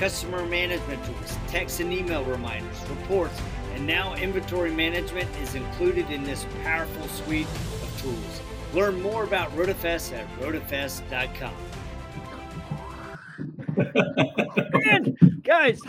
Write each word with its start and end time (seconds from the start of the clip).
customer 0.00 0.46
management 0.46 1.04
tools, 1.04 1.36
text 1.46 1.78
and 1.78 1.92
email 1.92 2.24
reminders, 2.24 2.80
reports, 2.88 3.38
and 3.74 3.86
now 3.86 4.14
inventory 4.14 4.72
management 4.72 5.28
is 5.42 5.54
included 5.54 6.08
in 6.10 6.24
this 6.24 6.46
powerful 6.64 7.06
suite 7.08 7.46
of 7.46 8.00
tools. 8.00 8.40
Learn 8.72 9.02
more 9.02 9.24
about 9.24 9.54
RotaFest 9.54 10.14
at 10.14 10.26
rotafest.com. 10.38 11.69
and 13.80 15.42
guys, 15.42 15.80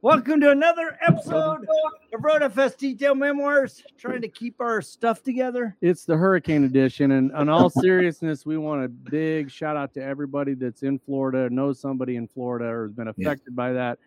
welcome 0.00 0.40
to 0.40 0.50
another 0.50 0.98
episode 1.06 1.66
of 2.12 2.20
RotaFest 2.20 2.78
Detail 2.78 3.14
Memoirs. 3.14 3.82
Trying 3.98 4.22
to 4.22 4.28
keep 4.28 4.60
our 4.60 4.80
stuff 4.80 5.22
together. 5.22 5.76
It's 5.80 6.04
the 6.04 6.16
hurricane 6.16 6.64
edition, 6.64 7.12
and 7.12 7.32
on 7.32 7.48
all 7.48 7.68
seriousness, 7.68 8.46
we 8.46 8.56
want 8.56 8.84
a 8.84 8.88
big 8.88 9.50
shout 9.50 9.76
out 9.76 9.92
to 9.94 10.02
everybody 10.02 10.54
that's 10.54 10.82
in 10.82 10.98
Florida, 10.98 11.50
knows 11.50 11.80
somebody 11.80 12.16
in 12.16 12.26
Florida, 12.26 12.66
or 12.66 12.86
has 12.86 12.92
been 12.92 13.08
affected 13.08 13.54
by 13.54 13.72
that. 13.72 13.98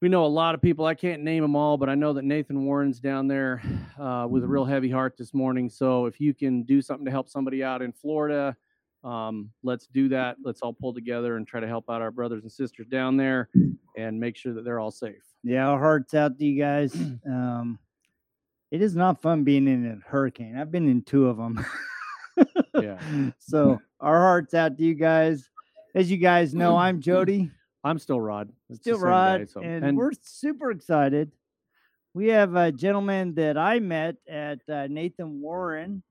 We 0.00 0.08
know 0.08 0.24
a 0.24 0.26
lot 0.26 0.54
of 0.54 0.62
people. 0.62 0.86
I 0.86 0.94
can't 0.94 1.22
name 1.22 1.42
them 1.42 1.56
all, 1.56 1.76
but 1.76 1.90
I 1.90 1.94
know 1.94 2.12
that 2.14 2.24
Nathan 2.24 2.64
Warren's 2.64 3.00
down 3.00 3.28
there 3.28 3.62
uh, 3.98 4.26
with 4.30 4.44
a 4.44 4.46
real 4.46 4.64
heavy 4.64 4.90
heart 4.90 5.16
this 5.18 5.34
morning. 5.34 5.68
So 5.68 6.06
if 6.06 6.20
you 6.20 6.32
can 6.32 6.62
do 6.62 6.80
something 6.80 7.04
to 7.04 7.10
help 7.10 7.28
somebody 7.28 7.62
out 7.62 7.82
in 7.82 7.92
Florida, 7.92 8.56
um, 9.04 9.50
let's 9.62 9.86
do 9.86 10.08
that. 10.10 10.36
Let's 10.42 10.60
all 10.60 10.72
pull 10.72 10.92
together 10.92 11.36
and 11.36 11.46
try 11.46 11.60
to 11.60 11.66
help 11.66 11.88
out 11.90 12.02
our 12.02 12.10
brothers 12.10 12.42
and 12.42 12.52
sisters 12.52 12.86
down 12.86 13.16
there 13.16 13.48
and 13.96 14.18
make 14.18 14.36
sure 14.36 14.52
that 14.54 14.64
they're 14.64 14.80
all 14.80 14.90
safe. 14.90 15.22
Yeah, 15.42 15.68
our 15.68 15.78
hearts 15.78 16.14
out 16.14 16.38
to 16.38 16.44
you 16.44 16.60
guys. 16.60 16.96
Um, 17.26 17.78
it 18.70 18.82
is 18.82 18.94
not 18.94 19.20
fun 19.20 19.42
being 19.42 19.66
in 19.66 19.84
a 19.84 20.08
hurricane. 20.08 20.56
I've 20.56 20.70
been 20.70 20.88
in 20.88 21.02
two 21.02 21.26
of 21.26 21.36
them. 21.36 21.64
Yeah. 22.80 22.98
So 23.38 23.80
our 24.00 24.20
hearts 24.20 24.54
out 24.54 24.78
to 24.78 24.84
you 24.84 24.94
guys. 24.94 25.48
As 25.94 26.08
you 26.10 26.18
guys 26.18 26.54
know, 26.54 26.76
I'm 26.76 27.00
Jody, 27.00 27.50
I'm 27.84 27.98
still 27.98 28.20
Rod. 28.20 28.52
It's 28.68 28.78
still 28.78 28.98
guy, 28.98 29.38
Rod, 29.38 29.50
so- 29.50 29.60
and, 29.60 29.96
we're 29.96 30.12
super 30.22 30.70
excited. 30.70 31.32
We 32.14 32.28
have 32.28 32.54
a 32.54 32.70
gentleman 32.70 33.34
that 33.34 33.56
I 33.58 33.80
met 33.80 34.16
at 34.28 34.60
uh, 34.68 34.86
Nathan 34.88 35.40
Warren's 35.40 36.02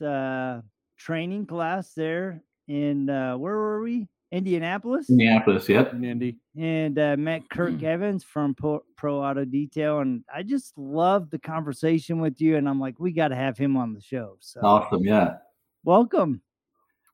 uh, 0.00 0.60
training 0.98 1.46
class 1.46 1.92
there 1.94 2.42
in 2.66 3.08
uh, 3.08 3.36
where 3.38 3.56
were 3.56 3.82
we? 3.82 4.06
Indianapolis. 4.30 5.08
Minneapolis, 5.08 5.68
yep. 5.70 5.94
and 5.94 6.04
Indy. 6.04 6.36
and 6.54 6.98
uh, 6.98 7.16
met 7.16 7.40
Mm-hmm. 7.44 7.56
Kirk 7.58 7.82
Evans 7.82 8.22
from 8.24 8.54
Pro, 8.54 8.80
Pro 8.94 9.22
Auto 9.24 9.46
Detail, 9.46 10.00
and 10.00 10.22
I 10.34 10.42
just 10.42 10.76
loved 10.76 11.30
the 11.30 11.38
conversation 11.38 12.20
with 12.20 12.38
you. 12.40 12.56
And 12.58 12.68
I'm 12.68 12.78
like, 12.78 13.00
we 13.00 13.10
got 13.12 13.28
to 13.28 13.36
have 13.36 13.56
him 13.56 13.74
on 13.78 13.94
the 13.94 14.02
show. 14.02 14.36
So 14.40 14.60
Awesome, 14.62 15.02
yeah. 15.02 15.36
welcome. 15.82 16.42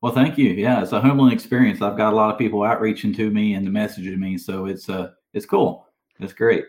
Well, 0.03 0.13
thank 0.13 0.37
you. 0.37 0.51
Yeah, 0.51 0.83
it's 0.83 0.91
a 0.93 1.01
humbling 1.01 1.33
experience. 1.33 1.81
I've 1.83 1.97
got 1.97 2.13
a 2.13 2.17
lot 2.17 2.33
of 2.33 2.39
people 2.39 2.65
outreaching 2.65 3.15
to 3.15 3.31
me 3.31 3.55
and 3.55 3.65
the 3.65 3.71
messaging 3.71 4.19
me, 4.19 4.37
so 4.37 4.67
it's 4.67 4.89
uh, 4.91 5.11
it's 5.35 5.47
cool. 5.47 5.87
It's 6.19 6.33
great. 6.33 6.65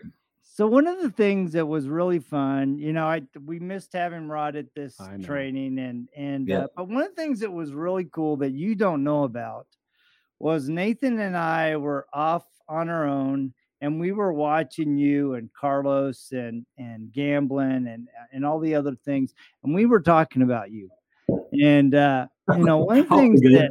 So 0.56 0.66
one 0.66 0.86
of 0.86 1.02
the 1.02 1.10
things 1.10 1.52
that 1.52 1.66
was 1.66 1.86
really 1.86 2.18
fun, 2.18 2.78
you 2.78 2.94
know, 2.94 3.06
I 3.06 3.20
we 3.44 3.58
missed 3.58 3.92
having 3.92 4.26
Rod 4.26 4.56
at 4.56 4.72
this 4.74 4.96
training, 5.22 5.78
and 5.78 6.08
and 6.16 6.48
Yeah. 6.48 6.60
uh, 6.60 6.68
but 6.74 6.88
one 6.88 7.02
of 7.02 7.10
the 7.10 7.14
things 7.14 7.40
that 7.40 7.52
was 7.52 7.74
really 7.74 8.06
cool 8.06 8.38
that 8.38 8.52
you 8.52 8.74
don't 8.74 9.04
know 9.04 9.24
about 9.24 9.66
was 10.38 10.70
Nathan 10.70 11.18
and 11.18 11.36
I 11.36 11.76
were 11.76 12.06
off 12.10 12.46
on 12.70 12.88
our 12.88 13.06
own, 13.06 13.52
and 13.82 14.00
we 14.00 14.12
were 14.12 14.32
watching 14.32 14.96
you 14.96 15.34
and 15.34 15.52
Carlos 15.52 16.32
and 16.32 16.64
and 16.78 17.12
gambling 17.12 17.86
and 17.86 18.08
and 18.32 18.46
all 18.46 18.58
the 18.58 18.76
other 18.76 18.94
things, 18.94 19.34
and 19.62 19.74
we 19.74 19.84
were 19.84 20.00
talking 20.00 20.40
about 20.40 20.70
you, 20.70 20.88
and 21.52 21.94
uh, 21.94 22.28
you 22.56 22.64
know 22.64 22.78
one 22.78 23.00
of 23.00 23.08
the 23.10 23.14
things 23.18 23.42
that 23.42 23.70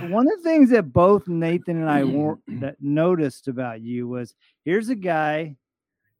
one 0.00 0.26
of 0.26 0.42
the 0.42 0.48
things 0.48 0.70
that 0.70 0.90
both 0.90 1.28
Nathan 1.28 1.82
and 1.82 1.90
I 1.90 2.00
that 2.60 2.76
noticed 2.80 3.46
about 3.46 3.82
you 3.82 4.08
was 4.08 4.34
here's 4.64 4.88
a 4.88 4.94
guy 4.94 5.54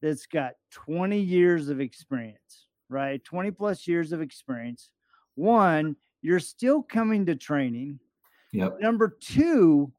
that's 0.03 0.27
got 0.27 0.53
20 0.73 1.19
years 1.19 1.69
of 1.69 1.81
experience, 1.81 2.67
right? 2.89 3.23
20 3.25 3.51
plus 3.51 3.87
years 3.87 4.12
of 4.12 4.21
experience. 4.21 4.91
One, 5.34 5.97
you're 6.23 6.41
still 6.41 6.83
coming 6.83 7.27
to 7.27 7.37
training. 7.37 8.01
Yep. 8.53 8.81
Number 8.81 9.17
two, 9.21 9.93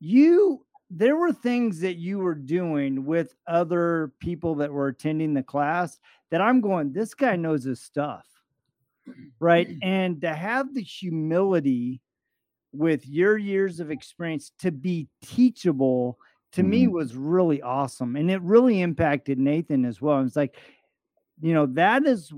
you 0.00 0.64
there 0.94 1.16
were 1.16 1.32
things 1.32 1.80
that 1.80 1.96
you 1.96 2.18
were 2.18 2.34
doing 2.34 3.06
with 3.06 3.34
other 3.46 4.12
people 4.20 4.56
that 4.56 4.70
were 4.70 4.88
attending 4.88 5.32
the 5.32 5.42
class 5.42 5.98
that 6.30 6.42
I'm 6.42 6.60
going, 6.60 6.92
this 6.92 7.14
guy 7.14 7.34
knows 7.36 7.64
his 7.64 7.80
stuff. 7.80 8.26
Right. 9.40 9.68
And 9.82 10.20
to 10.20 10.34
have 10.34 10.74
the 10.74 10.82
humility 10.82 12.02
with 12.72 13.08
your 13.08 13.38
years 13.38 13.80
of 13.80 13.90
experience 13.90 14.52
to 14.58 14.70
be 14.70 15.08
teachable 15.24 16.18
to 16.52 16.62
me 16.62 16.84
mm-hmm. 16.84 16.92
was 16.92 17.16
really 17.16 17.62
awesome. 17.62 18.16
And 18.16 18.30
it 18.30 18.40
really 18.42 18.80
impacted 18.80 19.38
Nathan 19.38 19.84
as 19.84 20.00
well. 20.00 20.20
It's 20.20 20.36
like, 20.36 20.56
you 21.40 21.54
know, 21.54 21.66
that 21.66 22.04
is 22.04 22.32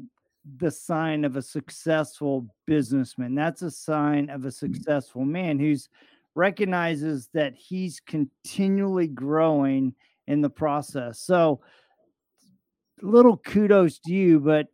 the 0.58 0.70
sign 0.70 1.24
of 1.24 1.36
a 1.36 1.42
successful 1.42 2.46
businessman. 2.66 3.34
That's 3.34 3.62
a 3.62 3.70
sign 3.70 4.30
of 4.30 4.44
a 4.44 4.48
mm-hmm. 4.48 4.50
successful 4.50 5.24
man 5.24 5.58
who's 5.58 5.88
recognizes 6.34 7.28
that 7.32 7.54
he's 7.54 8.00
continually 8.00 9.06
growing 9.08 9.94
in 10.26 10.40
the 10.40 10.50
process. 10.50 11.20
So 11.20 11.60
little 13.02 13.36
kudos 13.36 13.98
to 14.00 14.12
you, 14.12 14.40
but 14.40 14.68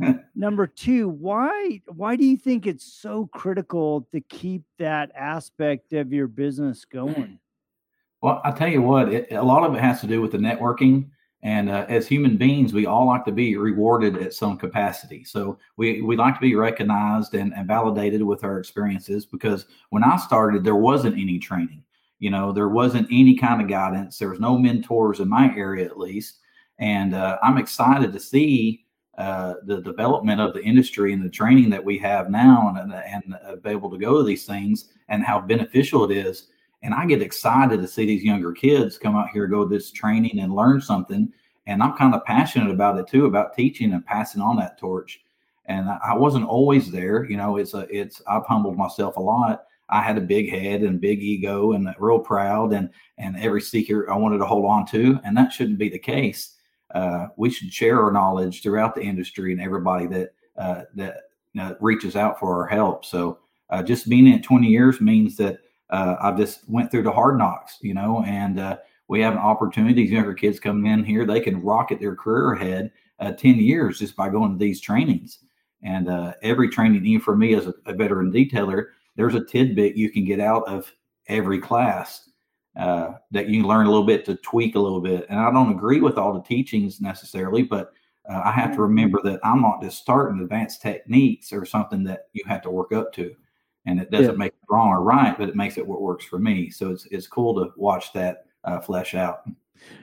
number 0.34 0.66
2, 0.66 1.08
why 1.08 1.80
why 1.88 2.16
do 2.16 2.24
you 2.24 2.36
think 2.36 2.66
it's 2.66 2.84
so 2.84 3.28
critical 3.32 4.06
to 4.12 4.20
keep 4.20 4.62
that 4.78 5.10
aspect 5.16 5.92
of 5.92 6.12
your 6.12 6.28
business 6.28 6.84
going? 6.84 7.38
Well, 8.22 8.40
I 8.44 8.52
tell 8.52 8.68
you 8.68 8.82
what, 8.82 9.12
it, 9.12 9.32
a 9.32 9.42
lot 9.42 9.64
of 9.64 9.74
it 9.74 9.80
has 9.80 10.00
to 10.00 10.06
do 10.06 10.22
with 10.22 10.32
the 10.32 10.38
networking. 10.38 11.10
And 11.42 11.68
uh, 11.68 11.86
as 11.88 12.06
human 12.06 12.36
beings, 12.36 12.72
we 12.72 12.86
all 12.86 13.06
like 13.06 13.24
to 13.24 13.32
be 13.32 13.56
rewarded 13.56 14.16
at 14.16 14.32
some 14.32 14.56
capacity. 14.56 15.24
So 15.24 15.58
we, 15.76 16.00
we 16.00 16.16
like 16.16 16.34
to 16.36 16.40
be 16.40 16.54
recognized 16.54 17.34
and, 17.34 17.52
and 17.52 17.66
validated 17.66 18.22
with 18.22 18.44
our 18.44 18.60
experiences 18.60 19.26
because 19.26 19.66
when 19.90 20.04
I 20.04 20.16
started, 20.18 20.62
there 20.62 20.76
wasn't 20.76 21.18
any 21.18 21.40
training. 21.40 21.82
You 22.20 22.30
know, 22.30 22.52
there 22.52 22.68
wasn't 22.68 23.08
any 23.10 23.36
kind 23.36 23.60
of 23.60 23.66
guidance. 23.66 24.18
There 24.18 24.30
was 24.30 24.38
no 24.38 24.56
mentors 24.56 25.18
in 25.18 25.28
my 25.28 25.52
area, 25.56 25.84
at 25.84 25.98
least. 25.98 26.38
And 26.78 27.16
uh, 27.16 27.38
I'm 27.42 27.58
excited 27.58 28.12
to 28.12 28.20
see 28.20 28.84
uh, 29.18 29.54
the 29.64 29.80
development 29.80 30.40
of 30.40 30.54
the 30.54 30.62
industry 30.62 31.12
and 31.12 31.24
the 31.24 31.28
training 31.28 31.70
that 31.70 31.84
we 31.84 31.98
have 31.98 32.30
now 32.30 32.72
and, 32.78 32.92
and 32.92 33.36
uh, 33.44 33.56
be 33.56 33.70
able 33.70 33.90
to 33.90 33.98
go 33.98 34.18
to 34.18 34.22
these 34.24 34.46
things 34.46 34.92
and 35.08 35.24
how 35.24 35.40
beneficial 35.40 36.08
it 36.08 36.16
is 36.16 36.51
and 36.82 36.94
I 36.94 37.06
get 37.06 37.22
excited 37.22 37.80
to 37.80 37.88
see 37.88 38.06
these 38.06 38.24
younger 38.24 38.52
kids 38.52 38.98
come 38.98 39.16
out 39.16 39.30
here, 39.30 39.46
go 39.46 39.64
this 39.64 39.90
training 39.90 40.40
and 40.40 40.54
learn 40.54 40.80
something. 40.80 41.32
And 41.66 41.82
I'm 41.82 41.96
kind 41.96 42.14
of 42.14 42.24
passionate 42.24 42.70
about 42.70 42.98
it 42.98 43.06
too, 43.06 43.26
about 43.26 43.54
teaching 43.54 43.92
and 43.92 44.04
passing 44.04 44.42
on 44.42 44.56
that 44.56 44.78
torch. 44.78 45.20
And 45.66 45.88
I 45.88 46.14
wasn't 46.14 46.48
always 46.48 46.90
there, 46.90 47.24
you 47.24 47.36
know. 47.36 47.56
It's 47.56 47.74
a, 47.74 47.86
it's. 47.88 48.20
I've 48.26 48.44
humbled 48.46 48.76
myself 48.76 49.16
a 49.16 49.20
lot. 49.20 49.64
I 49.88 50.02
had 50.02 50.18
a 50.18 50.22
big 50.22 50.50
head 50.50 50.82
and 50.82 51.00
big 51.00 51.22
ego 51.22 51.72
and 51.72 51.94
real 51.98 52.18
proud, 52.18 52.72
and 52.72 52.90
and 53.16 53.36
every 53.38 53.60
secret 53.60 54.10
I 54.10 54.16
wanted 54.16 54.38
to 54.38 54.44
hold 54.44 54.64
on 54.66 54.86
to, 54.86 55.20
and 55.22 55.36
that 55.36 55.52
shouldn't 55.52 55.78
be 55.78 55.88
the 55.88 56.00
case. 56.00 56.56
Uh, 56.92 57.28
we 57.36 57.48
should 57.48 57.72
share 57.72 58.02
our 58.02 58.10
knowledge 58.10 58.62
throughout 58.62 58.96
the 58.96 59.02
industry 59.02 59.52
and 59.52 59.62
everybody 59.62 60.06
that 60.06 60.34
uh, 60.58 60.82
that 60.96 61.18
uh, 61.58 61.74
reaches 61.80 62.16
out 62.16 62.40
for 62.40 62.60
our 62.60 62.66
help. 62.66 63.04
So 63.04 63.38
uh, 63.70 63.84
just 63.84 64.08
being 64.08 64.26
in 64.26 64.34
it 64.34 64.42
20 64.42 64.66
years 64.66 65.00
means 65.00 65.36
that 65.36 65.60
uh, 65.92 66.16
I've 66.20 66.38
just 66.38 66.68
went 66.68 66.90
through 66.90 67.02
the 67.02 67.12
hard 67.12 67.38
knocks, 67.38 67.78
you 67.82 67.92
know, 67.94 68.24
and 68.26 68.58
uh, 68.58 68.78
we 69.08 69.20
have 69.20 69.34
an 69.34 69.38
opportunity. 69.38 69.92
These 69.94 70.10
younger 70.10 70.34
kids 70.34 70.58
coming 70.58 70.90
in 70.90 71.04
here, 71.04 71.26
they 71.26 71.40
can 71.40 71.62
rocket 71.62 72.00
their 72.00 72.16
career 72.16 72.54
ahead 72.54 72.90
uh, 73.20 73.32
10 73.32 73.56
years 73.56 73.98
just 73.98 74.16
by 74.16 74.30
going 74.30 74.52
to 74.52 74.58
these 74.58 74.80
trainings. 74.80 75.40
And 75.82 76.08
uh, 76.08 76.32
every 76.42 76.70
training, 76.70 77.04
even 77.04 77.20
for 77.20 77.36
me 77.36 77.54
as 77.54 77.66
a, 77.66 77.74
a 77.84 77.92
veteran 77.92 78.32
detailer, 78.32 78.86
there's 79.16 79.34
a 79.34 79.44
tidbit 79.44 79.96
you 79.96 80.10
can 80.10 80.24
get 80.24 80.40
out 80.40 80.66
of 80.66 80.90
every 81.28 81.60
class 81.60 82.30
uh, 82.78 83.12
that 83.30 83.48
you 83.48 83.60
can 83.60 83.68
learn 83.68 83.86
a 83.86 83.90
little 83.90 84.06
bit 84.06 84.24
to 84.24 84.36
tweak 84.36 84.76
a 84.76 84.80
little 84.80 85.00
bit. 85.00 85.26
And 85.28 85.38
I 85.38 85.50
don't 85.50 85.72
agree 85.72 86.00
with 86.00 86.16
all 86.16 86.32
the 86.32 86.42
teachings 86.42 87.02
necessarily, 87.02 87.62
but 87.62 87.92
uh, 88.30 88.40
I 88.44 88.52
have 88.52 88.74
to 88.76 88.82
remember 88.82 89.20
that 89.24 89.40
I'm 89.44 89.60
not 89.60 89.82
just 89.82 89.98
starting 89.98 90.40
advanced 90.40 90.80
techniques 90.80 91.52
or 91.52 91.66
something 91.66 92.02
that 92.04 92.28
you 92.32 92.44
have 92.46 92.62
to 92.62 92.70
work 92.70 92.92
up 92.92 93.12
to 93.14 93.34
and 93.86 94.00
it 94.00 94.10
doesn't 94.10 94.32
Yeah. 94.34 94.38
make 94.38 94.52
it 94.52 94.58
wrong 94.70 94.88
or 94.90 95.02
right, 95.02 95.36
but 95.36 95.48
it 95.48 95.56
makes 95.56 95.78
it 95.78 95.86
what 95.86 96.00
works 96.02 96.24
for 96.24 96.38
me. 96.38 96.70
So 96.70 96.90
it's 96.90 97.06
it's 97.06 97.26
cool 97.26 97.54
to 97.64 97.72
watch 97.76 98.12
that 98.12 98.46
uh, 98.64 98.80
flesh 98.80 99.14
out. 99.14 99.42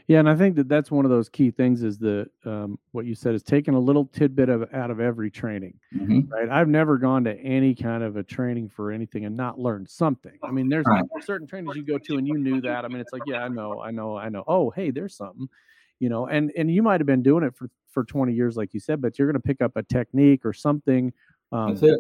Yeah, 0.07 0.19
and 0.19 0.27
I 0.29 0.35
think 0.35 0.57
that 0.57 0.67
that's 0.67 0.91
one 0.91 1.05
of 1.05 1.11
those 1.11 1.29
key 1.29 1.51
things 1.51 1.83
is 1.83 1.97
the 1.97 2.29
um, 2.43 2.77
what 2.91 3.05
you 3.05 3.15
said 3.15 3.33
is 3.33 3.43
taking 3.43 3.75
a 3.75 3.79
little 3.79 4.05
tidbit 4.07 4.49
of 4.49 4.73
out 4.73 4.91
of 4.91 4.99
every 4.99 5.31
training, 5.31 5.79
Mhm. 5.95 6.29
right? 6.29 6.49
I've 6.49 6.67
never 6.67 6.97
gone 6.97 7.23
to 7.25 7.33
any 7.39 7.73
kind 7.75 8.03
of 8.03 8.17
a 8.17 8.23
training 8.23 8.67
for 8.69 8.91
anything 8.91 9.23
and 9.25 9.37
not 9.37 9.57
learned 9.57 9.87
something. 9.89 10.37
I 10.43 10.51
mean, 10.51 10.67
there's 10.67 10.85
Right. 10.85 11.05
certain 11.21 11.47
trainings 11.47 11.77
you 11.77 11.83
go 11.83 11.97
to 11.97 12.17
and 12.17 12.27
you 12.27 12.37
knew 12.37 12.59
that. 12.61 12.83
I 12.83 12.89
mean, 12.89 12.99
it's 12.99 13.13
like, 13.13 13.21
yeah, 13.25 13.43
I 13.43 13.47
know, 13.47 13.79
I 13.79 13.91
know, 13.91 14.17
I 14.17 14.27
know. 14.27 14.43
Oh, 14.47 14.69
hey, 14.71 14.91
there's 14.91 15.15
something, 15.15 15.47
you 15.99 16.09
know, 16.09 16.27
and 16.27 16.51
and 16.57 16.69
you 16.69 16.83
might 16.83 16.99
have 16.99 17.07
been 17.07 17.23
doing 17.23 17.43
it 17.45 17.55
for 17.55 17.69
for 17.87 18.03
20 18.03 18.33
years, 18.33 18.57
like 18.57 18.73
you 18.73 18.79
said, 18.81 18.99
but 19.01 19.17
you're 19.17 19.31
going 19.31 19.41
to 19.41 19.47
pick 19.47 19.61
up 19.61 19.77
a 19.77 19.83
technique 19.83 20.45
or 20.45 20.51
something. 20.53 21.13
Um, 21.53 21.69
That's 21.75 21.83
it. 21.83 21.99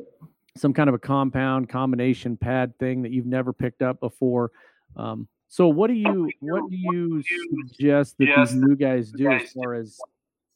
Some 0.59 0.73
kind 0.73 0.89
of 0.89 0.95
a 0.95 0.99
compound 0.99 1.69
combination 1.69 2.37
pad 2.37 2.77
thing 2.79 3.01
that 3.03 3.11
you've 3.11 3.25
never 3.25 3.53
picked 3.53 3.81
up 3.81 3.99
before. 3.99 4.51
Um, 4.95 5.27
so 5.47 5.67
what 5.67 5.87
do 5.87 5.93
you 5.93 6.29
what 6.41 6.69
do 6.69 6.75
you 6.75 7.23
suggest 7.67 8.17
that 8.19 8.27
these 8.37 8.53
new 8.53 8.75
guys 8.75 9.11
do 9.11 9.31
as 9.31 9.51
far 9.51 9.73
as 9.73 9.97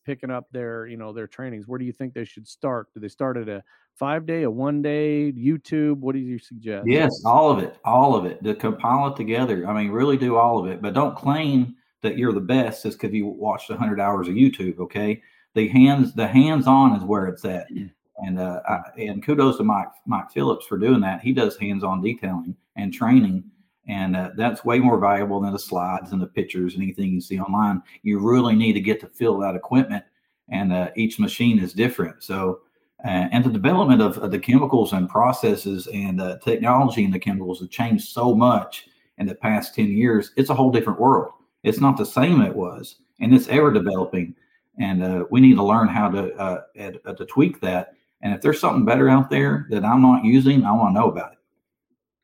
picking 0.06 0.30
up 0.30 0.48
their 0.52 0.86
you 0.86 0.98
know 0.98 1.14
their 1.14 1.28
trainings? 1.28 1.68
Where 1.68 1.80
do 1.80 1.86
you 1.86 1.92
think 1.92 2.14
they 2.14 2.26
should 2.26 2.48
start? 2.48 2.94
Do 2.94 3.00
they 3.00 3.08
start 3.08 3.38
at 3.38 3.50
a 3.50 3.64
five 3.96 4.26
day, 4.26 4.44
a 4.44 4.52
one 4.52 4.82
day, 4.82 5.32
YouTube? 5.32 5.98
What 5.98 6.14
do 6.14 6.20
you 6.20 6.38
suggest? 6.38 6.88
Yes, 6.88 7.24
all 7.26 7.50
of 7.52 7.60
it, 7.60 7.76
all 7.84 8.16
of 8.16 8.26
it. 8.26 8.44
To 8.44 8.54
compile 8.54 9.08
it 9.08 9.16
together. 9.16 9.68
I 9.68 9.74
mean, 9.74 9.92
really 9.92 10.18
do 10.18 10.36
all 10.36 10.60
of 10.60 10.72
it, 10.72 10.82
but 10.82 10.94
don't 10.94 11.16
claim 11.16 11.76
that 12.02 12.18
you're 12.18 12.34
the 12.34 12.42
best 12.42 12.84
just 12.84 13.00
because 13.00 13.16
you 13.16 13.26
watched 13.26 13.70
100 13.70 14.00
hours 14.00 14.28
of 14.28 14.36
YouTube. 14.36 14.78
Okay, 14.80 15.24
the 15.56 15.68
hands, 15.70 16.14
the 16.14 16.28
hands-on 16.28 16.96
is 16.96 17.04
where 17.04 17.26
it's 17.28 17.46
at, 17.46 17.68
and 18.26 18.40
uh, 18.40 18.62
I, 18.68 18.82
and 18.98 19.24
kudos 19.24 19.58
to 19.58 19.64
Mike 19.64 19.90
Mike 20.06 20.32
Phillips 20.32 20.66
for 20.66 20.78
doing 20.78 21.02
that. 21.02 21.22
He 21.22 21.34
does 21.34 21.58
hands-on 21.58 22.02
detailing 22.02 22.56
and 22.76 22.94
training, 22.94 23.44
and 23.88 24.16
uh, 24.16 24.32
that's 24.36 24.66
way 24.66 24.80
more 24.80 25.00
valuable 25.00 25.42
than 25.42 25.54
the 25.54 25.60
slides 25.60 26.12
and 26.12 26.22
the 26.22 26.28
pictures 26.28 26.74
and 26.74 26.84
anything 26.84 27.12
you 27.12 27.22
see 27.22 27.40
online. 27.40 27.82
You 28.02 28.20
really 28.20 28.56
need 28.56 28.74
to 28.74 28.82
get 28.82 29.00
to 29.02 29.08
feel 29.08 29.38
that 29.40 29.56
equipment, 29.56 30.04
and 30.50 30.72
uh, 30.74 30.90
each 30.96 31.20
machine 31.20 31.60
is 31.60 31.74
different. 31.74 32.24
So 32.24 32.62
uh, 33.04 33.28
and 33.32 33.44
the 33.44 33.50
development 33.50 34.02
of, 34.02 34.18
of 34.20 34.32
the 34.32 34.40
chemicals 34.40 34.94
and 34.94 35.10
processes 35.10 35.88
and 35.94 36.22
uh, 36.22 36.38
technology 36.38 37.04
in 37.04 37.12
the 37.12 37.20
chemicals 37.20 37.60
have 37.60 37.70
changed 37.70 38.08
so 38.08 38.34
much 38.34 38.88
in 39.18 39.28
the 39.28 39.36
past 39.36 39.76
10 39.76 39.90
years 39.90 40.32
it's 40.38 40.50
a 40.50 40.56
whole 40.56 40.72
different 40.72 41.00
world 41.00 41.34
it's 41.64 41.80
not 41.80 41.98
the 41.98 42.06
same 42.06 42.42
it 42.42 42.56
was 42.56 42.96
and 43.20 43.34
it's 43.34 43.48
ever 43.50 43.72
developing 43.72 44.34
and 44.80 45.04
uh, 45.04 45.26
we 45.30 45.42
need 45.42 45.56
to 45.56 45.64
learn 45.64 45.88
how 45.88 46.10
to 46.10 46.34
uh, 46.36 46.62
uh, 46.80 47.14
to 47.14 47.26
tweak 47.26 47.60
that 47.60 47.94
and 48.24 48.34
if 48.34 48.42
there's 48.42 48.60
something 48.60 48.84
better 48.86 49.08
out 49.10 49.30
there 49.30 49.68
that 49.70 49.86
i'm 49.86 50.02
not 50.02 50.24
using 50.26 50.64
i 50.66 50.72
want 50.72 50.96
to 50.96 51.00
know 51.00 51.10
about 51.10 51.34
it 51.34 51.38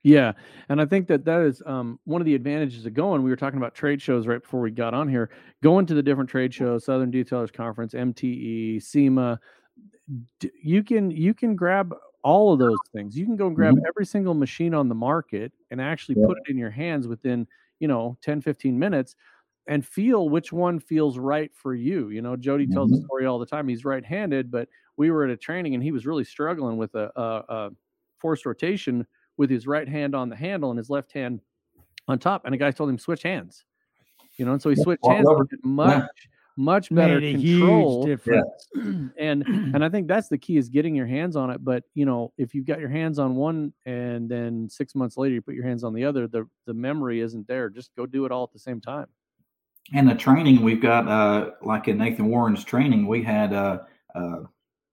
Yeah, 0.01 0.31
and 0.69 0.80
I 0.81 0.86
think 0.86 1.07
that 1.10 1.25
that 1.25 1.42
is 1.42 1.62
um, 1.66 2.00
one 2.06 2.22
of 2.22 2.25
the 2.25 2.34
advantages 2.34 2.86
of 2.86 2.94
going. 2.94 3.22
We 3.22 3.30
were 3.30 3.36
talking 3.36 3.57
about 3.57 3.75
trade 3.75 4.01
shows 4.01 4.28
right 4.28 4.42
before 4.42 4.62
we 4.62 4.72
got 4.72 4.94
on 4.94 5.10
here. 5.10 5.30
Going 5.62 5.86
to 5.88 5.94
the 5.94 6.01
different 6.01 6.30
trade 6.30 6.54
shows, 6.54 6.86
Southern 6.86 7.12
Detailers 7.12 7.51
Conference, 7.51 7.94
MTE, 7.94 8.81
SEMA, 8.81 9.38
d- 10.40 10.51
you 10.63 10.84
can 10.84 11.12
you 11.12 11.34
can 11.34 11.54
grab 11.56 11.94
all 12.24 12.54
of 12.54 12.60
those 12.60 12.78
things. 12.94 13.18
You 13.18 13.25
can 13.25 13.36
go 13.36 13.48
and 13.48 13.56
grab 13.57 13.75
every 13.88 14.06
single 14.06 14.34
machine 14.34 14.74
on 14.74 14.88
the 14.88 14.95
market 14.95 15.52
and 15.69 15.81
actually 15.81 16.16
Yeah. 16.19 16.28
put 16.28 16.38
it 16.38 16.50
in 16.50 16.57
your 16.57 16.72
hands 16.72 17.06
within, 17.07 17.45
you 17.80 17.88
know, 17.90 18.18
10, 18.22 18.40
15 18.42 18.80
minutes 18.80 19.16
and 19.67 19.85
feel 19.85 20.29
which 20.29 20.51
one 20.51 20.79
feels 20.79 21.17
right 21.17 21.53
for 21.53 21.73
you. 21.75 22.09
You 22.09 22.21
know, 22.21 22.35
Jody 22.35 22.67
tells 22.67 22.91
the 22.91 22.97
Mhm. 22.97 23.06
story 23.06 23.25
all 23.25 23.39
the 23.39 23.45
time. 23.45 23.67
He's 23.67 23.85
right-handed, 23.85 24.50
but 24.51 24.69
we 24.97 25.11
were 25.11 25.23
at 25.25 25.29
a 25.31 25.38
training 25.38 25.73
and 25.75 25.83
he 25.83 25.91
was 25.91 26.06
really 26.06 26.23
struggling 26.23 26.77
with 26.77 26.95
a, 26.95 27.11
a, 27.15 27.45
a 27.53 27.71
forced 28.17 28.45
rotation 28.45 29.06
with 29.38 29.50
his 29.50 29.67
right 29.67 29.88
hand 29.88 30.15
on 30.15 30.29
the 30.29 30.35
handle 30.35 30.71
and 30.71 30.77
his 30.77 30.89
left 30.89 31.11
hand 31.13 31.41
on 32.07 32.19
top. 32.19 32.45
And 32.45 32.56
a 32.56 32.57
guy 32.57 32.71
told 32.71 32.89
him 32.89 32.97
switch 33.00 33.23
hands. 33.23 33.65
You 34.38 34.45
know, 34.45 34.53
and 34.53 34.61
so 34.61 34.69
he 34.69 34.75
switched 34.75 35.03
walk 35.03 35.17
hands 35.17 35.27
to 35.29 35.44
get 35.51 35.65
much, 35.65 36.29
much 36.56 36.94
better 36.94 37.21
control. 37.21 38.01
huge 38.01 38.15
difference. 38.15 38.69
and 39.19 39.45
and 39.73 39.83
I 39.83 39.89
think 39.89 40.07
that's 40.07 40.29
the 40.29 40.38
key 40.38 40.57
is 40.57 40.69
getting 40.69 40.95
your 40.95 41.07
hands 41.07 41.35
on 41.35 41.50
it. 41.50 41.63
But 41.63 41.83
you 41.94 42.06
know, 42.06 42.33
if 42.38 42.56
you've 42.56 42.65
got 42.65 42.79
your 42.79 42.89
hands 42.89 43.19
on 43.19 43.35
one 43.35 43.73
and 43.85 44.29
then 44.29 44.69
six 44.69 44.95
months 44.95 45.17
later 45.17 45.35
you 45.35 45.41
put 45.41 45.56
your 45.56 45.65
hands 45.65 45.83
on 45.83 45.94
the 45.94 46.06
other, 46.06 46.27
the 46.27 46.47
the 46.65 46.73
memory 46.73 47.19
isn't 47.21 47.47
there. 47.47 47.69
Just 47.69 47.94
go 47.95 48.06
do 48.06 48.25
it 48.25 48.31
all 48.31 48.44
at 48.44 48.53
the 48.53 48.59
same 48.59 48.79
time. 48.81 49.07
And 49.94 50.07
the 50.07 50.15
training 50.15 50.62
we've 50.62 50.81
got 50.81 51.07
uh 51.07 51.51
like 51.62 51.88
in 51.88 51.97
nathan 51.97 52.27
warren's 52.27 52.63
training 52.63 53.07
we 53.07 53.24
had 53.24 53.53
uh 53.53 53.80
uh 54.15 54.39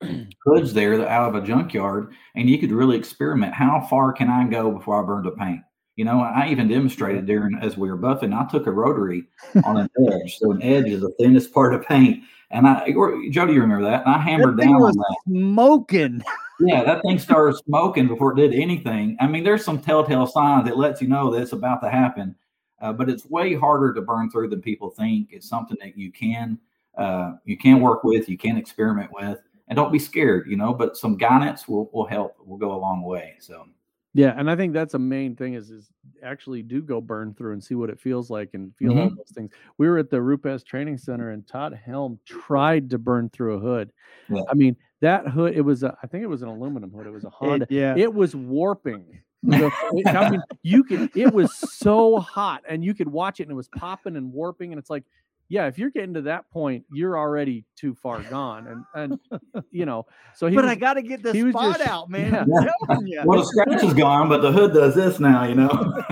hoods 0.44 0.74
there 0.74 1.08
out 1.08 1.34
of 1.34 1.42
a 1.42 1.46
junkyard 1.46 2.12
and 2.34 2.50
you 2.50 2.58
could 2.58 2.70
really 2.70 2.98
experiment. 2.98 3.54
How 3.54 3.80
far 3.88 4.12
can 4.12 4.28
i 4.28 4.46
go 4.46 4.70
before 4.70 5.02
i 5.02 5.06
burn 5.06 5.24
the 5.24 5.30
paint? 5.30 5.60
You 5.96 6.04
know 6.04 6.20
i 6.20 6.48
even 6.50 6.68
demonstrated 6.68 7.24
during 7.26 7.56
as 7.62 7.78
we 7.78 7.90
were 7.90 7.96
buffing 7.96 8.34
i 8.34 8.50
took 8.50 8.66
a 8.66 8.70
rotary 8.70 9.24
on 9.64 9.78
an 9.78 9.88
edge 10.10 10.36
so 10.38 10.52
an 10.52 10.62
edge 10.62 10.86
is 10.86 11.00
the 11.00 11.14
thinnest 11.18 11.52
part 11.52 11.74
of 11.74 11.82
paint. 11.82 12.22
And 12.50 12.66
i 12.66 12.92
or- 12.94 13.18
jody 13.30 13.54
you 13.54 13.60
remember 13.60 13.84
that? 13.84 14.04
And 14.06 14.14
i 14.14 14.18
hammered 14.18 14.58
down 14.58 14.78
was 14.78 14.96
on 14.96 14.98
that. 14.98 15.16
smoking. 15.26 16.22
yeah, 16.60 16.84
that 16.84 17.02
thing 17.02 17.18
started 17.18 17.56
smoking 17.66 18.06
before 18.08 18.32
it 18.32 18.36
did 18.36 18.54
anything. 18.54 19.16
I 19.20 19.26
mean, 19.26 19.44
there's 19.44 19.64
some 19.64 19.80
telltale 19.80 20.26
signs 20.26 20.64
that 20.66 20.78
lets 20.78 21.02
you 21.02 21.08
know 21.08 21.30
that 21.30 21.42
it's 21.42 21.52
about 21.52 21.82
to 21.82 21.90
happen, 21.90 22.34
uh, 22.80 22.92
but 22.92 23.08
it's 23.08 23.26
way 23.26 23.54
harder 23.54 23.92
to 23.94 24.00
burn 24.02 24.30
through 24.30 24.48
than 24.48 24.60
people 24.60 24.90
think. 24.90 25.28
It's 25.32 25.48
something 25.48 25.76
that 25.80 25.96
you 25.96 26.12
can 26.12 26.58
uh, 26.96 27.34
you 27.44 27.56
can 27.58 27.80
work 27.80 28.04
with, 28.04 28.28
you 28.28 28.38
can 28.38 28.56
experiment 28.56 29.10
with, 29.12 29.38
and 29.68 29.76
don't 29.76 29.92
be 29.92 29.98
scared. 29.98 30.46
You 30.48 30.56
know, 30.56 30.72
but 30.74 30.96
some 30.96 31.16
guidance 31.16 31.68
will 31.68 31.90
will 31.92 32.06
help. 32.06 32.36
Will 32.44 32.56
go 32.58 32.72
a 32.74 32.80
long 32.80 33.02
way. 33.02 33.34
So 33.38 33.66
Yeah, 34.14 34.32
and 34.36 34.50
I 34.50 34.56
think 34.56 34.72
that's 34.72 34.94
a 34.94 34.98
main 34.98 35.36
thing 35.36 35.54
is 35.54 35.70
is 35.70 35.90
actually 36.22 36.62
do 36.62 36.80
go 36.80 37.00
burn 37.02 37.34
through 37.34 37.52
and 37.52 37.62
see 37.62 37.74
what 37.74 37.90
it 37.90 38.00
feels 38.00 38.30
like 38.30 38.50
and 38.54 38.74
feel 38.76 38.92
all 38.98 39.10
those 39.10 39.32
things. 39.34 39.50
We 39.76 39.88
were 39.88 39.98
at 39.98 40.08
the 40.08 40.22
Rupes 40.22 40.62
Training 40.62 40.96
Center 40.98 41.30
and 41.32 41.46
Todd 41.46 41.78
Helm 41.84 42.18
tried 42.24 42.88
to 42.90 42.98
burn 42.98 43.28
through 43.28 43.56
a 43.56 43.60
hood. 43.60 43.92
Yeah. 44.30 44.42
I 44.48 44.54
mean, 44.54 44.76
that 45.02 45.28
hood 45.28 45.54
it 45.54 45.60
was 45.60 45.82
a, 45.82 45.94
I 46.02 46.06
think 46.06 46.24
it 46.24 46.28
was 46.28 46.40
an 46.40 46.48
aluminum 46.48 46.90
hood. 46.90 47.06
It 47.06 47.10
was 47.12 47.24
a 47.24 47.30
Honda. 47.30 47.66
It- 47.68 47.74
yeah. 47.74 47.94
It 47.96 48.12
was 48.14 48.34
warping. 48.34 49.20
The- 49.46 49.72
I 50.06 50.30
mean, 50.30 50.42
you 50.62 50.84
could 50.84 51.16
it 51.16 51.32
was 51.32 51.56
so 51.56 52.18
hot 52.18 52.62
and 52.68 52.84
you 52.84 52.94
could 52.94 53.08
watch 53.08 53.40
it 53.40 53.44
and 53.44 53.52
it 53.52 53.54
was 53.54 53.68
popping 53.68 54.16
and 54.16 54.32
warping 54.32 54.72
and 54.72 54.78
it's 54.78 54.90
like 54.90 55.04
yeah, 55.48 55.66
if 55.66 55.78
you're 55.78 55.90
getting 55.90 56.14
to 56.14 56.22
that 56.22 56.50
point, 56.50 56.84
you're 56.92 57.16
already 57.16 57.64
too 57.76 57.94
far 57.94 58.20
gone, 58.22 58.84
and 58.94 59.18
and 59.34 59.64
you 59.70 59.86
know, 59.86 60.06
so 60.34 60.46
he 60.48 60.56
but 60.56 60.64
was, 60.64 60.72
I 60.72 60.74
got 60.74 60.94
to 60.94 61.02
get 61.02 61.22
the 61.22 61.32
he 61.32 61.44
was 61.44 61.52
spot 61.52 61.76
just- 61.78 61.88
out, 61.88 62.10
man. 62.10 62.32
yeah. 62.32 62.40
I'm 62.60 62.86
telling 62.88 63.06
you. 63.06 63.22
well, 63.24 63.40
the 63.40 63.46
scratch 63.46 63.84
is 63.84 63.94
gone, 63.94 64.28
but 64.28 64.42
the 64.42 64.50
hood 64.50 64.72
does 64.74 64.94
this 64.94 65.20
now. 65.20 65.44
You 65.44 65.54
know. 65.54 66.02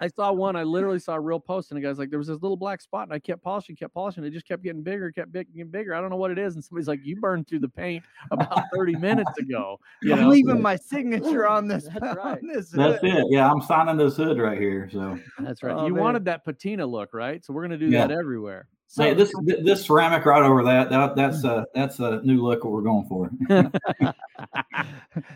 I 0.00 0.08
saw 0.08 0.32
one. 0.32 0.56
I 0.56 0.62
literally 0.62 0.98
saw 0.98 1.14
a 1.14 1.20
real 1.20 1.40
post, 1.40 1.70
and 1.70 1.78
the 1.78 1.86
guy's 1.86 1.98
like, 1.98 2.10
"There 2.10 2.18
was 2.18 2.28
this 2.28 2.40
little 2.42 2.56
black 2.56 2.80
spot, 2.80 3.04
and 3.04 3.12
I 3.12 3.18
kept 3.18 3.42
polishing, 3.42 3.76
kept 3.76 3.94
polishing. 3.94 4.24
It 4.24 4.30
just 4.30 4.46
kept 4.46 4.62
getting 4.62 4.82
bigger, 4.82 5.12
kept 5.12 5.32
big, 5.32 5.52
getting 5.54 5.70
bigger. 5.70 5.94
I 5.94 6.00
don't 6.00 6.10
know 6.10 6.16
what 6.16 6.30
it 6.30 6.38
is." 6.38 6.54
And 6.54 6.64
somebody's 6.64 6.88
like, 6.88 7.00
"You 7.04 7.16
burned 7.16 7.48
through 7.48 7.60
the 7.60 7.68
paint 7.68 8.04
about 8.30 8.64
30 8.74 8.96
minutes 8.96 9.36
ago." 9.38 9.78
You 10.02 10.14
I'm 10.14 10.22
know, 10.22 10.28
leaving 10.28 10.60
my 10.62 10.76
signature 10.76 11.46
on 11.46 11.68
this. 11.68 11.88
That's 11.92 12.16
right. 12.16 12.38
on 12.42 12.48
this 12.52 12.70
That's 12.70 13.02
it. 13.04 13.24
Yeah, 13.30 13.50
I'm 13.50 13.60
signing 13.62 13.96
this 13.96 14.16
hood 14.16 14.38
right 14.38 14.58
here. 14.58 14.88
So. 14.92 15.18
that's 15.40 15.62
right. 15.62 15.74
Oh, 15.76 15.86
you 15.86 15.94
man. 15.94 16.02
wanted 16.02 16.24
that 16.26 16.44
patina 16.44 16.86
look, 16.86 17.12
right? 17.12 17.44
So 17.44 17.52
we're 17.52 17.62
gonna 17.62 17.78
do 17.78 17.86
Yeah. 17.86 18.06
that 18.06 18.16
everywhere. 18.16 18.68
Say 18.92 19.14
this 19.14 19.32
this 19.44 19.84
ceramic 19.84 20.24
right 20.24 20.42
over 20.42 20.64
that, 20.64 20.90
that 20.90 21.14
that's 21.14 21.44
a 21.44 21.64
that's 21.76 22.00
a 22.00 22.20
new 22.24 22.42
look 22.42 22.64
what 22.64 22.72
we're 22.72 22.82
going 22.82 23.06
for. 23.06 23.30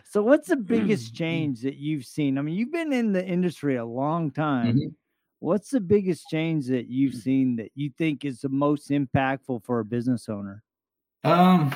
so 0.05 0.25
what's 0.25 0.49
the 0.49 0.57
biggest 0.57 1.15
change 1.17 1.61
that 1.61 1.77
you've 1.77 2.05
seen? 2.05 2.37
I 2.37 2.43
mean, 2.43 2.57
you've 2.57 2.73
been 2.73 2.93
in 2.93 3.13
the 3.13 3.25
industry 3.25 3.77
a 3.77 3.85
long 3.85 4.33
time. 4.33 4.77
Mhm. 4.77 4.95
What's 5.39 5.71
the 5.71 5.81
biggest 5.81 6.27
change 6.29 6.67
that 6.67 6.89
you've 6.89 7.15
seen 7.15 7.55
that 7.55 7.71
you 7.77 7.91
think 7.97 8.25
is 8.25 8.41
the 8.41 8.49
most 8.49 8.91
impactful 8.91 9.63
for 9.63 9.79
a 9.79 9.85
business 9.85 10.29
owner? 10.29 10.65
Um, 11.23 11.73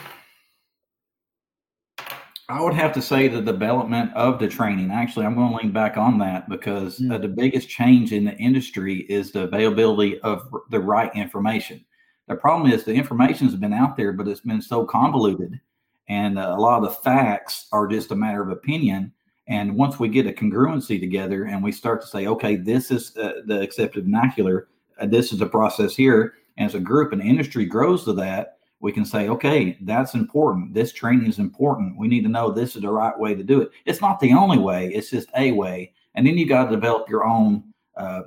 I 2.50 2.62
would 2.62 2.72
have 2.74 2.94
to 2.94 3.02
say 3.02 3.28
the 3.28 3.42
development 3.42 4.14
of 4.14 4.38
the 4.38 4.48
training. 4.48 4.90
Actually, 4.90 5.26
I'm 5.26 5.34
going 5.34 5.50
to 5.50 5.56
lean 5.56 5.70
back 5.72 5.98
on 5.98 6.18
that 6.20 6.48
because 6.48 6.98
Mm. 6.98 7.12
uh, 7.12 7.18
the 7.18 7.28
biggest 7.28 7.68
change 7.68 8.12
in 8.12 8.24
the 8.24 8.34
industry 8.36 9.00
is 9.10 9.32
the 9.32 9.42
availability 9.42 10.18
of 10.20 10.48
r- 10.52 10.62
the 10.70 10.80
right 10.80 11.14
information. 11.14 11.84
The 12.26 12.36
problem 12.36 12.70
is 12.72 12.84
the 12.84 12.94
information 12.94 13.46
has 13.46 13.56
been 13.56 13.74
out 13.74 13.96
there, 13.96 14.12
but 14.12 14.28
it's 14.28 14.40
been 14.40 14.62
so 14.62 14.84
convoluted, 14.84 15.60
and 16.08 16.38
uh, 16.38 16.54
a 16.56 16.60
lot 16.60 16.82
of 16.82 16.88
the 16.88 16.94
facts 16.96 17.68
are 17.72 17.86
just 17.86 18.12
a 18.12 18.16
matter 18.16 18.42
of 18.42 18.48
opinion. 18.50 19.12
And 19.46 19.76
once 19.76 19.98
we 19.98 20.08
get 20.08 20.26
a 20.26 20.32
congruency 20.32 21.00
together 21.00 21.44
and 21.44 21.62
we 21.62 21.72
start 21.72 22.00
to 22.02 22.06
say, 22.06 22.26
okay, 22.26 22.56
this 22.56 22.90
is 22.90 23.16
uh, 23.16 23.40
the 23.46 23.60
accepted 23.60 24.04
vernacular, 24.04 24.68
uh, 24.98 25.06
this 25.06 25.32
is 25.32 25.38
the 25.38 25.46
process 25.46 25.94
here, 25.96 26.34
as 26.58 26.74
a 26.74 26.80
group 26.80 27.12
and 27.12 27.22
industry 27.22 27.64
grows 27.64 28.04
to 28.04 28.12
that, 28.14 28.57
we 28.80 28.92
can 28.92 29.04
say, 29.04 29.28
okay, 29.28 29.76
that's 29.82 30.14
important. 30.14 30.72
This 30.72 30.92
training 30.92 31.28
is 31.28 31.38
important. 31.38 31.98
We 31.98 32.08
need 32.08 32.22
to 32.22 32.28
know 32.28 32.50
this 32.50 32.76
is 32.76 32.82
the 32.82 32.90
right 32.90 33.18
way 33.18 33.34
to 33.34 33.42
do 33.42 33.60
it. 33.60 33.70
It's 33.84 34.00
not 34.00 34.20
the 34.20 34.32
only 34.32 34.58
way, 34.58 34.88
it's 34.88 35.10
just 35.10 35.28
a 35.36 35.52
way. 35.52 35.92
And 36.14 36.26
then 36.26 36.38
you 36.38 36.46
got 36.46 36.64
to 36.64 36.70
develop 36.70 37.08
your 37.08 37.24
own 37.24 37.64
uh, 37.96 38.22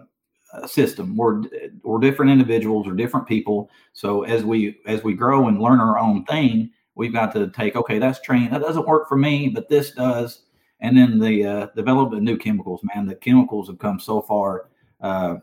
uh, 0.53 0.67
system. 0.67 1.15
We're, 1.15 1.43
we're 1.83 1.99
different 1.99 2.31
individuals 2.31 2.87
or 2.87 2.93
different 2.93 3.27
people. 3.27 3.69
So 3.93 4.23
as 4.23 4.43
we 4.43 4.81
as 4.85 5.03
we 5.03 5.13
grow 5.13 5.47
and 5.47 5.61
learn 5.61 5.79
our 5.79 5.97
own 5.97 6.25
thing, 6.25 6.71
we've 6.95 7.13
got 7.13 7.31
to 7.33 7.49
take, 7.49 7.75
okay, 7.75 7.99
that's 7.99 8.21
training. 8.21 8.51
That 8.51 8.61
doesn't 8.61 8.87
work 8.87 9.07
for 9.07 9.17
me, 9.17 9.49
but 9.49 9.69
this 9.69 9.91
does. 9.91 10.43
And 10.81 10.97
then 10.97 11.19
the 11.19 11.45
uh, 11.45 11.67
development 11.75 12.17
of 12.17 12.23
new 12.23 12.37
chemicals, 12.37 12.81
man. 12.83 13.05
The 13.05 13.15
chemicals 13.15 13.67
have 13.69 13.79
come 13.79 13.99
so 13.99 14.21
far. 14.21 14.69
Uh, 14.99 15.35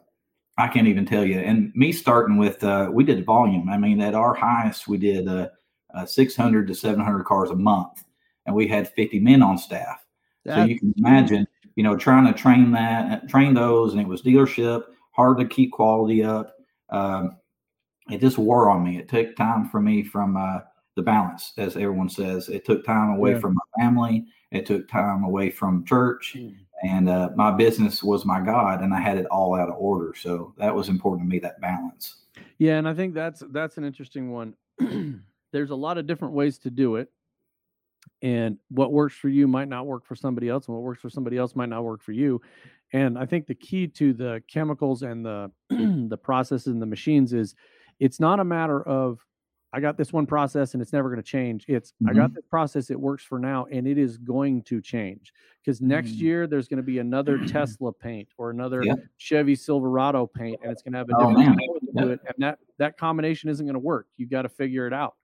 I 0.59 0.67
can't 0.67 0.89
even 0.89 1.07
tell 1.07 1.25
you. 1.25 1.39
And 1.39 1.73
me 1.77 1.93
starting 1.93 2.37
with, 2.37 2.65
uh, 2.65 2.91
we 2.93 3.05
did 3.05 3.25
volume. 3.25 3.69
I 3.69 3.79
mean, 3.79 4.01
at 4.01 4.15
our 4.15 4.35
highest, 4.35 4.89
we 4.89 4.99
did 4.99 5.29
uh, 5.29 5.49
uh, 5.95 6.05
600 6.05 6.67
to 6.67 6.75
700 6.75 7.25
cars 7.25 7.51
a 7.51 7.55
month, 7.55 8.05
and 8.45 8.55
we 8.55 8.67
had 8.67 8.93
50 8.93 9.21
men 9.21 9.41
on 9.41 9.57
staff. 9.57 10.05
That's 10.45 10.63
so 10.63 10.65
you 10.65 10.79
can 10.79 10.93
imagine, 10.99 11.47
you 11.77 11.85
know, 11.85 11.97
trying 11.97 12.27
to 12.27 12.33
train 12.33 12.73
that, 12.73 13.29
train 13.29 13.55
those, 13.55 13.93
and 13.93 14.03
it 14.03 14.09
was 14.09 14.23
dealership, 14.23 14.83
hard 15.13 15.39
to 15.39 15.47
keep 15.47 15.71
quality 15.71 16.25
up. 16.25 16.57
Um, 16.91 17.37
it 18.11 18.21
just 18.21 18.37
wore 18.37 18.69
on 18.69 18.83
me. 18.83 18.99
It 18.99 19.09
took 19.09 19.37
time 19.37 19.69
for 19.69 19.81
me 19.81 20.03
from 20.03 20.37
uh, 20.37 20.61
the 20.97 21.03
balance, 21.03 21.53
as 21.57 21.77
everyone 21.77 22.09
says. 22.09 22.49
It 22.49 22.65
took 22.65 22.85
time 22.85 23.11
away 23.11 23.33
yeah. 23.33 23.39
from 23.39 23.55
my 23.55 23.85
family. 23.85 24.25
It 24.51 24.67
took 24.67 24.89
time 24.89 25.23
away 25.23 25.51
from 25.51 25.85
church. 25.85 26.35
Mm 26.37 26.68
and 26.83 27.09
uh, 27.09 27.31
my 27.35 27.51
business 27.51 28.03
was 28.03 28.25
my 28.25 28.41
god 28.41 28.83
and 28.83 28.95
i 28.95 29.01
had 29.01 29.19
it 29.19 29.27
all 29.27 29.55
out 29.55 29.69
of 29.69 29.75
order. 29.79 30.15
So 30.15 30.55
that 30.59 30.75
was 30.75 30.89
important 30.89 31.29
to 31.29 31.31
me 31.31 31.39
that 31.41 31.61
balance. 31.61 32.17
Yeah 32.59 32.79
and 32.79 32.89
i 32.89 32.95
think 32.95 33.15
that's 33.15 33.43
that's 33.51 33.79
an 33.79 33.85
interesting 33.85 34.31
one. 34.33 34.55
There's 35.53 35.71
a 35.71 35.77
lot 35.77 35.99
of 35.99 36.07
different 36.07 36.35
ways 36.35 36.59
to 36.59 36.71
do 36.71 36.97
it 36.97 37.11
and 38.23 38.59
what 38.69 38.93
works 38.93 39.15
for 39.15 39.29
you 39.29 39.47
might 39.47 39.69
not 39.69 39.87
work 39.87 40.05
for 40.05 40.15
somebody 40.15 40.49
else 40.49 40.67
and 40.67 40.77
what 40.77 40.83
works 40.83 41.01
for 41.01 41.11
somebody 41.11 41.37
else 41.37 41.57
might 41.57 41.69
not 41.69 41.85
work 41.85 42.03
for 42.03 42.13
you. 42.13 42.41
And 42.93 43.19
i 43.19 43.27
think 43.27 43.47
the 43.47 43.55
key 43.55 43.87
to 43.87 44.13
the 44.13 44.43
chemicals 44.49 45.03
and 45.03 45.25
the 45.25 45.51
the 45.71 46.19
processes 46.19 46.69
and 46.69 46.83
the 46.83 46.87
machines 46.87 47.33
is 47.33 47.55
it's 48.01 48.21
not 48.21 48.41
a 48.41 48.45
matter 48.45 48.83
of 48.83 49.19
I 49.73 49.81
got 49.81 49.99
this 49.99 50.13
one 50.13 50.27
process 50.27 50.73
and 50.73 50.83
it's 50.83 50.93
never 50.93 51.09
going 51.11 51.23
to 51.23 51.29
change. 51.29 51.65
It's 51.69 51.93
mm-hmm. 51.93 52.09
I 52.09 52.13
got 52.15 52.27
mm-hmm. 52.29 52.37
this 52.37 52.45
process, 52.49 52.91
it 52.91 52.99
works 52.99 53.23
for 53.23 53.39
now, 53.39 53.67
and 53.71 53.87
it 53.87 53.99
is 53.99 54.17
going 54.17 54.63
to 54.65 54.81
change 54.81 55.33
because 55.63 55.81
next 55.81 56.13
mm-hmm. 56.13 56.25
year 56.25 56.47
there's 56.47 56.69
going 56.69 56.79
to 56.79 56.83
be 56.83 56.99
another 56.99 57.39
Tesla 57.47 57.93
paint 57.93 58.29
or 58.39 58.51
another 58.51 58.83
yep. 58.83 58.99
Chevy 59.19 59.55
Silverado 59.55 60.27
paint, 60.27 60.59
and 60.63 60.73
it's 60.73 60.83
going 60.83 60.93
to 60.93 60.99
have 60.99 61.09
a 61.11 61.17
oh, 61.17 61.37
different 61.37 61.61
oh, 61.99 62.01
to 62.01 62.11
it, 62.13 62.21
and 62.25 62.37
that 62.39 62.59
that 62.79 62.97
combination 62.97 63.51
isn't 63.51 63.67
going 63.67 63.75
to 63.75 63.81
work. 63.81 64.07
You've 64.17 64.31
got 64.31 64.43
to 64.43 64.49
figure 64.49 64.87
it 64.87 64.93
out. 64.93 65.15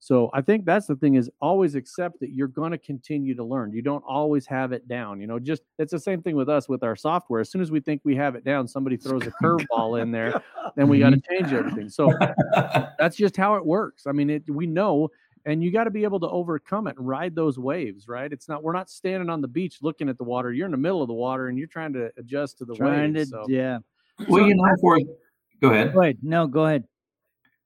So 0.00 0.30
I 0.32 0.42
think 0.42 0.64
that's 0.64 0.86
the 0.86 0.94
thing 0.94 1.14
is 1.14 1.28
always 1.40 1.74
accept 1.74 2.20
that 2.20 2.30
you're 2.30 2.48
going 2.48 2.70
to 2.70 2.78
continue 2.78 3.34
to 3.34 3.44
learn. 3.44 3.72
You 3.72 3.82
don't 3.82 4.04
always 4.06 4.46
have 4.46 4.72
it 4.72 4.86
down. 4.86 5.20
You 5.20 5.26
know, 5.26 5.38
just 5.38 5.62
it's 5.78 5.90
the 5.90 5.98
same 5.98 6.22
thing 6.22 6.36
with 6.36 6.48
us 6.48 6.68
with 6.68 6.84
our 6.84 6.94
software. 6.94 7.40
As 7.40 7.50
soon 7.50 7.60
as 7.60 7.70
we 7.70 7.80
think 7.80 8.02
we 8.04 8.14
have 8.16 8.36
it 8.36 8.44
down, 8.44 8.68
somebody 8.68 8.96
throws 8.96 9.26
a 9.26 9.32
curveball 9.42 10.00
in 10.00 10.12
there, 10.12 10.40
then 10.76 10.88
we 10.88 11.00
got 11.00 11.10
to 11.10 11.16
mm-hmm. 11.16 11.44
change 11.44 11.52
everything. 11.52 11.88
So 11.88 12.12
that's 12.98 13.16
just 13.16 13.36
how 13.36 13.56
it 13.56 13.66
works. 13.66 14.06
I 14.06 14.12
mean, 14.12 14.30
it 14.30 14.44
we 14.48 14.66
know 14.66 15.10
and 15.44 15.62
you 15.62 15.72
got 15.72 15.84
to 15.84 15.90
be 15.90 16.04
able 16.04 16.20
to 16.20 16.28
overcome 16.28 16.86
it 16.86 16.96
and 16.98 17.06
ride 17.06 17.34
those 17.34 17.58
waves, 17.58 18.06
right? 18.06 18.32
It's 18.32 18.48
not 18.48 18.62
we're 18.62 18.72
not 18.72 18.90
standing 18.90 19.30
on 19.30 19.40
the 19.40 19.48
beach 19.48 19.78
looking 19.82 20.08
at 20.08 20.18
the 20.18 20.24
water. 20.24 20.52
You're 20.52 20.66
in 20.66 20.72
the 20.72 20.78
middle 20.78 21.02
of 21.02 21.08
the 21.08 21.14
water 21.14 21.48
and 21.48 21.58
you're 21.58 21.68
trying 21.68 21.92
to 21.94 22.10
adjust 22.18 22.58
to 22.58 22.64
the 22.64 22.74
trying 22.74 23.14
waves. 23.14 23.30
To, 23.30 23.36
so. 23.36 23.46
Yeah. 23.48 23.78
Well, 24.28 24.42
so, 24.42 24.46
you 24.46 24.54
know, 24.54 24.76
for 24.80 24.98
go 25.60 25.70
ahead. 25.70 25.94
Go 25.94 26.02
ahead. 26.02 26.18
No, 26.22 26.46
go 26.46 26.66
ahead. 26.66 26.84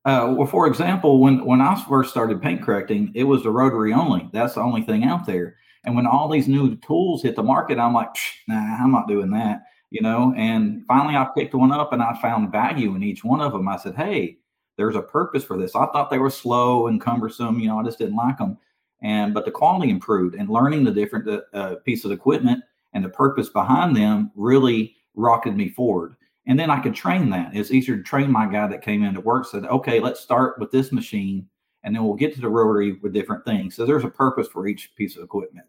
Uh, 0.04 0.34
well, 0.36 0.46
for 0.46 0.66
example, 0.66 1.20
when 1.20 1.44
when 1.44 1.60
I 1.60 1.80
first 1.88 2.10
started 2.10 2.42
paint 2.42 2.62
correcting, 2.62 3.12
it 3.14 3.24
was 3.24 3.42
the 3.42 3.50
rotary 3.50 3.92
only. 3.92 4.28
That's 4.32 4.54
the 4.54 4.60
only 4.60 4.82
thing 4.82 5.04
out 5.04 5.26
there. 5.26 5.56
And 5.84 5.94
when 5.94 6.06
all 6.06 6.28
these 6.28 6.48
new 6.48 6.76
tools 6.76 7.22
hit 7.22 7.36
the 7.36 7.42
market, 7.42 7.78
I'm 7.78 7.94
like, 7.94 8.08
nah, 8.48 8.82
I'm 8.82 8.92
not 8.92 9.08
doing 9.08 9.30
that. 9.30 9.62
You 9.90 10.02
know. 10.02 10.34
And 10.36 10.84
finally, 10.86 11.14
I 11.14 11.28
picked 11.36 11.54
one 11.54 11.70
up 11.70 11.92
and 11.92 12.02
I 12.02 12.18
found 12.20 12.50
value 12.50 12.96
in 12.96 13.02
each 13.02 13.22
one 13.22 13.40
of 13.40 13.52
them. 13.52 13.68
I 13.68 13.76
said, 13.76 13.94
hey, 13.94 14.38
there's 14.76 14.96
a 14.96 15.02
purpose 15.02 15.44
for 15.44 15.56
this. 15.56 15.76
I 15.76 15.86
thought 15.86 16.10
they 16.10 16.18
were 16.18 16.30
slow 16.30 16.88
and 16.88 17.00
cumbersome. 17.00 17.60
You 17.60 17.68
know, 17.68 17.78
I 17.78 17.84
just 17.84 17.98
didn't 17.98 18.16
like 18.16 18.38
them. 18.38 18.58
And 19.02 19.32
but 19.32 19.44
the 19.44 19.50
quality 19.52 19.90
improved, 19.90 20.34
and 20.34 20.48
learning 20.48 20.84
the 20.84 20.92
different 20.92 21.28
uh, 21.28 21.40
uh 21.56 21.76
piece 21.84 22.04
of 22.04 22.10
equipment 22.10 22.64
and 22.92 23.04
the 23.04 23.08
purpose 23.08 23.48
behind 23.48 23.96
them 23.96 24.32
really 24.34 24.96
rocketed 25.14 25.56
me 25.56 25.68
forward 25.68 26.16
and 26.46 26.58
then 26.58 26.70
I 26.70 26.80
could 26.80 26.94
train 26.94 27.30
that. 27.30 27.54
It's 27.54 27.70
easier 27.70 27.96
to 27.96 28.02
train 28.02 28.30
my 28.30 28.46
guy 28.46 28.66
that 28.66 28.82
came 28.82 29.02
into 29.02 29.20
work 29.20 29.46
said, 29.46 29.64
okay, 29.64 30.00
let's 30.00 30.20
start 30.20 30.58
with 30.58 30.70
this 30.70 30.92
machine, 30.92 31.46
and 31.84 31.94
then 31.94 32.04
we'll 32.04 32.14
get 32.14 32.34
to 32.34 32.40
the 32.40 32.48
rotary 32.48 32.98
with 33.02 33.12
different 33.12 33.44
things. 33.44 33.76
So 33.76 33.86
there's 33.86 34.04
a 34.04 34.10
purpose 34.10 34.48
for 34.48 34.66
each 34.66 34.94
piece 34.96 35.16
of 35.16 35.22
equipment. 35.22 35.66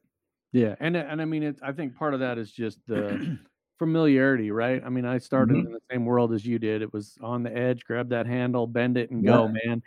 Yeah, 0.51 0.75
and 0.79 0.95
and 0.95 1.21
I 1.21 1.25
mean, 1.25 1.43
it, 1.43 1.57
I 1.63 1.71
think 1.71 1.95
part 1.95 2.13
of 2.13 2.19
that 2.19 2.37
is 2.37 2.51
just 2.51 2.79
the 2.87 3.39
familiarity, 3.79 4.51
right? 4.51 4.83
I 4.85 4.89
mean, 4.89 5.05
I 5.05 5.17
started 5.17 5.57
mm-hmm. 5.57 5.67
in 5.67 5.73
the 5.73 5.81
same 5.91 6.05
world 6.05 6.33
as 6.33 6.45
you 6.45 6.59
did. 6.59 6.81
It 6.81 6.93
was 6.93 7.17
on 7.21 7.43
the 7.43 7.55
edge, 7.55 7.83
grab 7.85 8.09
that 8.09 8.27
handle, 8.27 8.67
bend 8.67 8.97
it, 8.97 9.09
and 9.09 9.23
yeah. 9.23 9.31
go, 9.31 9.47
man 9.47 9.81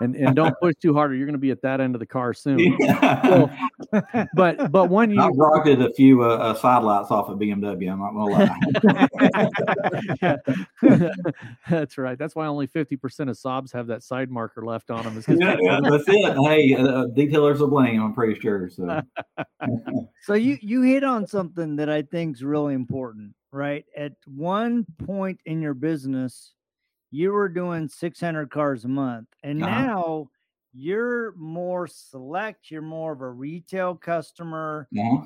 and 0.00 0.16
and 0.16 0.34
don't 0.34 0.54
push 0.60 0.74
too 0.80 0.94
hard 0.94 1.12
or 1.12 1.14
you're 1.14 1.26
going 1.26 1.34
to 1.34 1.38
be 1.38 1.50
at 1.50 1.62
that 1.62 1.80
end 1.80 1.94
of 1.94 2.00
the 2.00 2.06
car 2.06 2.34
soon. 2.42 2.58
Yeah. 2.58 3.22
So, 3.22 3.50
but 4.34 4.70
but 4.72 4.90
when 4.90 5.10
you 5.10 5.20
I've 5.20 5.36
rocketed 5.36 5.82
a 5.82 5.92
few 5.92 6.22
uh, 6.22 6.36
uh, 6.36 6.54
side 6.54 6.82
lights 6.82 7.10
off 7.10 7.28
of 7.28 7.38
BMW. 7.38 7.92
I'm 7.92 8.00
not 8.00 8.12
going 8.12 8.32
to 8.32 8.38
lie. 10.82 11.46
that's 11.70 11.98
right. 11.98 12.18
That's 12.18 12.34
why 12.34 12.46
only 12.46 12.66
fifty 12.66 12.96
percent 12.96 13.30
of 13.30 13.36
Saabs 13.36 13.72
have 13.72 13.86
that 13.88 14.02
side 14.02 14.30
marker 14.30 14.64
left 14.64 14.90
on 14.90 15.04
them. 15.04 15.22
Yeah, 15.28 15.56
yeah, 15.60 15.80
that's 15.82 16.04
it. 16.06 16.36
Hey, 16.44 16.74
uh, 16.74 16.86
uh, 16.86 17.06
detailers 17.08 17.58
will 17.58 17.68
blame. 17.68 18.02
I'm 18.02 18.14
pretty 18.14 18.40
sure. 18.40 18.70
So. 18.70 19.02
so 20.22 20.34
you 20.34 20.58
you 20.60 20.82
hit 20.82 21.04
on 21.04 21.26
something 21.26 21.76
that 21.76 21.88
I 21.88 22.02
think 22.02 22.36
is 22.36 22.44
really 22.44 22.74
important, 22.74 23.34
right? 23.50 23.84
At 23.96 24.12
one 24.26 24.84
point 25.04 25.40
in 25.46 25.62
your 25.62 25.74
business 25.74 26.54
you 27.12 27.30
were 27.30 27.48
doing 27.48 27.88
600 27.88 28.50
cars 28.50 28.84
a 28.84 28.88
month 28.88 29.28
and 29.44 29.62
uh-huh. 29.62 29.82
now 29.82 30.28
you're 30.74 31.34
more 31.36 31.86
select 31.86 32.70
you're 32.70 32.82
more 32.82 33.12
of 33.12 33.20
a 33.20 33.28
retail 33.28 33.94
customer 33.94 34.88
yeah. 34.90 35.18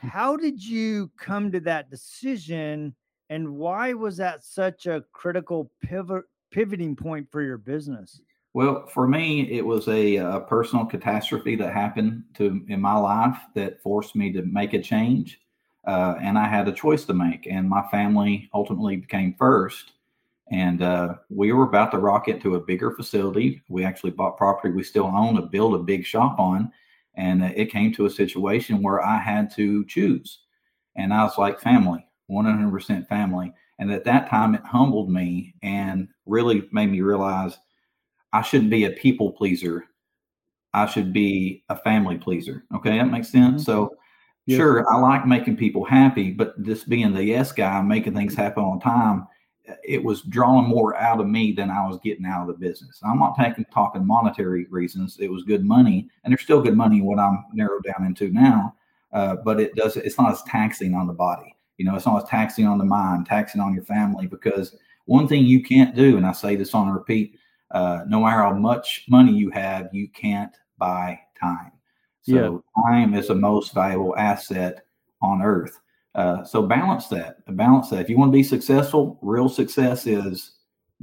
how 0.00 0.36
did 0.36 0.62
you 0.62 1.10
come 1.16 1.50
to 1.52 1.60
that 1.60 1.88
decision 1.88 2.94
and 3.30 3.48
why 3.48 3.92
was 3.92 4.16
that 4.16 4.42
such 4.44 4.86
a 4.86 5.04
critical 5.12 5.70
pivot 5.82 6.24
pivoting 6.50 6.96
point 6.96 7.26
for 7.30 7.42
your 7.42 7.58
business 7.58 8.20
well 8.54 8.86
for 8.88 9.06
me 9.06 9.42
it 9.52 9.64
was 9.64 9.86
a, 9.86 10.16
a 10.16 10.40
personal 10.40 10.84
catastrophe 10.84 11.54
that 11.54 11.72
happened 11.72 12.24
to 12.34 12.64
in 12.68 12.80
my 12.80 12.96
life 12.96 13.38
that 13.54 13.80
forced 13.80 14.16
me 14.16 14.32
to 14.32 14.42
make 14.42 14.74
a 14.74 14.82
change 14.82 15.38
uh, 15.86 16.16
and 16.20 16.36
i 16.36 16.48
had 16.48 16.66
a 16.66 16.72
choice 16.72 17.04
to 17.04 17.14
make 17.14 17.46
and 17.48 17.68
my 17.68 17.86
family 17.90 18.50
ultimately 18.52 18.96
became 18.96 19.32
first 19.38 19.92
and 20.50 20.82
uh, 20.82 21.14
we 21.28 21.52
were 21.52 21.64
about 21.64 21.90
to 21.90 21.98
rock 21.98 22.28
it 22.28 22.40
to 22.42 22.54
a 22.54 22.60
bigger 22.60 22.90
facility. 22.90 23.62
We 23.68 23.84
actually 23.84 24.12
bought 24.12 24.38
property 24.38 24.72
we 24.72 24.82
still 24.82 25.06
own 25.06 25.34
to 25.34 25.42
build 25.42 25.74
a 25.74 25.78
big 25.78 26.04
shop 26.04 26.38
on. 26.38 26.72
And 27.14 27.42
uh, 27.42 27.50
it 27.54 27.70
came 27.70 27.92
to 27.94 28.06
a 28.06 28.10
situation 28.10 28.82
where 28.82 29.04
I 29.04 29.18
had 29.18 29.54
to 29.56 29.84
choose. 29.86 30.40
And 30.96 31.12
I 31.12 31.24
was 31.24 31.36
like, 31.36 31.60
family, 31.60 32.06
100% 32.30 33.08
family. 33.08 33.52
And 33.78 33.92
at 33.92 34.04
that 34.04 34.28
time, 34.28 34.54
it 34.54 34.62
humbled 34.64 35.10
me 35.10 35.54
and 35.62 36.08
really 36.26 36.68
made 36.72 36.90
me 36.90 37.00
realize 37.00 37.58
I 38.32 38.42
shouldn't 38.42 38.70
be 38.70 38.84
a 38.84 38.90
people 38.90 39.32
pleaser. 39.32 39.84
I 40.72 40.86
should 40.86 41.12
be 41.12 41.64
a 41.68 41.76
family 41.76 42.16
pleaser. 42.16 42.64
Okay, 42.74 42.98
that 42.98 43.10
makes 43.10 43.30
sense. 43.30 43.62
Mm-hmm. 43.62 43.70
So, 43.70 43.96
yes. 44.46 44.56
sure, 44.56 44.90
I 44.92 44.98
like 44.98 45.26
making 45.26 45.56
people 45.56 45.84
happy, 45.84 46.30
but 46.30 46.60
just 46.62 46.88
being 46.88 47.12
the 47.12 47.22
yes 47.22 47.52
guy, 47.52 47.80
making 47.82 48.14
things 48.14 48.34
happen 48.34 48.64
on 48.64 48.80
time, 48.80 49.26
it 49.84 50.02
was 50.02 50.22
drawing 50.22 50.68
more 50.68 50.96
out 50.96 51.20
of 51.20 51.26
me 51.26 51.52
than 51.52 51.70
I 51.70 51.86
was 51.86 51.98
getting 52.02 52.26
out 52.26 52.42
of 52.42 52.48
the 52.48 52.66
business. 52.66 53.00
I'm 53.02 53.18
not 53.18 53.36
taking 53.36 53.64
talking 53.66 54.06
monetary 54.06 54.66
reasons. 54.70 55.18
It 55.20 55.30
was 55.30 55.42
good 55.42 55.64
money, 55.64 56.08
and 56.24 56.32
there's 56.32 56.42
still 56.42 56.62
good 56.62 56.76
money 56.76 57.00
what 57.00 57.18
I'm 57.18 57.44
narrowed 57.52 57.84
down 57.84 58.06
into 58.06 58.30
now. 58.30 58.74
Uh, 59.12 59.36
but 59.36 59.60
it 59.60 59.74
does 59.74 59.96
it's 59.96 60.18
not 60.18 60.32
as 60.32 60.42
taxing 60.42 60.94
on 60.94 61.06
the 61.06 61.12
body. 61.12 61.54
You 61.76 61.84
know, 61.84 61.94
it's 61.94 62.06
not 62.06 62.22
as 62.22 62.28
taxing 62.28 62.66
on 62.66 62.78
the 62.78 62.84
mind, 62.84 63.26
taxing 63.26 63.60
on 63.60 63.74
your 63.74 63.84
family. 63.84 64.26
Because 64.26 64.76
one 65.06 65.28
thing 65.28 65.44
you 65.44 65.62
can't 65.62 65.94
do, 65.94 66.16
and 66.16 66.26
I 66.26 66.32
say 66.32 66.56
this 66.56 66.74
on 66.74 66.90
repeat, 66.90 67.38
uh, 67.70 68.04
no 68.08 68.20
matter 68.20 68.42
how 68.42 68.54
much 68.54 69.04
money 69.08 69.32
you 69.32 69.50
have, 69.50 69.88
you 69.92 70.08
can't 70.08 70.54
buy 70.78 71.20
time. 71.40 71.72
So 72.22 72.62
yeah. 72.76 72.82
time 72.84 73.14
is 73.14 73.28
the 73.28 73.34
most 73.34 73.72
valuable 73.72 74.16
asset 74.16 74.84
on 75.22 75.42
earth. 75.42 75.78
Uh, 76.14 76.44
so 76.44 76.62
balance 76.62 77.08
that. 77.08 77.44
Balance 77.56 77.90
that. 77.90 78.00
If 78.00 78.08
you 78.08 78.18
want 78.18 78.30
to 78.30 78.36
be 78.36 78.42
successful, 78.42 79.18
real 79.22 79.48
success 79.48 80.06
is 80.06 80.52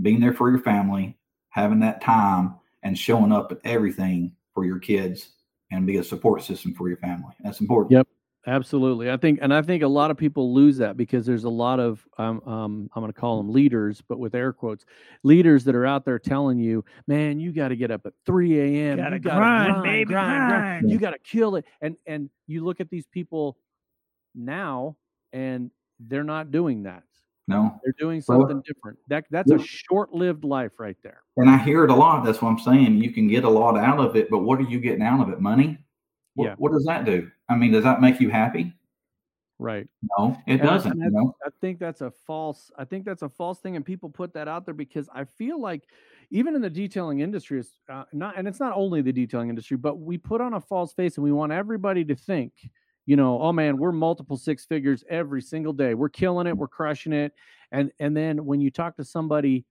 being 0.01 0.19
there 0.19 0.33
for 0.33 0.50
your 0.50 0.59
family, 0.59 1.17
having 1.50 1.79
that 1.79 2.01
time, 2.01 2.55
and 2.83 2.97
showing 2.97 3.31
up 3.31 3.51
at 3.51 3.59
everything 3.63 4.33
for 4.53 4.65
your 4.65 4.79
kids, 4.79 5.29
and 5.71 5.88
be 5.88 5.97
a 5.97 6.03
support 6.03 6.43
system 6.43 6.74
for 6.74 6.88
your 6.88 6.97
family. 6.97 7.33
That's 7.43 7.62
important. 7.62 7.91
Yep. 7.91 8.07
Absolutely. 8.47 9.09
I 9.09 9.17
think, 9.17 9.39
and 9.41 9.51
I 9.51 9.62
think 9.63 9.81
a 9.81 9.88
lot 9.88 10.12
of 10.12 10.17
people 10.17 10.53
lose 10.53 10.77
that 10.77 10.97
because 10.97 11.25
there's 11.25 11.45
a 11.45 11.50
lot 11.50 11.79
of, 11.79 12.05
um, 12.19 12.41
um, 12.45 12.89
I'm 12.93 13.01
going 13.01 13.12
to 13.12 13.19
call 13.19 13.38
them 13.38 13.51
leaders, 13.51 14.03
but 14.07 14.19
with 14.19 14.35
air 14.35 14.53
quotes, 14.53 14.85
leaders 15.24 15.63
that 15.63 15.74
are 15.74 15.85
out 15.85 16.05
there 16.05 16.19
telling 16.19 16.59
you, 16.59 16.85
man, 17.07 17.39
you 17.39 17.51
got 17.51 17.69
to 17.69 17.75
get 17.75 17.89
up 17.89 18.05
at 18.05 18.13
3 18.25 18.59
a.m. 18.59 18.97
You 19.00 19.03
got 19.03 19.09
to 19.09 19.19
grind, 19.19 19.71
grind, 19.71 19.83
baby, 19.83 20.05
grind, 20.05 20.38
grind. 20.38 20.50
grind. 20.50 20.91
You 20.91 21.00
got 21.00 21.12
to 21.12 21.19
kill 21.19 21.55
it. 21.55 21.65
And, 21.81 21.95
and 22.05 22.29
you 22.45 22.63
look 22.63 22.79
at 22.79 22.89
these 22.91 23.07
people 23.07 23.57
now 24.35 24.97
and 25.33 25.71
they're 25.99 26.23
not 26.23 26.51
doing 26.51 26.83
that. 26.83 27.03
No, 27.47 27.79
they're 27.83 27.93
doing 27.99 28.21
something 28.21 28.55
well, 28.55 28.63
different. 28.65 28.97
That 29.07 29.25
that's 29.29 29.51
yeah. 29.51 29.57
a 29.57 29.63
short-lived 29.63 30.43
life 30.43 30.79
right 30.79 30.97
there. 31.03 31.21
And 31.37 31.47
I 31.49 31.57
hear 31.57 31.83
it 31.83 31.91
a 31.91 31.95
lot. 31.95 32.25
That's 32.25 32.41
what 32.41 32.49
I'm 32.49 32.59
saying. 32.59 32.97
You 33.03 33.11
can 33.11 33.27
get 33.27 33.43
a 33.43 33.49
lot 33.49 33.77
out 33.77 33.99
of 33.99 34.15
it, 34.15 34.31
but 34.31 34.39
what 34.39 34.59
are 34.59 34.63
you 34.63 34.79
getting 34.79 35.03
out 35.03 35.21
of 35.21 35.29
it? 35.31 35.39
Money? 35.39 35.77
What, 36.33 36.45
yeah. 36.45 36.55
What 36.57 36.71
does 36.71 36.85
that 36.85 37.05
do? 37.05 37.29
I 37.47 37.55
mean, 37.55 37.71
does 37.71 37.83
that 37.83 38.01
make 38.01 38.19
you 38.19 38.29
happy? 38.29 38.73
Right. 39.59 39.87
No, 40.17 40.37
it 40.47 40.59
And 40.59 40.63
doesn't. 40.63 40.91
and 40.91 41.01
You 41.01 41.11
know? 41.11 41.35
I 41.45 41.49
think 41.61 41.79
that's 41.79 42.01
a 42.01 42.11
false. 42.11 42.71
I 42.77 42.83
think 42.83 43.05
that's 43.05 43.21
a 43.21 43.29
false 43.29 43.59
thing, 43.59 43.75
and 43.75 43.85
people 43.85 44.09
put 44.09 44.33
that 44.33 44.47
out 44.47 44.65
there 44.65 44.73
because 44.73 45.07
I 45.13 45.23
feel 45.23 45.61
like 45.61 45.83
even 46.31 46.55
in 46.55 46.61
the 46.61 46.69
detailing 46.69 47.19
industry, 47.19 47.59
it's 47.59 47.79
uh, 47.89 48.03
not, 48.11 48.37
and 48.37 48.47
it's 48.47 48.59
not 48.59 48.73
only 48.75 49.01
the 49.01 49.13
detailing 49.13 49.49
industry, 49.49 49.77
but 49.77 49.99
we 49.99 50.17
put 50.17 50.41
on 50.41 50.55
a 50.55 50.59
false 50.59 50.93
face, 50.93 51.15
and 51.17 51.23
we 51.23 51.31
want 51.31 51.51
everybody 51.51 52.03
to 52.05 52.15
think, 52.15 52.53
you 53.05 53.15
know, 53.15 53.39
oh 53.41 53.51
man, 53.53 53.77
we're 53.77 53.91
multiple 53.91 54.38
six 54.38 54.65
figures 54.65 55.03
every 55.09 55.41
single 55.41 55.74
day. 55.74 55.93
We're 55.93 56.09
killing 56.09 56.47
it. 56.47 56.57
We're 56.57 56.67
crushing 56.67 57.13
it. 57.13 57.33
And 57.71 57.91
and 58.00 58.15
then 58.15 58.45
when 58.45 58.62
you 58.62 58.71
talk 58.71 58.95
to 58.97 59.03
somebody 59.03 59.65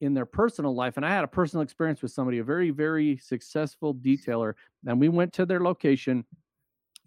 in 0.00 0.14
their 0.14 0.26
personal 0.26 0.74
life, 0.74 0.96
and 0.96 1.06
I 1.06 1.10
had 1.10 1.24
a 1.24 1.28
personal 1.28 1.62
experience 1.62 2.02
with 2.02 2.12
somebody, 2.12 2.38
a 2.38 2.44
very 2.44 2.70
very 2.70 3.16
successful 3.16 3.94
detailer, 3.94 4.54
and 4.86 5.00
we 5.00 5.08
went 5.08 5.32
to 5.34 5.46
their 5.46 5.60
location, 5.60 6.24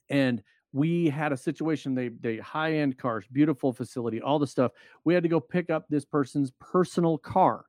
and 0.09 0.41
we 0.73 1.09
had 1.09 1.31
a 1.31 1.37
situation 1.37 1.95
they 1.95 2.09
they 2.09 2.37
high 2.37 2.73
end 2.73 2.97
cars 2.97 3.25
beautiful 3.31 3.71
facility 3.71 4.21
all 4.21 4.37
the 4.37 4.45
stuff 4.45 4.73
we 5.05 5.13
had 5.13 5.23
to 5.23 5.29
go 5.29 5.39
pick 5.39 5.69
up 5.69 5.85
this 5.89 6.03
person's 6.03 6.51
personal 6.59 7.17
car 7.17 7.65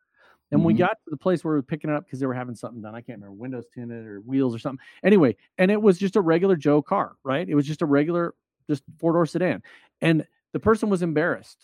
and 0.50 0.64
we 0.64 0.74
Mhm. 0.74 0.78
got 0.78 0.90
to 1.04 1.10
the 1.10 1.16
place 1.16 1.44
where 1.44 1.54
we 1.54 1.58
were 1.58 1.62
picking 1.62 1.90
it 1.90 1.94
up 1.96 2.04
because 2.04 2.20
they 2.20 2.26
were 2.26 2.34
having 2.34 2.54
something 2.54 2.80
done. 2.82 2.94
I 2.94 3.00
can't 3.00 3.18
remember 3.18 3.34
windows 3.34 3.66
tinted 3.74 4.06
or 4.06 4.20
wheels 4.20 4.54
or 4.54 4.58
something. 4.58 4.84
Anyway 5.02 5.36
and 5.58 5.70
it 5.70 5.80
was 5.80 5.98
just 5.98 6.16
a 6.16 6.20
regular 6.20 6.56
joe 6.56 6.82
car 6.82 7.16
right? 7.24 7.48
It 7.48 7.54
was 7.54 7.66
just 7.66 7.82
a 7.82 7.86
regular 7.86 8.34
just 8.68 8.82
four 8.98 9.12
door 9.12 9.26
sedan. 9.26 9.62
And 10.00 10.26
the 10.52 10.60
person 10.60 10.88
was 10.90 11.02
embarrassed. 11.02 11.58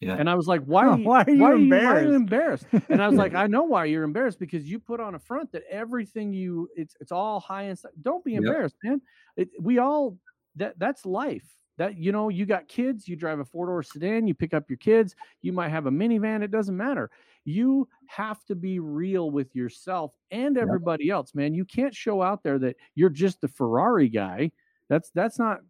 Yeah. 0.00 0.16
and 0.18 0.30
i 0.30 0.34
was 0.34 0.46
like 0.46 0.62
why 0.64 0.84
Huh, 0.86 0.92
are 0.92 0.98
you, 0.98 1.08
why 1.08 1.24
are 1.24 1.30
you 1.30 1.38
why 1.38 1.52
are 1.52 2.02
you 2.02 2.14
embarrassed? 2.14 2.66
and 2.88 3.02
i 3.02 3.06
was 3.06 3.18
like 3.18 3.34
i 3.34 3.46
know 3.46 3.64
why 3.64 3.84
you're 3.84 4.02
embarrassed 4.04 4.38
because 4.38 4.64
you 4.64 4.78
put 4.78 4.98
on 4.98 5.14
a 5.14 5.18
front 5.18 5.52
that 5.52 5.62
everything 5.70 6.32
you 6.32 6.68
it's 6.74 6.96
it's 7.00 7.12
all 7.12 7.38
high 7.38 7.66
end 7.66 7.78
stuff 7.78 7.92
don't 8.00 8.24
be 8.24 8.32
Yep. 8.32 8.38
embarrassed 8.44 8.76
man. 8.82 9.02
It, 9.36 9.50
we 9.60 9.76
all 9.78 10.16
that 10.56 10.78
that's 10.78 11.04
life 11.04 11.44
that 11.80 11.96
you 11.96 12.12
know 12.12 12.28
you 12.28 12.44
got 12.44 12.68
kids 12.68 13.08
you 13.08 13.16
drive 13.16 13.38
a 13.38 13.44
four 13.44 13.64
door 13.64 13.82
sedan 13.82 14.26
you 14.26 14.34
pick 14.34 14.52
up 14.52 14.68
your 14.68 14.76
kids 14.76 15.14
you 15.40 15.50
might 15.50 15.70
have 15.70 15.86
a 15.86 15.90
minivan 15.90 16.42
it 16.42 16.50
doesn't 16.50 16.76
matter 16.76 17.10
you 17.46 17.88
have 18.06 18.44
to 18.44 18.54
be 18.54 18.78
real 18.78 19.30
with 19.30 19.56
yourself 19.56 20.12
and 20.30 20.56
Yep. 20.56 20.62
everybody 20.62 21.08
else 21.08 21.34
man 21.34 21.54
you 21.54 21.64
can't 21.64 21.94
show 21.94 22.20
out 22.20 22.42
there 22.42 22.58
that 22.58 22.76
you're 22.96 23.08
just 23.08 23.40
the 23.40 23.48
ferrari 23.48 24.10
guy 24.10 24.52
that's 24.90 25.10
that's 25.14 25.38
not 25.38 25.60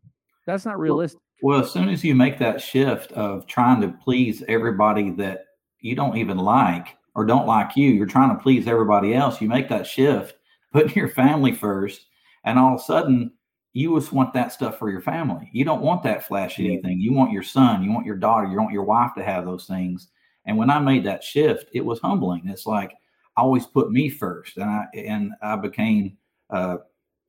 that's 0.47 0.65
not 0.67 0.81
realistic 0.81 1.21
Well, 1.43 1.61
as 1.61 1.71
soon 1.71 1.89
as 1.89 2.03
you 2.03 2.17
make 2.17 2.39
that 2.39 2.61
shift 2.61 3.13
of 3.13 3.47
trying 3.47 3.81
to 3.83 3.89
please 4.03 4.43
everybody 4.49 5.11
that 5.13 5.45
you 5.81 5.95
don't 5.95 6.17
even 6.17 6.39
like 6.39 6.97
or 7.15 7.25
don't 7.25 7.47
like 7.47 7.77
you, 7.77 7.89
you're 7.91 8.07
trying 8.07 8.37
to 8.37 8.43
please 8.43 8.67
everybody 8.67 9.15
else. 9.15 9.41
You 9.41 9.49
make 9.49 9.69
that 9.69 9.87
shift, 9.87 10.35
putting 10.73 10.95
your 10.97 11.09
family 11.09 11.53
first, 11.53 12.07
and 12.45 12.59
all 12.59 12.75
of 12.75 12.81
a 12.81 12.83
sudden 12.83 13.33
you 13.73 13.99
just 13.99 14.13
want 14.13 14.33
that 14.35 14.53
stuff 14.53 14.79
for 14.79 14.91
your 14.91 15.01
family. 15.01 15.49
You 15.53 15.65
don't 15.65 15.83
want 15.83 16.03
that 16.03 16.27
flashy 16.27 16.65
Yeah. 16.65 16.73
anything. 16.73 17.01
You 17.01 17.13
want 17.13 17.33
your 17.33 17.43
son, 17.43 17.83
you 17.85 17.93
want 17.93 18.07
your 18.07 18.17
daughter, 18.17 18.47
you 18.49 18.57
want 18.59 18.73
your 18.73 18.85
wife 18.85 19.15
to 19.17 19.23
have 19.25 19.45
those 19.45 19.67
things. 19.67 20.09
And 20.47 20.57
when 20.57 20.71
I 20.71 20.79
made 20.81 21.05
that 21.05 21.23
shift, 21.23 21.71
it 21.73 21.85
was 21.85 22.01
humbling. 22.01 22.49
It's 22.49 22.67
like 22.67 22.93
I 23.37 23.43
always 23.43 23.67
put 23.67 23.93
me 23.93 24.09
first, 24.09 24.57
and 24.57 24.69
I 24.69 24.87
and 24.95 25.33
I 25.43 25.57
became 25.57 26.17
uh, 26.51 26.79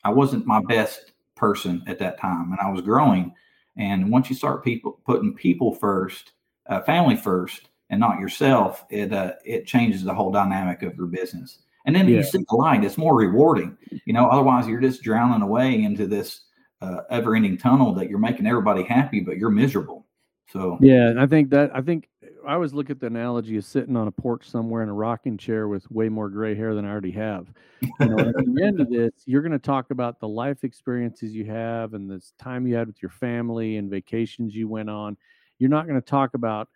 I 0.04 0.10
wasn't 0.12 0.46
my 0.48 0.62
best 0.62 1.14
person 1.36 1.84
at 1.88 2.00
that 2.00 2.20
time, 2.20 2.52
and 2.52 2.60
I 2.62 2.70
was 2.72 2.82
growing. 2.82 3.34
And 3.78 4.12
once 4.12 4.30
you 4.30 4.36
start 4.36 4.64
people 4.64 5.00
putting 5.06 5.34
people 5.34 5.74
first, 5.74 6.32
uh, 6.68 6.82
family 6.82 7.16
first, 7.16 7.70
and 7.90 8.00
not 8.00 8.20
yourself, 8.20 8.86
it 8.90 9.14
uh, 9.14 9.34
it 9.46 9.68
changes 9.68 10.04
the 10.04 10.14
whole 10.14 10.32
dynamic 10.32 10.82
of 10.84 10.96
your 10.98 11.08
business. 11.08 11.60
And 11.86 11.96
then 11.96 12.08
Yeah. 12.08 12.18
you 12.18 12.24
see 12.24 12.44
the 12.48 12.56
light; 12.56 12.84
it's 12.84 12.98
more 12.98 13.16
rewarding. 13.16 13.78
You 14.06 14.14
know, 14.14 14.28
otherwise 14.28 14.68
you're 14.68 14.82
just 14.82 15.02
drowning 15.04 15.42
away 15.42 15.84
into 15.84 16.08
this 16.08 16.42
uh, 16.82 17.02
ever-ending 17.10 17.58
tunnel 17.58 17.94
that 17.94 18.10
you're 18.10 18.20
making 18.20 18.48
everybody 18.48 18.84
happy, 18.84 19.20
but 19.20 19.38
you're 19.38 19.52
miserable. 19.52 20.08
So 20.52 20.78
Yeah, 20.82 21.10
and 21.10 21.20
I 21.20 21.28
think 21.28 21.50
that 21.52 21.76
I 21.76 21.82
think 21.82 22.10
I 22.48 22.54
always 22.54 22.74
look 22.74 22.90
at 22.90 23.00
the 23.00 23.08
analogy 23.08 23.58
of 23.58 23.66
sitting 23.66 23.96
on 23.96 24.08
a 24.08 24.12
porch 24.12 24.50
somewhere 24.50 24.82
in 24.82 24.90
a 24.90 24.94
rocking 24.94 25.38
chair 25.38 25.68
with 25.68 25.90
way 25.92 26.10
more 26.10 26.30
gray 26.30 26.56
hair 26.56 26.74
than 26.74 26.86
I 26.86 26.90
already 26.90 27.12
have. 27.12 27.52
You 27.82 28.10
know, 28.10 28.20
at 28.30 28.34
the 28.36 28.64
end 28.64 28.80
of 28.80 28.90
this, 28.90 29.12
you're 29.26 29.44
going 29.44 29.52
to 29.52 29.60
talk 29.60 29.92
about 29.92 30.20
the 30.20 30.28
life 30.28 30.64
experiences 30.64 31.34
you 31.34 31.46
have 31.46 31.94
and 31.94 32.10
this 32.10 32.34
time 32.40 32.66
you 32.66 32.76
had 32.76 32.88
with 32.88 33.02
your 33.02 33.12
family 33.12 33.78
and 33.78 33.92
vacations 33.92 34.56
you 34.56 34.68
went 34.68 34.90
on. 34.90 35.18
You're 35.60 35.70
not 35.70 35.88
going 35.88 36.02
to 36.02 36.06
talk 36.06 36.34
about, 36.34 36.68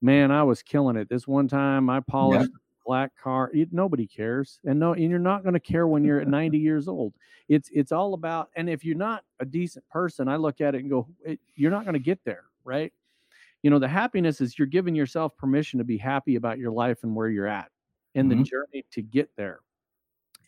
man, 0.00 0.32
I 0.32 0.42
was 0.42 0.62
killing 0.62 0.96
it 0.96 1.08
this 1.08 1.28
one 1.28 1.46
time. 1.46 1.88
I 1.88 2.00
polished 2.00 2.50
a 2.50 2.58
black 2.84 3.16
car. 3.16 3.50
It, 3.54 3.72
nobody 3.72 4.06
cares, 4.06 4.60
and 4.64 4.78
no, 4.80 4.92
and 4.94 5.10
you're 5.10 5.18
not 5.18 5.42
going 5.42 5.54
to 5.54 5.60
care 5.60 5.86
when 5.86 6.04
you're 6.04 6.20
at 6.20 6.28
90 6.28 6.58
years 6.58 6.88
old. 6.88 7.14
It's 7.48 7.70
it's 7.72 7.92
all 7.92 8.14
about, 8.14 8.50
and 8.56 8.68
if 8.70 8.84
you're 8.84 8.96
not 8.96 9.24
a 9.40 9.44
decent 9.44 9.88
person, 9.88 10.28
I 10.28 10.36
look 10.36 10.60
at 10.60 10.74
it 10.74 10.82
and 10.82 10.90
go, 10.90 11.08
it, 11.24 11.40
you're 11.54 11.70
not 11.70 11.84
going 11.84 11.94
to 11.94 12.00
get 12.00 12.24
there, 12.24 12.44
right? 12.64 12.92
you 13.62 13.70
know 13.70 13.78
the 13.78 13.88
happiness 13.88 14.40
is 14.40 14.58
you're 14.58 14.66
giving 14.66 14.94
yourself 14.94 15.36
permission 15.36 15.78
to 15.78 15.84
be 15.84 15.98
happy 15.98 16.36
about 16.36 16.58
your 16.58 16.70
life 16.72 17.02
and 17.04 17.14
where 17.14 17.28
you're 17.28 17.46
at 17.46 17.70
and 18.14 18.30
the 18.30 18.36
Mhm. 18.36 18.44
journey 18.44 18.84
to 18.92 19.02
get 19.02 19.30
there 19.36 19.60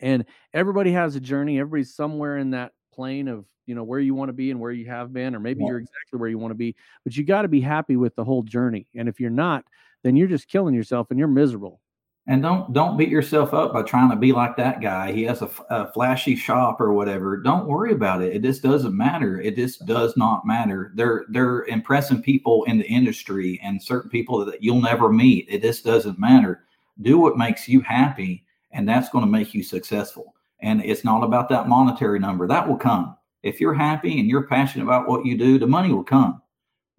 and 0.01 0.25
everybody 0.53 0.91
has 0.91 1.15
a 1.15 1.19
journey 1.19 1.59
everybody's 1.59 1.93
somewhere 1.95 2.37
in 2.37 2.51
that 2.51 2.73
plane 2.91 3.27
of 3.27 3.47
you 3.65 3.75
know 3.75 3.83
where 3.83 3.99
you 3.99 4.13
want 4.15 4.29
to 4.29 4.33
be 4.33 4.51
and 4.51 4.59
where 4.59 4.71
you 4.71 4.85
have 4.85 5.13
been 5.13 5.35
or 5.35 5.39
maybe 5.39 5.63
Yeah. 5.63 5.65
you're 5.65 5.79
exactly 5.79 6.19
where 6.19 6.29
you 6.29 6.37
want 6.37 6.51
to 6.51 6.55
be 6.55 6.75
but 7.03 7.15
you 7.15 7.23
got 7.23 7.43
to 7.43 7.47
be 7.47 7.61
happy 7.61 7.95
with 7.95 8.15
the 8.15 8.23
whole 8.23 8.43
journey 8.43 8.87
and 8.95 9.07
if 9.09 9.19
you're 9.19 9.29
not 9.29 9.65
then 10.03 10.15
you're 10.15 10.27
just 10.27 10.47
killing 10.47 10.75
yourself 10.75 11.07
and 11.11 11.19
you're 11.19 11.27
miserable 11.27 11.81
And 12.27 12.41
don't 12.41 12.73
don't 12.73 12.97
beat 12.97 13.09
yourself 13.09 13.53
up 13.53 13.71
by 13.71 13.83
trying 13.83 14.09
to 14.09 14.15
be 14.15 14.31
like 14.31 14.57
that 14.57 14.81
guy. 14.81 15.11
He 15.11 15.23
has 15.23 15.43
a, 15.43 15.49
a, 15.69 15.91
flashy 15.91 16.35
shop 16.35 16.81
or 16.81 16.91
whatever. 16.91 17.37
Don't 17.37 17.67
worry 17.67 17.91
about 17.91 18.23
it. 18.23 18.35
It 18.35 18.41
just 18.41 18.63
doesn't 18.63 18.97
matter. 18.97 19.39
It 19.39 19.55
just 19.55 19.85
does 19.85 20.17
not 20.17 20.45
matter. 20.45 20.91
They're 20.95 21.25
they're 21.29 21.65
impressing 21.65 22.23
people 22.23 22.63
in 22.63 22.79
the 22.79 22.87
industry 22.87 23.59
and 23.63 23.81
certain 23.81 24.09
people 24.09 24.43
that 24.43 24.63
you'll 24.63 24.81
never 24.81 25.11
meet. 25.11 25.45
It 25.49 25.61
just 25.61 25.85
doesn't 25.85 26.17
matter. 26.17 26.63
Do 27.01 27.19
what 27.19 27.37
makes 27.37 27.67
you 27.67 27.81
happy, 27.81 28.43
and 28.71 28.89
that's 28.89 29.09
going 29.09 29.25
to 29.25 29.31
make 29.31 29.53
you 29.53 29.61
successful. 29.61 30.33
And 30.61 30.83
it's 30.83 31.03
not 31.03 31.23
about 31.23 31.47
that 31.49 31.67
monetary 31.67 32.17
number. 32.17 32.47
That 32.47 32.67
will 32.67 32.77
come. 32.77 33.15
If 33.43 33.61
you're 33.61 33.75
happy 33.75 34.19
and 34.19 34.27
you're 34.27 34.47
passionate 34.47 34.85
about 34.85 35.07
what 35.07 35.27
you 35.27 35.37
do, 35.37 35.59
the 35.59 35.67
money 35.67 35.93
will 35.93 36.03
come. 36.03 36.41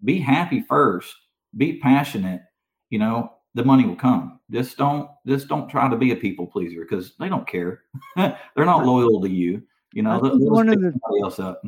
Be 0.05 0.19
happy 0.19 0.61
first. 0.61 1.13
Be 1.57 1.79
passionate. 1.79 2.43
You 2.89 2.99
know, 2.99 3.33
the 3.57 3.65
money 3.65 3.85
will 3.85 3.95
come. 3.95 4.39
Just 4.51 4.77
don't 4.77 5.09
just 5.25 5.47
don't 5.47 5.67
try 5.67 5.89
to 5.89 5.97
be 5.97 6.11
a 6.11 6.15
people 6.15 6.45
pleaser 6.45 6.81
because 6.81 7.15
they 7.19 7.27
don't 7.27 7.47
care. 7.47 7.81
They're 8.15 8.37
not 8.55 8.85
loyal 8.85 9.19
to 9.21 9.29
you. 9.29 9.63
You 9.93 10.03
know, 10.03 10.11
I 10.11 10.13
they'll, 10.21 10.29
think 10.29 10.41
they'll 10.43 10.51
one 10.51 10.69
of 10.69 10.79
the- 10.79 10.91
somebody 10.91 11.21
else 11.23 11.39
up. 11.39 11.61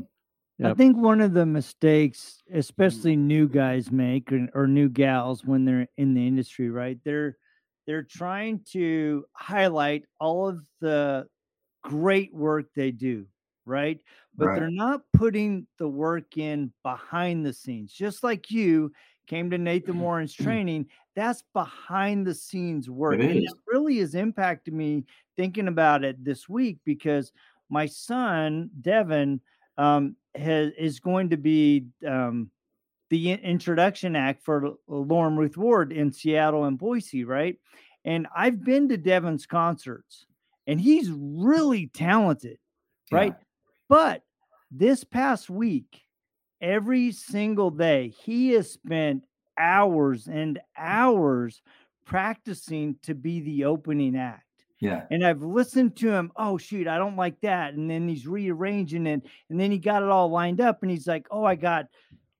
I 0.61 0.73
think 0.73 0.97
one 0.97 1.21
of 1.21 1.33
the 1.33 1.45
mistakes, 1.45 2.43
especially 2.53 3.15
mm. 3.15 3.19
new 3.19 3.47
guys 3.47 3.91
make 3.93 4.29
or, 4.29 4.49
or 4.53 4.67
new 4.67 4.89
gals 4.89 5.45
when 5.45 5.63
they're 5.63 5.87
in 5.97 6.13
the 6.13 6.27
industry, 6.27 6.69
right? 6.69 6.97
They're 7.05 7.37
they're 7.87 8.03
trying 8.03 8.59
to 8.73 9.25
highlight 9.33 10.03
all 10.19 10.49
of 10.49 10.61
the 10.81 11.27
great 11.81 12.33
work 12.33 12.65
they 12.75 12.91
do, 12.91 13.25
right? 13.65 13.99
But 14.35 14.47
Right. 14.47 14.59
they're 14.59 14.69
not 14.69 15.01
putting 15.13 15.65
the 15.77 15.87
work 15.87 16.37
in 16.37 16.73
behind 16.83 17.45
the 17.45 17.53
scenes. 17.53 17.93
Just 17.93 18.21
like 18.21 18.51
you 18.51 18.91
came 19.29 19.49
to 19.51 19.57
Nathan 19.57 19.99
Warren's 19.99 20.33
training, 20.33 20.87
that's 21.15 21.43
behind 21.53 22.25
the 22.27 22.33
scenes 22.33 22.89
work. 22.89 23.13
and 23.29 23.37
it 23.37 23.51
really 23.67 23.99
has 23.99 24.15
impacted 24.15 24.73
me 24.73 25.05
thinking 25.37 25.67
about 25.69 26.03
it 26.03 26.21
this 26.25 26.49
week 26.49 26.79
because 26.83 27.31
my 27.69 27.85
son, 27.85 28.69
Devin, 28.81 29.39
um, 29.77 30.15
has, 30.35 30.71
is 30.77 30.99
going 30.99 31.29
to 31.29 31.37
be 31.37 31.85
um, 32.05 32.49
the 33.09 33.31
introduction 33.31 34.15
act 34.15 34.43
for 34.43 34.73
Lauren 34.87 35.37
Ruth 35.37 35.55
Ward 35.57 35.93
in 35.93 36.11
Seattle 36.11 36.65
and 36.65 36.77
Boise, 36.77 37.23
right? 37.23 37.55
And 38.05 38.27
I've 38.35 38.63
been 38.63 38.89
to 38.89 38.97
Devin's 38.97 39.45
concerts, 39.45 40.25
and 40.67 40.81
he's 40.81 41.09
really 41.11 41.87
talented, 41.87 42.57
Yeah. 43.11 43.17
right? 43.17 43.35
But 43.87 44.23
this 44.71 45.03
past 45.03 45.49
week, 45.49 46.01
every 46.61 47.11
single 47.11 47.71
day, 47.71 48.09
he 48.09 48.49
has 48.51 48.71
spent 48.71 49.25
hours 49.57 50.27
and 50.27 50.59
hours 50.77 51.61
practicing 52.05 52.95
to 53.03 53.13
be 53.13 53.41
the 53.41 53.65
opening 53.65 54.15
act. 54.15 54.45
Yeah. 54.79 55.05
And 55.11 55.25
I've 55.25 55.41
listened 55.41 55.97
to 55.97 56.11
him. 56.11 56.31
Oh, 56.37 56.57
shoot, 56.57 56.87
I 56.87 56.97
don't 56.97 57.17
like 57.17 57.39
that. 57.41 57.73
And 57.73 57.89
then 57.89 58.07
he's 58.07 58.25
rearranging 58.25 59.05
it. 59.07 59.27
And 59.49 59.59
then 59.59 59.71
he 59.71 59.77
got 59.77 60.03
it 60.03 60.09
all 60.09 60.29
lined 60.29 60.61
up. 60.61 60.81
And 60.81 60.89
he's 60.89 61.07
like, 61.07 61.27
oh, 61.31 61.43
I 61.43 61.55
got 61.55 61.87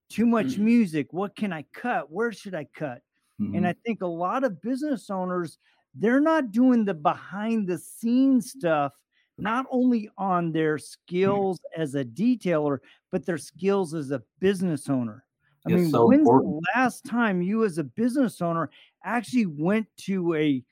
too 0.09 0.25
much 0.25 0.57
music. 0.57 1.11
What 1.11 1.35
can 1.35 1.51
I 1.51 1.65
cut? 1.73 2.11
Where 2.11 2.31
should 2.31 2.55
I 2.55 2.63
cut? 2.73 3.01
Mhm. 3.39 3.57
And 3.57 3.67
I 3.67 3.73
think 3.85 4.01
a 4.01 4.07
lot 4.07 4.43
of 4.43 4.61
business 4.61 5.09
owners, 5.09 5.59
they're 5.93 6.21
not 6.21 6.51
doing 6.51 6.85
the 6.85 6.93
behind 6.93 7.67
the 7.67 7.77
scenes 7.77 8.51
stuff, 8.51 8.93
not 9.41 9.65
only 9.71 10.09
on 10.17 10.51
their 10.51 10.77
mm. 10.77 10.81
skills 10.81 11.59
as 11.75 11.95
a 11.95 12.05
detailer, 12.05 12.79
but 13.11 13.25
their 13.25 13.37
skills 13.37 13.93
as 13.93 14.11
a 14.11 14.21
business 14.39 14.89
owner. 14.89 15.23
I 15.67 15.73
It's 15.73 15.81
mean, 15.81 15.91
so 15.91 16.07
when's 16.07 16.21
important. 16.21 16.53
the 16.55 16.79
last 16.79 17.05
time 17.05 17.41
you 17.41 17.65
as 17.65 17.77
a 17.77 17.83
business 17.83 18.41
owner 18.41 18.69
actually 19.03 19.45
went 19.45 19.87
to 20.05 20.35
a 20.35 20.63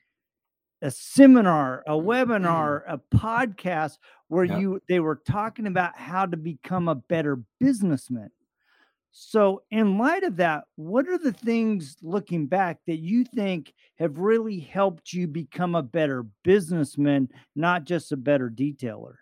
a 0.80 0.90
seminar, 0.92 1.82
a 1.88 1.90
mm. 1.90 2.04
webinar, 2.04 2.82
a 2.86 2.98
podcast 3.14 3.98
where 4.28 4.44
Yeah. 4.44 4.58
you 4.58 4.82
they 4.88 5.00
were 5.00 5.20
talking 5.26 5.66
about 5.66 5.96
how 5.96 6.24
to 6.26 6.36
become 6.36 6.88
a 6.88 6.94
better 6.94 7.42
businessman? 7.58 8.30
So, 9.10 9.62
in 9.70 9.98
light 9.98 10.22
of 10.22 10.36
that, 10.36 10.64
what 10.76 11.08
are 11.08 11.18
the 11.18 11.32
things 11.32 11.96
looking 12.02 12.46
back 12.46 12.78
that 12.86 12.98
you 12.98 13.24
think 13.24 13.74
have 13.98 14.18
really 14.18 14.60
helped 14.60 15.12
you 15.12 15.26
become 15.26 15.74
a 15.74 15.82
better 15.82 16.26
businessman, 16.44 17.28
not 17.56 17.84
just 17.84 18.12
a 18.12 18.16
better 18.16 18.48
detailer? 18.48 19.14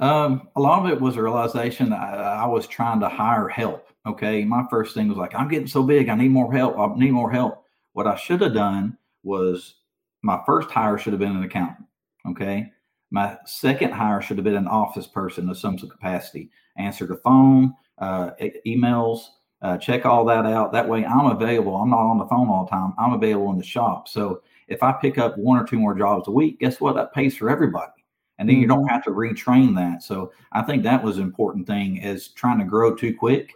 Um, 0.00 0.48
a 0.54 0.60
lot 0.60 0.84
of 0.84 0.90
it 0.90 1.00
was 1.00 1.16
a 1.16 1.22
realization 1.22 1.92
I, 1.92 2.42
I 2.42 2.46
was 2.46 2.66
trying 2.66 3.00
to 3.00 3.08
hire 3.08 3.48
help. 3.48 3.88
Okay. 4.06 4.44
My 4.44 4.64
first 4.70 4.94
thing 4.94 5.08
was 5.08 5.18
like, 5.18 5.34
I'm 5.34 5.48
getting 5.48 5.66
so 5.66 5.82
big. 5.82 6.08
I 6.08 6.14
need 6.14 6.30
more 6.30 6.52
help. 6.52 6.78
I 6.78 6.94
need 6.96 7.10
more 7.10 7.30
help. 7.30 7.64
What 7.92 8.06
I 8.06 8.16
should 8.16 8.40
have 8.42 8.54
done 8.54 8.96
was 9.24 9.74
my 10.22 10.40
first 10.46 10.70
hire 10.70 10.98
should 10.98 11.12
have 11.12 11.20
been 11.20 11.36
an 11.36 11.42
accountant. 11.42 11.86
Okay. 12.28 12.70
My 13.10 13.38
second 13.44 13.92
hire 13.92 14.22
should 14.22 14.36
have 14.36 14.44
been 14.44 14.54
an 14.54 14.68
office 14.68 15.06
person 15.06 15.48
of 15.48 15.58
some 15.58 15.76
capacity. 15.76 16.50
Answer 16.76 17.06
the 17.06 17.16
phone, 17.16 17.74
uh, 18.00 18.30
emails, 18.66 19.20
uh, 19.62 19.76
check 19.76 20.06
all 20.06 20.24
that 20.26 20.46
out. 20.46 20.72
That 20.72 20.88
way 20.88 21.04
I'm 21.04 21.26
available. 21.26 21.76
I'm 21.76 21.90
not 21.90 21.98
on 21.98 22.18
the 22.18 22.26
phone 22.26 22.48
all 22.48 22.64
the 22.64 22.70
time. 22.70 22.94
I'm 22.98 23.12
available 23.12 23.50
in 23.50 23.58
the 23.58 23.64
shop. 23.64 24.08
So 24.08 24.42
if 24.68 24.82
I 24.82 24.92
pick 24.92 25.18
up 25.18 25.36
one 25.36 25.58
or 25.58 25.64
two 25.64 25.78
more 25.78 25.94
jobs 25.94 26.28
a 26.28 26.30
week, 26.30 26.60
guess 26.60 26.80
what? 26.80 26.94
That 26.94 27.12
pays 27.12 27.36
for 27.36 27.50
everybody 27.50 27.92
and 28.38 28.48
then 28.48 28.56
you 28.56 28.66
don't 28.66 28.84
mm-hmm. 28.84 28.88
have 28.88 29.04
to 29.04 29.10
retrain 29.10 29.74
that. 29.76 30.02
So 30.02 30.32
I 30.52 30.62
think 30.62 30.82
that 30.82 31.02
was 31.02 31.18
an 31.18 31.24
important 31.24 31.66
thing 31.66 31.98
is 31.98 32.28
trying 32.28 32.58
to 32.58 32.64
grow 32.64 32.94
too 32.94 33.14
quick, 33.14 33.52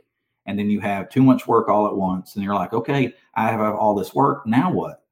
and 0.47 0.59
then 0.59 0.69
you 0.69 0.81
have 0.81 1.09
too 1.09 1.23
much 1.23 1.47
work 1.47 1.69
all 1.69 1.87
at 1.87 1.97
once, 1.97 2.35
and 2.35 2.45
you're 2.45 2.55
like, 2.55 2.73
okay, 2.73 3.15
I 3.35 3.51
have 3.51 3.61
all 3.61 3.95
this 3.95 4.15
work. 4.15 4.47
Now 4.47 4.73
what? 4.73 5.05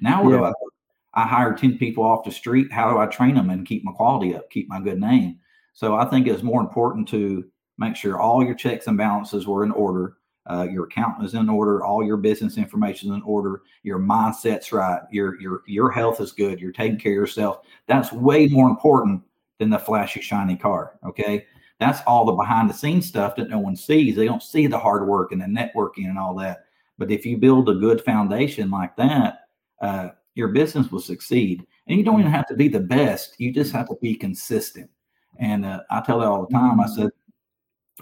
Now 0.00 0.22
what 0.22 0.30
yeah. 0.30 0.38
do 0.38 0.44
I 0.44 0.48
do? 0.50 0.70
I 1.14 1.26
hired 1.26 1.58
10 1.58 1.78
people 1.78 2.04
off 2.04 2.24
the 2.24 2.30
street. 2.30 2.70
How 2.70 2.90
do 2.90 2.98
I 2.98 3.06
train 3.06 3.34
them 3.34 3.50
and 3.50 3.66
keep 3.66 3.82
my 3.82 3.92
quality 3.92 4.36
up, 4.36 4.50
keep 4.50 4.68
my 4.68 4.80
good 4.80 5.00
name? 5.00 5.40
So 5.72 5.96
I 5.96 6.04
think 6.04 6.28
it's 6.28 6.42
more 6.42 6.60
important 6.60 7.08
to 7.08 7.44
make 7.78 7.96
sure 7.96 8.20
all 8.20 8.44
your 8.44 8.54
checks 8.54 8.86
and 8.86 8.98
balances 8.98 9.46
were 9.46 9.64
in 9.64 9.70
order 9.72 10.18
uh, 10.48 10.66
your 10.70 10.84
account 10.84 11.22
is 11.22 11.34
in 11.34 11.48
order, 11.48 11.84
all 11.84 12.02
your 12.02 12.16
business 12.16 12.56
information 12.56 13.10
is 13.10 13.16
in 13.16 13.22
order, 13.22 13.62
your 13.82 13.98
mindset's 13.98 14.72
right, 14.72 15.02
your 15.10 15.38
your 15.40 15.62
your 15.66 15.90
health 15.90 16.20
is 16.20 16.32
good, 16.32 16.58
you're 16.58 16.72
taking 16.72 16.98
care 16.98 17.12
of 17.12 17.16
yourself. 17.16 17.60
That's 17.86 18.12
way 18.12 18.46
more 18.46 18.68
important 18.68 19.22
than 19.58 19.68
the 19.68 19.78
flashy 19.78 20.22
shiny 20.22 20.56
car. 20.56 20.98
Okay, 21.04 21.44
that's 21.78 22.00
all 22.06 22.24
the 22.24 22.32
behind 22.32 22.70
the 22.70 22.74
scenes 22.74 23.06
stuff 23.06 23.36
that 23.36 23.50
no 23.50 23.58
one 23.58 23.76
sees. 23.76 24.16
They 24.16 24.24
don't 24.24 24.42
see 24.42 24.66
the 24.66 24.78
hard 24.78 25.06
work 25.06 25.32
and 25.32 25.42
the 25.42 25.46
networking 25.46 26.08
and 26.08 26.18
all 26.18 26.34
that. 26.36 26.64
But 26.96 27.10
if 27.10 27.26
you 27.26 27.36
build 27.36 27.68
a 27.68 27.74
good 27.74 28.02
foundation 28.02 28.70
like 28.70 28.96
that, 28.96 29.40
uh, 29.82 30.10
your 30.34 30.48
business 30.48 30.90
will 30.90 31.00
succeed. 31.00 31.66
And 31.86 31.98
you 31.98 32.04
don't 32.04 32.20
even 32.20 32.32
have 32.32 32.46
to 32.48 32.54
be 32.54 32.68
the 32.68 32.80
best; 32.80 33.34
you 33.38 33.52
just 33.52 33.72
have 33.72 33.88
to 33.88 33.96
be 34.00 34.14
consistent. 34.14 34.88
And 35.38 35.66
uh, 35.66 35.82
I 35.90 36.00
tell 36.00 36.20
that 36.20 36.26
all 36.26 36.46
the 36.46 36.52
time. 36.54 36.80
I 36.80 36.84
mm-hmm. 36.84 37.02
said 37.02 37.10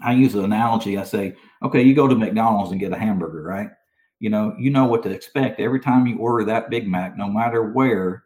I 0.03 0.13
use 0.13 0.35
an 0.35 0.45
analogy. 0.45 0.99
I 0.99 1.05
say, 1.05 1.35
okay, 1.63 1.83
you 1.83 1.95
go 1.95 2.07
to 2.09 2.15
McDonald's 2.15 2.71
and 2.71 2.81
get 2.81 2.93
a 2.93 2.99
hamburger, 2.99 3.43
right? 3.43 3.71
You 4.19 4.31
know, 4.31 4.55
you 4.59 4.71
know 4.71 4.85
what 4.87 5.03
to 5.05 5.11
expect 5.11 5.61
every 5.61 5.81
time 5.81 6.07
you 6.07 6.19
order 6.19 6.45
that 6.45 6.71
Big 6.71 6.89
Mac, 6.89 7.17
no 7.17 7.29
matter 7.29 7.73
where. 7.73 8.25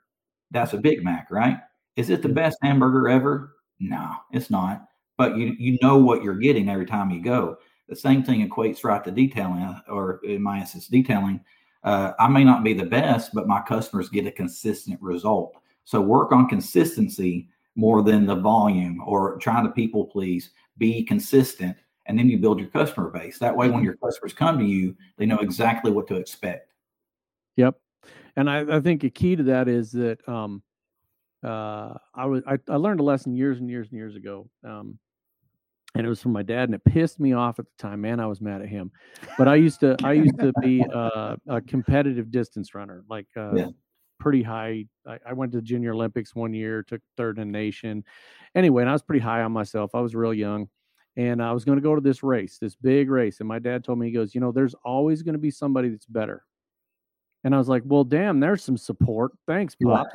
That's 0.52 0.72
a 0.72 0.78
Big 0.78 1.04
Mac, 1.04 1.30
right? 1.30 1.58
Is 1.96 2.10
it 2.10 2.22
the 2.22 2.28
best 2.28 2.56
hamburger 2.62 3.08
ever? 3.08 3.56
No, 3.78 4.14
it's 4.32 4.50
not. 4.50 4.86
But 5.16 5.36
you 5.36 5.54
you 5.58 5.78
know 5.82 5.98
what 5.98 6.22
you're 6.22 6.34
getting 6.36 6.68
every 6.68 6.86
time 6.86 7.10
you 7.10 7.22
go. 7.22 7.58
The 7.88 7.96
same 7.96 8.22
thing 8.22 8.48
equates 8.48 8.84
right 8.84 9.02
to 9.04 9.10
detailing, 9.10 9.80
or 9.88 10.20
in 10.24 10.42
my 10.42 10.60
instance, 10.60 10.86
detailing. 10.88 11.40
Uh, 11.82 12.12
I 12.18 12.28
may 12.28 12.44
not 12.44 12.64
be 12.64 12.72
the 12.72 12.84
best, 12.84 13.32
but 13.32 13.48
my 13.48 13.60
customers 13.60 14.08
get 14.08 14.26
a 14.26 14.32
consistent 14.32 15.00
result. 15.00 15.54
So 15.84 16.00
work 16.00 16.32
on 16.32 16.48
consistency 16.48 17.48
more 17.74 18.02
than 18.02 18.26
the 18.26 18.36
volume 18.36 19.02
or 19.04 19.38
trying 19.38 19.64
to 19.64 19.72
people 19.72 20.06
please 20.06 20.50
be 20.78 21.02
consistent, 21.04 21.76
and 22.06 22.18
then 22.18 22.28
you 22.28 22.38
build 22.38 22.60
your 22.60 22.68
customer 22.68 23.10
base. 23.10 23.38
That 23.38 23.56
way, 23.56 23.66
when 23.66 23.78
mm-hmm. 23.78 23.84
your 23.84 23.96
customers 23.96 24.32
come 24.32 24.58
to 24.58 24.64
you, 24.64 24.96
they 25.16 25.26
know 25.26 25.38
exactly 25.38 25.90
what 25.90 26.06
to 26.08 26.16
expect. 26.16 26.72
Yep. 27.56 27.76
And 28.36 28.48
I, 28.48 28.76
I 28.76 28.80
think 28.80 29.04
a 29.04 29.10
key 29.10 29.36
to 29.36 29.42
that 29.44 29.68
is 29.68 29.92
that 29.92 30.26
um, 30.28 30.62
uh, 31.44 31.94
I 32.14 32.26
was 32.26 32.42
I, 32.46 32.58
I, 32.68 32.76
learned 32.76 33.00
a 33.00 33.02
lesson 33.02 33.34
years 33.34 33.58
and 33.58 33.68
years 33.68 33.88
and 33.88 33.96
years 33.96 34.16
ago. 34.16 34.48
Um, 34.64 34.98
and 35.94 36.06
it 36.06 36.08
was 36.08 36.22
from 36.22 36.32
my 36.32 36.44
dad, 36.44 36.68
and 36.68 36.74
it 36.74 36.84
pissed 36.84 37.18
me 37.18 37.32
off 37.32 37.58
at 37.58 37.64
the 37.64 37.82
time. 37.82 38.00
Man, 38.00 38.20
I 38.20 38.26
was 38.26 38.40
mad 38.40 38.62
at 38.62 38.68
him. 38.68 38.92
But 39.36 39.48
I 39.48 39.56
used 39.56 39.80
to 39.80 39.96
I 40.04 40.12
used 40.12 40.38
to 40.38 40.52
be 40.60 40.84
uh, 40.94 41.34
a 41.48 41.60
competitive 41.60 42.30
distance 42.30 42.74
runner, 42.76 43.02
like 43.08 43.26
uh, 43.36 43.54
yeah 43.54 43.66
pretty 44.20 44.42
high. 44.42 44.86
I, 45.06 45.18
I, 45.26 45.32
went 45.32 45.50
to 45.52 45.58
the 45.58 45.62
Junior 45.62 45.92
Olympics 45.92 46.34
one 46.34 46.54
year, 46.54 46.82
took 46.82 47.00
third 47.16 47.38
in 47.38 47.50
the 47.50 47.58
nation. 47.58 48.04
Anyway, 48.54 48.82
and 48.82 48.90
I 48.90 48.92
was 48.92 49.02
pretty 49.02 49.22
high 49.22 49.42
on 49.42 49.50
myself. 49.50 49.94
I 49.94 50.00
was 50.00 50.14
real 50.14 50.34
young. 50.34 50.68
And 51.16 51.42
I 51.42 51.52
was 51.52 51.64
going 51.64 51.76
to 51.76 51.82
go 51.82 51.96
to 51.96 52.00
this 52.00 52.22
race, 52.22 52.58
this 52.58 52.76
big 52.76 53.10
race. 53.10 53.40
And 53.40 53.48
my 53.48 53.58
dad 53.58 53.82
told 53.82 53.98
me, 53.98 54.06
he 54.06 54.12
goes, 54.12 54.34
You 54.34 54.40
know, 54.40 54.52
there's 54.52 54.74
always 54.84 55.22
going 55.22 55.32
to 55.32 55.40
be 55.40 55.50
somebody 55.50 55.88
that's 55.88 56.06
better. 56.06 56.44
And 57.42 57.54
I 57.54 57.58
was 57.58 57.68
like, 57.68 57.82
Well, 57.84 58.04
damn, 58.04 58.38
there's 58.38 58.62
some 58.62 58.76
support. 58.76 59.32
Thanks, 59.46 59.74
Pop. 59.74 60.06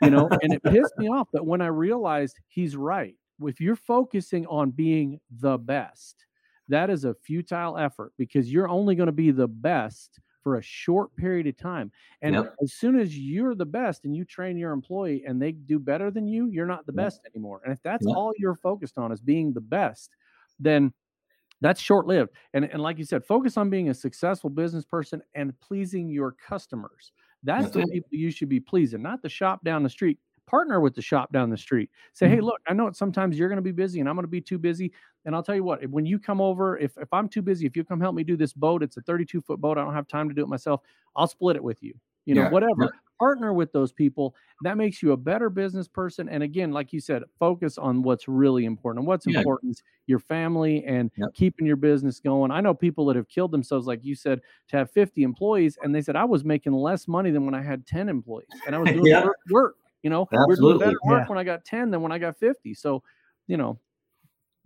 you 0.00 0.10
know, 0.10 0.28
and 0.42 0.54
it 0.54 0.62
pissed 0.62 0.94
me 0.96 1.08
off. 1.08 1.28
But 1.32 1.46
when 1.46 1.60
I 1.60 1.66
realized 1.66 2.38
he's 2.48 2.74
right, 2.74 3.14
if 3.42 3.60
you're 3.60 3.76
focusing 3.76 4.46
on 4.46 4.70
being 4.70 5.20
the 5.30 5.58
best, 5.58 6.24
that 6.68 6.88
is 6.88 7.04
a 7.04 7.14
futile 7.14 7.76
effort 7.76 8.12
because 8.16 8.50
you're 8.50 8.68
only 8.68 8.94
going 8.94 9.08
to 9.08 9.12
be 9.12 9.30
the 9.30 9.48
best 9.48 10.20
for 10.42 10.56
a 10.56 10.62
short 10.62 11.14
period 11.16 11.46
of 11.46 11.56
time. 11.56 11.90
And 12.22 12.34
yep. 12.34 12.54
as 12.62 12.72
soon 12.74 12.98
as 12.98 13.16
you're 13.16 13.54
the 13.54 13.66
best 13.66 14.04
and 14.04 14.14
you 14.14 14.24
train 14.24 14.56
your 14.56 14.72
employee 14.72 15.24
and 15.26 15.40
they 15.40 15.52
do 15.52 15.78
better 15.78 16.10
than 16.10 16.26
you, 16.26 16.46
you're 16.46 16.66
not 16.66 16.86
the 16.86 16.92
yep. 16.92 17.06
best 17.06 17.20
anymore. 17.32 17.60
And 17.64 17.72
if 17.72 17.82
that's 17.82 18.06
yep. 18.06 18.16
all 18.16 18.32
you're 18.38 18.54
focused 18.54 18.98
on 18.98 19.12
is 19.12 19.20
being 19.20 19.52
the 19.52 19.60
best, 19.60 20.10
then 20.58 20.92
that's 21.60 21.80
short 21.80 22.06
lived. 22.06 22.30
And, 22.54 22.64
and 22.64 22.82
like 22.82 22.98
you 22.98 23.04
said, 23.04 23.24
focus 23.24 23.56
on 23.56 23.70
being 23.70 23.90
a 23.90 23.94
successful 23.94 24.50
business 24.50 24.84
person 24.84 25.22
and 25.34 25.58
pleasing 25.60 26.08
your 26.08 26.32
customers. 26.32 27.12
That's, 27.42 27.64
that's 27.64 27.74
the 27.74 27.80
it. 27.80 27.92
people 27.92 28.08
you 28.12 28.30
should 28.30 28.48
be 28.48 28.60
pleasing, 28.60 29.02
not 29.02 29.22
the 29.22 29.28
shop 29.28 29.62
down 29.64 29.82
the 29.82 29.90
street 29.90 30.18
partner 30.50 30.80
with 30.80 30.94
the 30.94 31.02
shop 31.02 31.32
down 31.32 31.48
the 31.48 31.56
street. 31.56 31.90
Say, 32.12 32.26
mm-hmm. 32.26 32.34
hey, 32.34 32.40
look, 32.40 32.60
I 32.66 32.74
know 32.74 32.90
sometimes 32.90 33.38
you're 33.38 33.48
going 33.48 33.56
to 33.56 33.62
be 33.62 33.70
busy 33.70 34.00
and 34.00 34.08
I'm 34.08 34.16
going 34.16 34.24
to 34.24 34.28
be 34.28 34.40
too 34.40 34.58
busy. 34.58 34.92
And 35.24 35.34
I'll 35.34 35.42
tell 35.42 35.54
you 35.54 35.62
what, 35.62 35.86
when 35.88 36.04
you 36.04 36.18
come 36.18 36.40
over, 36.40 36.76
if, 36.78 36.98
if 36.98 37.12
I'm 37.12 37.28
too 37.28 37.42
busy, 37.42 37.66
if 37.66 37.76
you 37.76 37.84
come 37.84 38.00
help 38.00 38.16
me 38.16 38.24
do 38.24 38.36
this 38.36 38.52
boat, 38.52 38.82
it's 38.82 38.96
a 38.96 39.02
32 39.02 39.40
foot 39.42 39.60
boat. 39.60 39.78
I 39.78 39.84
don't 39.84 39.94
have 39.94 40.08
time 40.08 40.28
to 40.28 40.34
do 40.34 40.42
it 40.42 40.48
myself. 40.48 40.80
I'll 41.14 41.28
split 41.28 41.56
it 41.56 41.62
with 41.62 41.82
you. 41.82 41.94
You 42.26 42.34
know, 42.34 42.42
yeah. 42.42 42.50
whatever. 42.50 42.84
Yeah. 42.84 42.88
Partner 43.18 43.52
with 43.52 43.70
those 43.72 43.92
people. 43.92 44.34
That 44.62 44.78
makes 44.78 45.02
you 45.02 45.12
a 45.12 45.16
better 45.16 45.50
business 45.50 45.86
person. 45.86 46.28
And 46.28 46.42
again, 46.42 46.72
like 46.72 46.92
you 46.92 47.00
said, 47.00 47.22
focus 47.38 47.76
on 47.76 48.02
what's 48.02 48.28
really 48.28 48.64
important. 48.64 49.00
And 49.00 49.06
what's 49.06 49.26
yeah. 49.26 49.38
important 49.38 49.72
is 49.72 49.82
your 50.06 50.18
family 50.18 50.82
and 50.84 51.10
keeping 51.34 51.66
your 51.66 51.76
business 51.76 52.18
going. 52.18 52.50
I 52.50 52.62
know 52.62 52.72
people 52.72 53.04
that 53.06 53.16
have 53.16 53.28
killed 53.28 53.52
themselves, 53.52 53.86
like 53.86 54.02
you 54.02 54.14
said, 54.14 54.40
to 54.68 54.76
have 54.78 54.90
50 54.90 55.22
employees, 55.22 55.76
and 55.82 55.94
they 55.94 56.00
said 56.00 56.16
I 56.16 56.24
was 56.24 56.44
making 56.44 56.72
less 56.72 57.06
money 57.06 57.30
than 57.30 57.44
when 57.44 57.54
I 57.54 57.62
had 57.62 57.86
10 57.86 58.08
employees, 58.08 58.48
and 58.66 58.74
I 58.74 58.78
was 58.78 58.90
doing 58.92 59.30
work 59.50 59.76
you 60.02 60.10
know, 60.10 60.28
Absolutely. 60.32 60.64
we're 60.64 60.72
doing 60.72 60.78
better 60.78 60.98
work 61.04 61.22
yeah. 61.22 61.28
when 61.28 61.38
I 61.38 61.44
got 61.44 61.64
10 61.64 61.90
than 61.90 62.02
when 62.02 62.12
I 62.12 62.18
got 62.18 62.38
50. 62.38 62.74
So, 62.74 63.02
you 63.46 63.56
know. 63.56 63.78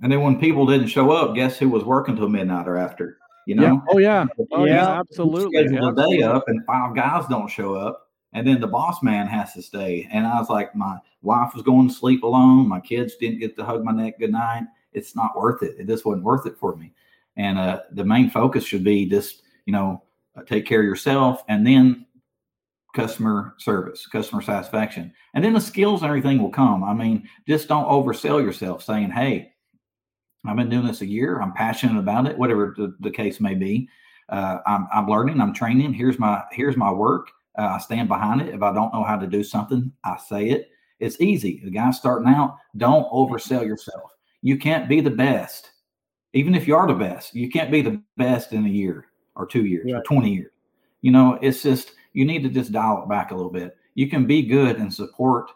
And 0.03 0.11
then 0.11 0.23
when 0.23 0.39
people 0.39 0.67
didn't 0.67 0.89
show 0.89 1.11
up, 1.13 1.35
guess 1.35 1.59
who 1.59 1.69
was 1.69 1.85
working 1.85 2.17
till 2.17 2.29
midnight 2.29 2.69
or 2.69 2.77
after? 2.77 3.19
You 3.47 3.57
know? 3.57 3.63
Yeah. 3.63 3.81
Oh, 3.91 3.99
yeah. 3.99 4.27
Oh, 4.53 4.65
yeah. 4.65 5.01
Absolutely. 5.01 5.67
Schedule 5.67 5.95
the 5.95 6.09
day 6.09 6.23
up 6.23 6.45
and 6.49 6.65
five 6.67 6.95
guys 6.95 7.27
don't 7.29 7.49
show 7.49 7.75
up. 7.75 8.09
And 8.33 8.47
then 8.47 8.61
the 8.61 8.67
boss 8.67 9.03
man 9.03 9.27
has 9.29 9.53
to 9.55 9.63
stay. 9.63 10.09
And 10.11 10.27
I 10.27 10.39
was 10.39 10.51
like, 10.51 10.75
my 10.75 10.99
wife 11.23 11.55
was 11.55 11.63
going 11.63 11.89
to 11.89 11.95
sleep 11.95 12.25
alone. 12.25 12.69
My 12.69 12.81
kids 12.81 13.15
didn't 13.17 13.39
get 13.39 13.57
to 13.57 13.65
hug 13.65 13.85
my 13.85 13.93
neck 13.93 14.19
good 14.19 14.33
night. 14.33 14.65
It's 14.93 15.15
not 15.15 15.39
worth 15.39 15.63
it. 15.63 15.77
It 15.79 15.87
just 15.87 16.05
wasn't 16.05 16.25
worth 16.25 16.47
it 16.47 16.59
for 16.59 16.75
me. 16.77 16.93
And 17.37 17.59
uh, 17.59 17.83
the 17.93 18.05
main 18.05 18.31
focus 18.31 18.65
should 18.65 18.85
be 18.85 19.07
just, 19.07 19.43
you 19.67 19.73
know, 19.73 20.03
uh, 20.37 20.43
take 20.43 20.67
care 20.67 20.81
of 20.81 20.87
yourself 20.87 21.45
and 21.49 21.65
then 21.67 22.07
customer 22.95 23.55
service, 23.59 24.07
customer 24.07 24.41
satisfaction. 24.41 25.13
And 25.35 25.45
then 25.45 25.53
the 25.53 25.61
skills 25.61 26.03
and 26.03 26.09
everything 26.09 26.41
will 26.41 26.51
come. 26.51 26.85
I 26.85 26.95
mean, 26.95 27.29
just 27.47 27.69
don't 27.69 27.87
oversell 27.87 28.43
yourself 28.43 28.83
saying, 28.83 29.11
hey, 29.11 29.53
I've 30.47 30.57
been 30.57 30.69
doing 30.69 30.87
this 30.87 31.01
a 31.01 31.07
year. 31.07 31.41
I'm 31.41 31.53
passionate 31.53 31.99
about 31.99 32.27
it, 32.27 32.39
whatever 32.39 32.75
the, 32.77 32.95
the 33.01 33.11
case 33.11 33.41
may 33.41 33.55
be. 33.55 33.89
Uh, 34.29 34.59
I'm, 34.67 34.87
I'm 34.93 35.09
learning, 35.09 35.41
I'm 35.41 35.53
training. 35.53 35.93
Here's 35.93 36.19
my 36.19 36.43
here's 36.53 36.77
my 36.77 36.91
work. 36.91 37.29
Uh, 37.59 37.77
I 37.77 37.79
stand 37.79 38.09
behind 38.09 38.41
it. 38.41 38.55
If 38.55 38.63
I 38.63 38.73
don't 38.73 38.93
know 38.93 39.05
how 39.05 39.17
to 39.17 39.27
do 39.27 39.43
something, 39.43 39.93
I 40.05 40.17
say 40.17 40.51
it. 40.51 40.71
It's 41.01 41.21
easy. 41.21 41.61
The 41.65 41.71
guy 41.71 41.91
starting 41.91 42.29
out, 42.29 42.57
don't 42.77 43.11
oversell 43.11 43.67
yourself. 43.67 44.11
You 44.43 44.57
can't 44.59 44.89
be 44.89 45.01
the 45.01 45.11
best, 45.11 45.71
even 46.33 46.55
if 46.55 46.67
you 46.67 46.77
are 46.77 46.87
the 46.87 46.95
best. 46.95 47.35
You 47.35 47.51
can't 47.51 47.71
be 47.71 47.83
the 47.83 48.03
best 48.17 48.53
in 48.53 48.65
a 48.65 48.69
year 48.69 49.07
or 49.37 49.47
two 49.47 49.65
years 49.67 49.91
or 49.93 50.03
20 50.03 50.33
years. 50.33 50.51
You 51.03 51.11
know, 51.11 51.39
it's 51.43 51.63
just 51.63 51.93
you 52.15 52.25
need 52.25 52.43
to 52.45 52.49
just 52.49 52.73
dial 52.73 53.03
it 53.03 53.09
back 53.09 53.31
a 53.31 53.35
little 53.35 53.51
bit. 53.51 53.77
You 53.95 54.09
can 54.09 54.27
be 54.27 54.43
good 54.43 54.77
and 54.77 54.93
support 54.93 55.51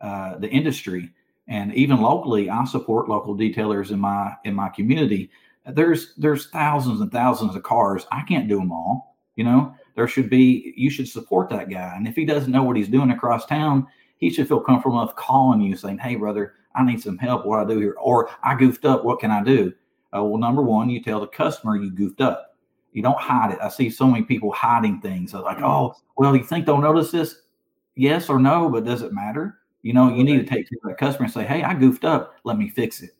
uh, 0.00 0.38
the 0.38 0.48
industry, 0.48 1.10
and 1.48 1.74
even 1.74 2.00
locally, 2.00 2.48
I 2.48 2.64
support 2.64 3.08
local 3.08 3.36
detailers 3.36 3.90
in 3.90 4.00
my 4.00 4.34
in 4.44 4.54
my 4.54 4.70
community. 4.70 5.30
There's 5.66 6.14
there's 6.16 6.48
thousands 6.48 7.00
and 7.00 7.12
thousands 7.12 7.54
of 7.54 7.62
cars. 7.62 8.06
I 8.10 8.22
can't 8.22 8.48
do 8.48 8.58
them 8.58 8.72
all. 8.72 9.16
You 9.36 9.44
know, 9.44 9.74
there 9.96 10.08
should 10.08 10.30
be 10.30 10.72
you 10.76 10.88
should 10.88 11.08
support 11.08 11.50
that 11.50 11.68
guy, 11.68 11.92
and 11.96 12.08
if 12.08 12.16
he 12.16 12.24
doesn't 12.24 12.52
know 12.52 12.62
what 12.62 12.76
he's 12.76 12.88
doing 12.88 13.10
across 13.10 13.44
town, 13.44 13.86
he 14.16 14.30
should 14.30 14.48
feel 14.48 14.60
comfortable 14.60 15.00
enough 15.00 15.16
calling 15.16 15.60
you 15.60 15.76
saying, 15.76 15.98
"Hey, 15.98 16.14
brother, 16.16 16.54
I 16.74 16.84
need 16.84 17.02
some 17.02 17.18
help. 17.18 17.44
What 17.44 17.60
I 17.60 17.64
do 17.64 17.78
here, 17.78 17.96
or 18.00 18.30
I 18.42 18.54
goofed 18.54 18.84
up. 18.84 19.04
What 19.04 19.20
can 19.20 19.30
I 19.30 19.42
do?" 19.42 19.72
Uh, 20.16 20.22
well, 20.22 20.38
number 20.38 20.62
one, 20.62 20.88
you 20.88 21.02
tell 21.02 21.20
the 21.20 21.26
customer 21.26 21.76
you 21.76 21.90
goofed 21.90 22.20
up. 22.20 22.53
You 22.94 23.02
don't 23.02 23.18
hide 23.20 23.52
it. 23.52 23.58
I 23.60 23.68
see 23.68 23.90
so 23.90 24.06
many 24.06 24.24
people 24.24 24.50
hiding 24.52 25.00
things. 25.00 25.34
Like, 25.34 25.60
oh, 25.60 25.94
well, 26.16 26.34
you 26.34 26.44
think 26.44 26.64
they'll 26.64 26.78
notice 26.80 27.10
this? 27.10 27.42
Yes 27.96 28.28
or 28.30 28.38
no, 28.38 28.68
but 28.70 28.84
does 28.84 29.02
it 29.02 29.12
matter? 29.12 29.58
You 29.82 29.92
know, 29.92 30.08
you 30.14 30.24
need 30.24 30.38
to 30.38 30.44
take 30.44 30.68
care 30.68 30.78
of 30.82 30.88
that 30.88 30.98
customer 30.98 31.24
and 31.26 31.32
say, 31.34 31.44
hey, 31.44 31.62
I 31.62 31.74
goofed 31.74 32.04
up. 32.04 32.36
Let 32.44 32.56
me 32.56 32.68
fix 32.70 33.02
it. 33.02 33.10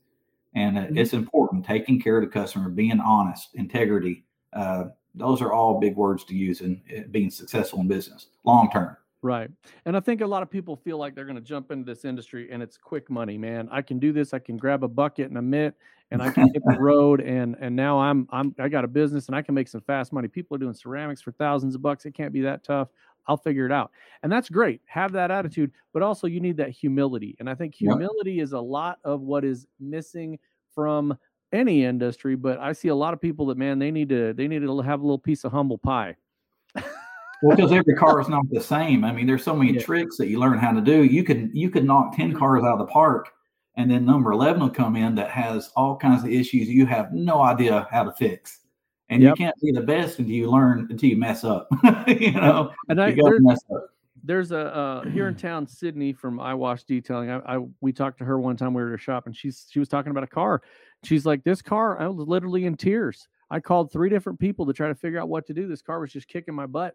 And 0.54 0.78
uh, 0.78 0.82
Mhm. 0.82 0.98
it's 0.98 1.12
important 1.12 1.66
taking 1.66 2.00
care 2.00 2.16
of 2.16 2.24
the 2.24 2.30
customer, 2.30 2.70
being 2.70 3.00
honest, 3.00 3.54
integrity. 3.56 4.24
Uh, 4.52 4.86
those 5.14 5.42
are 5.42 5.52
all 5.52 5.78
big 5.80 5.96
words 5.96 6.24
to 6.24 6.34
use 6.34 6.60
in 6.60 6.80
uh, 6.96 7.02
being 7.10 7.30
successful 7.30 7.80
in 7.80 7.88
business 7.88 8.28
long 8.44 8.70
term. 8.70 8.96
Right. 9.24 9.48
And 9.86 9.96
I 9.96 10.00
think 10.00 10.20
a 10.20 10.26
lot 10.26 10.42
of 10.42 10.50
people 10.50 10.76
feel 10.76 10.98
like 10.98 11.14
they're 11.14 11.24
going 11.24 11.34
to 11.36 11.40
jump 11.40 11.70
into 11.70 11.90
this 11.90 12.04
industry 12.04 12.50
and 12.52 12.62
it's 12.62 12.76
quick 12.76 13.08
money, 13.08 13.38
man. 13.38 13.70
I 13.72 13.80
can 13.80 13.98
do 13.98 14.12
this. 14.12 14.34
I 14.34 14.38
can 14.38 14.58
grab 14.58 14.84
a 14.84 14.88
bucket 14.88 15.30
and 15.30 15.38
a 15.38 15.42
mitt 15.42 15.74
and 16.10 16.20
I 16.20 16.30
can 16.30 16.52
hit 16.52 16.62
the 16.66 16.76
road 16.78 17.22
and 17.22 17.56
and 17.58 17.74
now 17.74 17.98
I'm 17.98 18.28
I'm 18.30 18.54
I 18.58 18.68
got 18.68 18.84
a 18.84 18.86
business 18.86 19.28
and 19.28 19.34
I 19.34 19.40
can 19.40 19.54
make 19.54 19.68
some 19.68 19.80
fast 19.80 20.12
money. 20.12 20.28
People 20.28 20.56
are 20.56 20.58
doing 20.58 20.74
ceramics 20.74 21.22
for 21.22 21.32
thousands 21.32 21.74
of 21.74 21.80
bucks. 21.80 22.04
It 22.04 22.12
can't 22.12 22.34
be 22.34 22.42
that 22.42 22.64
tough. 22.64 22.88
I'll 23.26 23.38
figure 23.38 23.64
it 23.64 23.72
out. 23.72 23.92
And 24.22 24.30
that's 24.30 24.50
great. 24.50 24.82
Have 24.84 25.12
that 25.12 25.30
attitude, 25.30 25.72
but 25.94 26.02
also 26.02 26.26
you 26.26 26.38
need 26.38 26.58
that 26.58 26.68
humility. 26.68 27.34
And 27.40 27.48
I 27.48 27.54
think 27.54 27.74
humility 27.74 28.40
is 28.40 28.52
a 28.52 28.60
lot 28.60 28.98
of 29.04 29.22
what 29.22 29.42
is 29.42 29.66
missing 29.80 30.38
from 30.74 31.16
any 31.50 31.86
industry, 31.86 32.36
but 32.36 32.58
I 32.58 32.74
see 32.74 32.88
a 32.88 32.94
lot 32.94 33.14
of 33.14 33.22
people 33.22 33.46
that 33.46 33.56
man, 33.56 33.78
they 33.78 33.90
need 33.90 34.10
to 34.10 34.34
they 34.34 34.48
need 34.48 34.60
to 34.60 34.80
have 34.82 35.00
a 35.00 35.02
little 35.02 35.18
piece 35.18 35.44
of 35.44 35.52
humble 35.52 35.78
pie. 35.78 36.16
Well, 37.42 37.56
because 37.56 37.72
every 37.72 37.94
car 37.94 38.20
is 38.20 38.28
not 38.28 38.44
the 38.50 38.60
same. 38.60 39.04
I 39.04 39.12
mean, 39.12 39.26
there's 39.26 39.44
so 39.44 39.54
many 39.54 39.72
Yeah. 39.74 39.80
tricks 39.82 40.16
that 40.18 40.28
you 40.28 40.38
learn 40.38 40.58
how 40.58 40.72
to 40.72 40.80
do. 40.80 41.04
You 41.04 41.24
can 41.24 41.50
you 41.54 41.70
could 41.70 41.84
knock 41.84 42.16
ten 42.16 42.32
cars 42.32 42.62
out 42.64 42.72
of 42.74 42.78
the 42.78 42.86
park, 42.92 43.30
and 43.76 43.90
then 43.90 44.04
number 44.04 44.32
eleven 44.32 44.62
will 44.62 44.70
come 44.70 44.96
in 44.96 45.14
that 45.16 45.30
has 45.30 45.70
all 45.76 45.96
kinds 45.96 46.22
of 46.24 46.30
issues 46.30 46.68
you 46.68 46.86
have 46.86 47.12
no 47.12 47.42
idea 47.42 47.86
how 47.90 48.04
to 48.04 48.12
fix. 48.12 48.60
And 49.10 49.22
Yep. 49.22 49.30
you 49.38 49.44
can't 49.44 49.56
be 49.62 49.72
the 49.72 49.82
best 49.82 50.18
until 50.18 50.34
you 50.34 50.50
learn 50.50 50.86
until 50.90 51.10
you 51.10 51.16
mess 51.16 51.44
up. 51.44 51.68
you 52.08 52.32
know, 52.32 52.70
And 52.88 53.00
I 53.02 53.10
there- 53.12 53.40
mess 53.40 53.60
up. 53.74 53.88
there's 54.22 54.50
a 54.52 54.74
uh, 54.74 55.04
here 55.10 55.28
in 55.28 55.34
town, 55.48 55.66
Sydney 55.66 56.12
from 56.14 56.40
I 56.40 56.54
iWash 56.54 56.86
Detailing. 56.86 57.30
I, 57.30 57.56
I 57.56 57.58
we 57.82 57.92
talked 57.92 58.18
to 58.18 58.24
her 58.24 58.38
one 58.40 58.56
time 58.56 58.72
we 58.72 58.82
were 58.82 58.94
at 58.94 59.00
a 59.00 59.02
shop, 59.02 59.26
and 59.26 59.36
she's 59.36 59.66
she 59.70 59.78
was 59.80 59.88
talking 59.88 60.10
about 60.10 60.24
a 60.24 60.28
car. 60.28 60.62
She's 61.02 61.26
like, 61.26 61.44
"This 61.44 61.60
car, 61.60 62.00
I 62.00 62.08
was 62.08 62.26
literally 62.26 62.64
in 62.64 62.76
tears. 62.76 63.28
I 63.50 63.60
called 63.60 63.92
three 63.92 64.08
different 64.08 64.38
people 64.38 64.64
to 64.66 64.72
try 64.72 64.88
to 64.88 64.94
figure 64.94 65.20
out 65.20 65.28
what 65.28 65.46
to 65.48 65.52
do. 65.52 65.68
This 65.68 65.82
car 65.82 66.00
was 66.00 66.10
just 66.12 66.26
kicking 66.28 66.54
my 66.54 66.66
butt." 66.66 66.94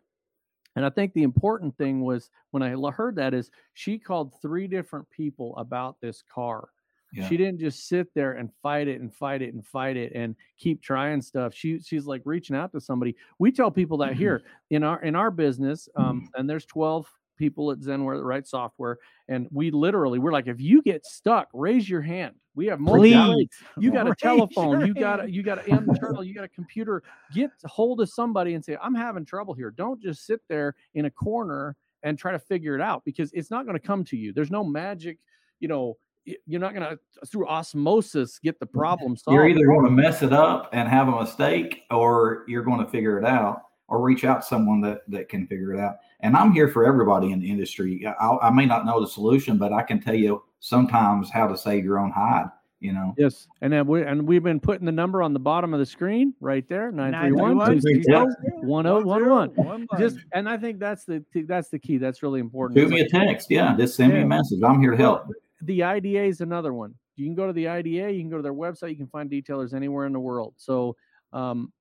And 0.79 0.85
I 0.85 0.89
think 0.89 1.11
the 1.11 1.23
important 1.23 1.77
thing 1.77 1.99
was 1.99 2.29
when 2.51 2.63
I 2.63 2.69
heard 2.91 3.17
that 3.17 3.33
is 3.33 3.51
she 3.73 3.99
called 3.99 4.33
three 4.41 4.65
different 4.65 5.09
people 5.09 5.53
about 5.57 5.97
this 5.99 6.23
car. 6.33 6.69
Yeah. 7.11 7.27
She 7.27 7.35
didn't 7.35 7.59
just 7.59 7.89
sit 7.89 8.07
there 8.15 8.31
and 8.31 8.49
fight 8.63 8.87
it 8.87 9.01
and 9.01 9.13
fight 9.13 9.41
it 9.41 9.53
and 9.53 9.67
fight 9.67 9.97
it 9.97 10.13
and 10.15 10.37
keep 10.57 10.81
trying 10.81 11.21
stuff. 11.21 11.53
She 11.53 11.81
she's 11.81 12.05
like 12.05 12.21
reaching 12.23 12.55
out 12.55 12.71
to 12.71 12.79
somebody. 12.79 13.17
We 13.39 13.51
tell 13.51 13.69
people 13.69 13.97
that 13.97 14.13
here 14.13 14.43
in 14.69 14.85
our 14.85 15.01
in 15.03 15.17
our 15.17 15.31
business, 15.31 15.89
um, 15.97 16.29
and 16.35 16.49
there's 16.49 16.65
12 16.65 17.11
people 17.39 17.71
at 17.71 17.80
Zenware 17.80 18.17
that 18.17 18.23
write 18.23 18.45
software, 18.45 18.99
and 19.28 19.47
we 19.52 19.71
literally 19.71 20.19
we're 20.19 20.34
like, 20.34 20.47
if 20.47 20.60
you 20.60 20.84
get 20.84 21.06
stuck, 21.06 21.47
raise 21.54 21.89
your 21.89 22.02
hand. 22.02 22.36
We 22.54 22.67
have 22.67 22.80
more. 22.80 22.97
Please. 22.97 23.47
You 23.78 23.91
got 23.91 24.08
a 24.08 24.15
telephone, 24.19 24.86
you 24.86 24.93
got 24.93 25.23
a, 25.23 25.32
you 25.32 25.41
got 25.41 25.65
an 25.65 25.88
internal, 25.89 26.23
you 26.23 26.36
got 26.36 26.43
a 26.43 26.49
computer. 26.49 27.02
Get 27.34 27.52
hold 27.63 28.02
of 28.02 28.10
somebody 28.10 28.54
and 28.54 28.63
say, 28.63 28.78
I'm 28.84 28.93
having 28.93 29.25
trouble 29.25 29.54
here. 29.54 29.71
Don't 29.71 29.99
just 30.02 30.25
sit 30.25 30.41
there 30.49 30.75
in 30.93 31.06
a 31.06 31.10
corner 31.10 31.75
and 32.04 32.19
try 32.19 32.32
to 32.34 32.39
figure 32.39 32.75
it 32.75 32.82
out 32.82 33.04
because 33.06 33.32
it's 33.34 33.49
not 33.49 33.65
going 33.65 33.80
to 33.80 33.86
come 33.86 34.04
to 34.06 34.17
you. 34.17 34.34
There's 34.34 34.52
no 34.52 34.63
magic, 34.63 35.17
you 35.60 35.67
know. 35.67 35.97
You're 36.45 36.60
not 36.60 36.75
going 36.75 36.86
to 36.88 36.99
through 37.25 37.47
osmosis 37.47 38.38
get 38.43 38.60
the 38.60 38.65
problem 38.65 39.15
solved. 39.15 39.34
You're 39.34 39.47
either 39.47 39.65
going 39.65 39.86
to 39.86 39.89
mess 39.89 40.21
it 40.21 40.32
up 40.32 40.69
and 40.73 40.88
have 40.88 41.08
a 41.08 41.21
mistake, 41.21 41.86
or 41.89 42.43
you're 42.47 42.62
going 42.62 42.86
to 42.86 42.91
figure 42.91 43.17
it 43.17 43.25
out, 43.25 43.62
or 43.89 44.02
reach 44.02 44.23
out 44.23 44.41
to 44.41 44.47
someone 44.47 44.82
that 44.82 45.02
that 45.08 45.30
can 45.30 45.47
figure 45.47 45.73
it 45.73 45.80
out. 45.80 45.97
And 46.21 46.36
I'm 46.36 46.52
here 46.54 46.67
for 46.67 46.86
everybody 46.86 47.32
in 47.32 47.39
the 47.39 47.49
industry. 47.49 48.06
I, 48.06 48.38
I 48.41 48.49
may 48.49 48.65
not 48.65 48.86
know 48.86 48.99
the 49.02 49.08
solution, 49.08 49.58
but 49.58 49.73
I 49.73 49.82
can 49.84 49.99
tell 50.02 50.15
you 50.15 50.43
sometimes 50.60 51.30
how 51.30 51.47
to 51.47 51.58
save 51.58 51.84
your 51.84 51.99
own 51.99 52.12
hide. 52.12 52.45
You 52.82 52.93
know. 52.93 53.13
Yes, 53.17 53.47
and 53.62 53.73
then 53.73 53.86
we 53.88 54.04
and 54.04 54.25
we've 54.25 54.41
been 54.43 54.60
putting 54.62 54.86
the 54.86 54.91
number 54.93 55.21
on 55.21 55.34
the 55.34 55.39
bottom 55.39 55.73
of 55.73 55.82
the 55.82 55.86
screen 55.86 56.34
right 56.39 56.65
there, 56.69 56.91
nine 56.93 57.12
three 57.12 57.34
one 57.34 57.58
931, 57.58 57.71
two 57.75 57.82
six 57.82 58.06
Yeah. 58.08 58.13
zero 58.13 58.65
one 58.65 58.86
zero 58.86 59.04
one 59.04 59.30
one. 59.30 59.49
1011. 59.56 59.88
Just 59.99 60.25
and 60.32 60.47
I 60.47 60.56
think 60.56 60.80
that's 60.80 61.04
the 61.04 61.21
that's 61.45 61.67
the 61.67 61.80
key. 61.80 61.97
That's 61.97 62.23
really 62.23 62.39
important. 62.39 62.80
Shoot 62.80 62.89
me 62.89 63.02
a 63.02 63.10
text. 63.10 63.47
Yeah, 63.49 63.75
just 63.78 63.97
send 63.97 64.13
me 64.13 64.21
a 64.21 64.25
message. 64.25 64.62
I'm 64.63 64.80
here 64.80 64.91
to 64.91 64.97
help. 64.97 65.25
the 65.62 65.84
IDA 65.84 66.23
is 66.23 66.39
another 66.39 66.73
one. 66.73 66.95
You 67.17 67.25
can 67.25 67.36
go 67.36 67.47
to 67.47 67.52
the 67.52 67.67
IDA. 67.67 68.13
You 68.13 68.21
can 68.21 68.30
go 68.30 68.38
to 68.38 68.43
their 68.43 68.54
website. 68.54 68.91
You 68.91 68.95
can 68.95 69.08
find 69.08 69.30
detailers 69.30 69.73
anywhere 69.73 70.06
in 70.06 70.13
the 70.13 70.19
world. 70.21 70.54
So 70.56 70.95
um, 71.34 71.73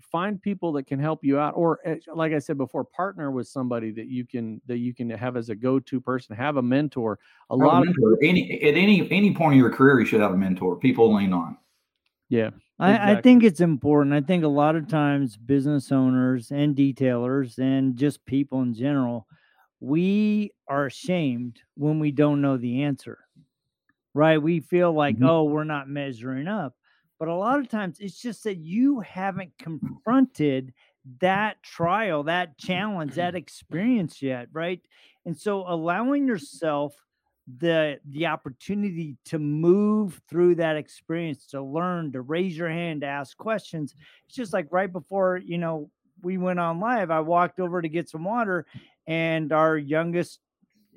find 0.00 0.40
people 0.40 0.72
that 0.72 0.86
can 0.86 0.98
help 0.98 1.24
you 1.24 1.38
out, 1.38 1.54
or 1.56 1.80
eh, 1.84 1.96
like 2.14 2.32
I 2.32 2.38
said 2.38 2.56
before, 2.56 2.84
partner 2.84 3.30
with 3.30 3.48
somebody 3.48 3.90
that 3.92 4.06
you 4.06 4.24
can 4.24 4.60
that 4.66 4.78
you 4.78 4.94
can 4.94 5.10
have 5.10 5.36
as 5.36 5.48
a 5.48 5.54
go 5.54 5.78
to 5.80 6.00
person. 6.00 6.36
Have 6.36 6.56
a 6.56 6.62
mentor. 6.62 7.18
A 7.50 7.54
Have 7.54 7.60
a 7.60 7.66
lot 7.66 7.88
of 7.88 7.94
any 8.22 8.62
at 8.62 8.74
any 8.74 9.10
any 9.10 9.34
point 9.34 9.54
in 9.54 9.58
your 9.58 9.70
career, 9.70 10.00
you 10.00 10.06
should 10.06 10.20
have 10.20 10.32
a 10.32 10.36
mentor. 10.36 10.76
People 10.76 11.14
lean 11.14 11.32
on. 11.32 11.56
yeah. 12.28 12.50
I, 12.80 13.14
I 13.14 13.20
think 13.22 13.42
it's 13.42 13.60
important. 13.60 14.14
I 14.14 14.20
think 14.20 14.44
a 14.44 14.48
lot 14.48 14.76
of 14.76 14.86
times 14.86 15.36
business 15.36 15.90
owners 15.90 16.52
and 16.52 16.76
detailers 16.76 17.58
and 17.58 17.96
just 17.96 18.24
people 18.24 18.62
in 18.62 18.72
general, 18.72 19.26
we 19.80 20.52
are 20.68 20.86
ashamed 20.86 21.60
when 21.74 21.98
we 21.98 22.12
don't 22.12 22.40
know 22.40 22.56
the 22.56 22.84
answer. 22.84 23.18
Right? 24.14 24.40
We 24.40 24.60
feel 24.60 24.92
like, 24.92 25.18
Mhm. 25.18 25.28
oh, 25.28 25.44
we're 25.44 25.64
not 25.64 25.88
measuring 25.88 26.46
up. 26.46 26.76
But 27.18 27.28
a 27.28 27.34
lot 27.34 27.58
of 27.58 27.68
times 27.68 27.98
it's 28.00 28.20
just 28.20 28.44
that 28.44 28.58
you 28.58 29.00
haven't 29.00 29.52
mm-hmm. 29.58 29.78
confronted 29.78 30.72
that 31.20 31.62
trial, 31.62 32.24
that 32.24 32.58
challenge, 32.58 33.14
that 33.14 33.34
experience 33.34 34.22
yet, 34.22 34.48
right? 34.52 34.80
And 35.24 35.36
so 35.36 35.64
allowing 35.66 36.26
yourself 36.26 36.94
the 37.58 37.98
the 38.06 38.26
opportunity 38.26 39.16
to 39.24 39.38
move 39.38 40.20
through 40.28 40.54
that 40.56 40.76
experience 40.76 41.46
to 41.46 41.62
learn 41.62 42.12
to 42.12 42.20
raise 42.20 42.56
your 42.56 42.68
hand 42.68 43.00
to 43.00 43.06
ask 43.06 43.36
questions. 43.38 43.94
It's 44.26 44.36
just 44.36 44.52
like 44.52 44.66
right 44.70 44.92
before 44.92 45.38
you 45.38 45.56
know 45.56 45.90
we 46.22 46.38
went 46.38 46.58
on 46.58 46.80
live 46.80 47.10
i 47.10 47.20
walked 47.20 47.60
over 47.60 47.80
to 47.80 47.88
get 47.88 48.08
some 48.08 48.24
water 48.24 48.66
and 49.06 49.52
our 49.52 49.76
youngest 49.76 50.40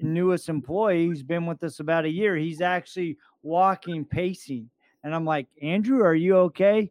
newest 0.02 0.50
employee 0.50 1.06
who's 1.06 1.24
been 1.24 1.46
with 1.46 1.64
us 1.64 1.80
about 1.80 2.06
a 2.06 2.10
year 2.10 2.36
he's 2.36 2.62
actually 2.62 3.18
walking 3.44 4.04
pacing 4.04 4.70
and 5.04 5.14
i'm 5.16 5.26
like 5.26 5.48
andrew 5.62 6.04
are 6.04 6.16
you 6.16 6.36
okay 6.36 6.90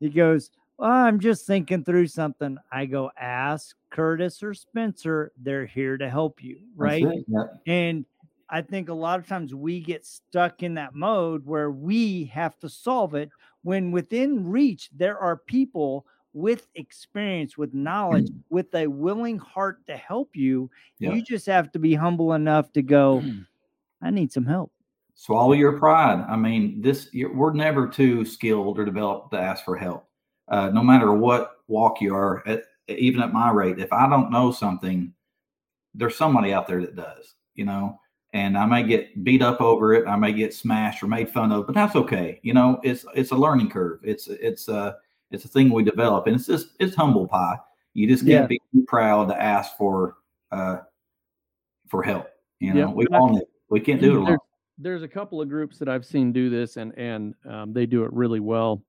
he 0.00 0.08
goes 0.08 0.50
well, 0.78 0.90
i'm 0.90 1.20
just 1.20 1.46
thinking 1.46 1.84
through 1.84 2.06
something 2.06 2.56
i 2.72 2.86
go 2.86 3.10
ask 3.18 3.76
curtis 3.90 4.42
or 4.42 4.54
spencer 4.54 5.32
they're 5.38 5.66
here 5.66 5.96
to 5.96 6.08
help 6.08 6.42
you 6.42 6.58
That's 6.78 7.02
right. 7.02 7.24
Yeah. 7.28 7.44
and 7.66 8.04
I 8.52 8.62
think 8.62 8.88
a 8.88 8.94
lot 8.94 9.20
of 9.20 9.28
times 9.28 9.54
we 9.54 9.80
get 9.80 10.04
stuck 10.04 10.64
in 10.64 10.74
that 10.74 10.94
mode 10.94 11.46
where 11.46 11.70
we 11.70 12.24
have 12.34 12.58
to 12.58 12.68
solve 12.68 13.14
it 13.14 13.30
when 13.62 13.92
within 13.92 14.48
reach 14.48 14.90
there 14.92 15.16
are 15.18 15.36
people 15.36 16.04
with 16.32 16.66
experience, 16.74 17.56
with 17.56 17.74
knowledge, 17.74 18.28
with 18.50 18.74
a 18.74 18.86
willing 18.86 19.38
heart 19.38 19.86
to 19.86 19.96
help 19.96 20.34
you. 20.34 20.70
Yeah. 20.98 21.12
You 21.12 21.22
just 21.22 21.46
have 21.46 21.70
to 21.72 21.78
be 21.78 21.94
humble 21.94 22.32
enough 22.32 22.72
to 22.72 22.82
go, 22.82 23.22
I 24.02 24.10
need 24.10 24.32
some 24.32 24.46
help. 24.46 24.72
Swallow 25.20 25.52
your 25.52 25.78
pride. 25.78 26.24
I 26.30 26.34
mean, 26.36 26.80
this 26.80 27.10
you're, 27.12 27.34
we're 27.34 27.52
never 27.52 27.86
too 27.86 28.24
skilled 28.24 28.78
or 28.78 28.86
developed 28.86 29.32
to 29.32 29.38
ask 29.38 29.66
for 29.66 29.76
help. 29.76 30.06
Uh, 30.48 30.70
no 30.70 30.82
matter 30.82 31.12
what 31.12 31.56
walk 31.68 32.00
you 32.00 32.14
are, 32.14 32.42
at, 32.48 32.62
even 32.88 33.20
at 33.20 33.30
my 33.30 33.50
rate, 33.50 33.78
if 33.78 33.92
I 33.92 34.08
don't 34.08 34.30
know 34.30 34.50
something, 34.50 35.12
there's 35.94 36.16
somebody 36.16 36.54
out 36.54 36.66
there 36.66 36.80
that 36.80 36.96
does. 36.96 37.34
You 37.54 37.66
know, 37.66 38.00
and 38.32 38.56
I 38.56 38.64
may 38.64 38.82
get 38.82 39.22
beat 39.22 39.42
up 39.42 39.60
over 39.60 39.92
it. 39.92 40.08
I 40.08 40.16
may 40.16 40.32
get 40.32 40.54
smashed 40.54 41.02
or 41.02 41.06
made 41.06 41.28
fun 41.28 41.52
of, 41.52 41.66
but 41.66 41.74
that's 41.74 41.96
okay. 41.96 42.40
You 42.42 42.54
know, 42.54 42.80
it's 42.82 43.04
it's 43.14 43.32
a 43.32 43.36
learning 43.36 43.68
curve. 43.68 44.00
It's 44.02 44.26
it's 44.26 44.68
a 44.68 44.96
it's 45.30 45.44
a 45.44 45.48
thing 45.48 45.68
we 45.68 45.84
develop, 45.84 46.28
and 46.28 46.34
it's 46.34 46.46
just 46.46 46.68
it's 46.80 46.96
humble 46.96 47.28
pie. 47.28 47.58
You 47.92 48.08
just 48.08 48.22
can't 48.24 48.44
Yeah. 48.44 48.46
be 48.46 48.60
too 48.72 48.84
proud 48.88 49.28
to 49.28 49.40
ask 49.40 49.76
for 49.76 50.16
uh 50.50 50.78
for 51.88 52.02
help. 52.02 52.28
You 52.58 52.72
know, 52.72 52.86
Yep. 52.88 52.96
we 52.96 53.06
all 53.08 53.34
need. 53.34 53.44
We 53.68 53.80
can't 53.80 54.00
do 54.00 54.12
it 54.12 54.16
alone. 54.22 54.38
There's, 54.80 55.00
there's 55.00 55.02
a 55.02 55.08
couple 55.12 55.40
of 55.40 55.48
groups 55.48 55.78
that 55.78 55.88
I've 55.88 56.04
seen 56.04 56.32
do 56.32 56.50
this, 56.50 56.76
and 56.76 56.96
and 56.98 57.34
um, 57.48 57.72
they 57.72 57.86
do 57.86 58.04
it 58.04 58.12
really 58.12 58.40
well. 58.40 58.82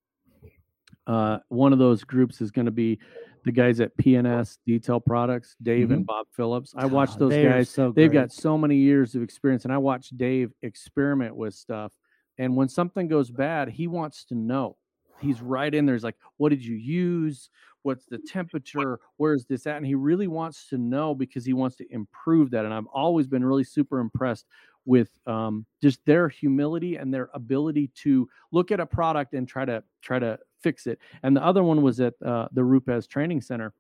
Uh, 1.08 1.40
one 1.50 1.74
of 1.74 1.80
those 1.80 2.04
groups 2.04 2.42
is 2.42 2.52
going 2.52 2.66
to 2.66 2.72
be 2.72 3.00
the 3.44 3.52
guys 3.52 3.80
at 3.80 3.96
P&S 3.98 4.60
Detail 4.68 5.00
Products, 5.00 5.56
Dave 5.64 5.90
and 5.90 6.06
Bob 6.06 6.28
Phillips. 6.32 6.74
I 6.78 6.86
watched 6.86 7.14
Ah, 7.16 7.20
those 7.20 7.32
they 7.32 7.44
guys. 7.44 7.70
So 7.70 7.92
They've 7.92 8.10
great. 8.12 8.20
got 8.22 8.32
so 8.32 8.56
many 8.56 8.76
years 8.76 9.16
of 9.16 9.24
experience, 9.24 9.64
and 9.66 9.74
I 9.74 9.80
watched 9.80 10.16
Dave 10.16 10.52
experiment 10.62 11.36
with 11.36 11.56
stuff. 11.56 11.92
And 12.38 12.56
when 12.56 12.70
something 12.70 13.08
goes 13.08 13.32
bad, 13.32 13.70
he 13.70 13.88
wants 13.88 14.26
to 14.26 14.36
know. 14.36 14.78
he's 15.20 15.42
right 15.42 15.74
in 15.74 15.86
there. 15.86 15.94
He's 15.96 16.04
like, 16.04 16.18
what 16.38 16.50
did 16.50 16.64
you 16.66 16.76
use? 16.76 17.50
What's 17.84 18.06
the 18.06 18.18
temperature? 18.18 19.00
Where's 19.18 19.46
this 19.46 19.66
at? 19.68 19.78
And 19.78 19.86
he 19.86 19.94
really 19.96 20.28
wants 20.28 20.68
to 20.70 20.78
know 20.80 21.14
because 21.16 21.44
he 21.46 21.54
wants 21.54 21.76
to 21.78 21.86
improve 21.92 22.52
that. 22.52 22.66
And 22.66 22.74
I've 22.74 22.88
always 22.88 23.28
been 23.28 23.44
really 23.46 23.64
super 23.64 24.00
impressed 24.00 24.46
with 24.86 25.10
um, 25.28 25.66
just 25.82 26.00
their 26.06 26.28
humility 26.28 26.96
and 26.96 27.14
their 27.14 27.30
ability 27.34 27.92
to 27.96 28.28
look 28.52 28.72
at 28.72 28.80
a 28.80 28.86
product 28.86 29.34
and 29.34 29.48
try 29.48 29.66
to 29.66 29.84
try 30.02 30.20
to 30.20 30.40
fix 30.62 30.88
it. 30.88 31.00
And 31.24 31.36
the 31.36 31.44
other 31.44 31.64
one 31.64 31.82
was 31.82 32.00
at 32.00 32.14
uh, 32.26 32.48
the 32.52 32.64
Rupes 32.64 33.08
Training 33.08 33.42
Center, 33.42 33.74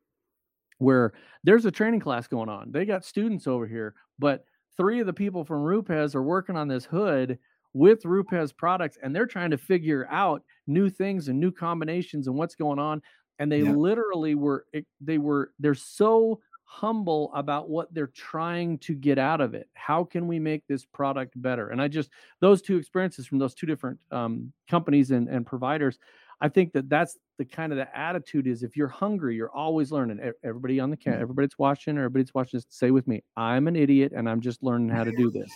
where 0.78 1.14
there's 1.44 1.66
a 1.66 1.72
training 1.72 2.00
class 2.00 2.28
going 2.28 2.50
on. 2.50 2.72
They 2.72 2.86
got 2.86 3.06
students 3.06 3.48
over 3.48 3.68
here, 3.68 3.96
but 4.20 4.46
three 4.78 5.00
of 5.00 5.08
the 5.08 5.14
people 5.14 5.44
from 5.44 5.62
Rupes 5.62 6.16
are 6.16 6.24
working 6.24 6.56
on 6.56 6.68
this 6.68 6.86
hood 6.86 7.38
with 7.74 8.06
Rupes 8.06 8.52
products, 8.52 8.98
and 9.02 9.16
they're 9.16 9.26
trying 9.26 9.52
to 9.52 9.58
figure 9.58 10.08
out 10.10 10.44
new 10.68 10.90
things 10.90 11.28
and 11.28 11.40
new 11.40 11.52
combinations 11.52 12.28
and 12.28 12.36
what's 12.36 12.56
going 12.56 12.80
on. 12.80 13.02
And 13.40 13.52
they 13.52 13.62
yeah. 13.62 13.72
literally 13.72 14.36
were 14.36 14.66
they 15.00 15.18
were 15.18 15.52
they're 15.60 15.74
so 15.74 16.42
humble 16.72 17.30
about 17.36 17.70
what 17.70 17.94
they're 17.94 18.08
trying 18.08 18.78
to 18.78 18.94
get 18.94 19.20
out 19.20 19.42
of 19.42 19.54
it. 19.54 19.68
How 19.74 20.06
can 20.06 20.26
we 20.26 20.40
make 20.40 20.66
this 20.68 20.86
product 20.86 21.34
better? 21.42 21.68
And 21.68 21.82
I 21.82 21.90
just 21.90 22.10
those 22.40 22.62
two 22.62 22.78
experiences 22.78 23.28
from 23.28 23.40
those 23.40 23.54
two 23.54 23.68
different 23.68 24.00
um, 24.10 24.54
companies 24.70 25.12
and, 25.12 25.28
and 25.28 25.46
providers, 25.46 26.00
I 26.40 26.48
think 26.48 26.72
that 26.72 26.90
that's 26.90 27.18
the 27.38 27.44
kind 27.44 27.74
of 27.74 27.78
the 27.78 27.98
attitude 27.98 28.48
is 28.48 28.64
if 28.64 28.78
you're 28.78 28.88
hungry, 28.88 29.36
you're 29.36 29.52
always 29.52 29.92
learning. 29.92 30.22
Everybody 30.46 30.80
on 30.80 30.90
the 30.90 30.96
camp, 30.96 31.16
mm-hmm. 31.16 31.24
everybody's 31.24 31.60
watching, 31.60 31.98
everybody's 31.98 32.34
watching. 32.34 32.58
Just 32.60 32.74
say 32.74 32.90
with 32.90 33.06
me, 33.06 33.22
I'm 33.36 33.68
an 33.68 33.76
idiot 33.76 34.14
and 34.16 34.30
I'm 34.30 34.40
just 34.40 34.64
learning 34.64 34.90
how 34.90 35.04
to 35.04 35.12
do 35.12 35.30
this. 35.30 35.50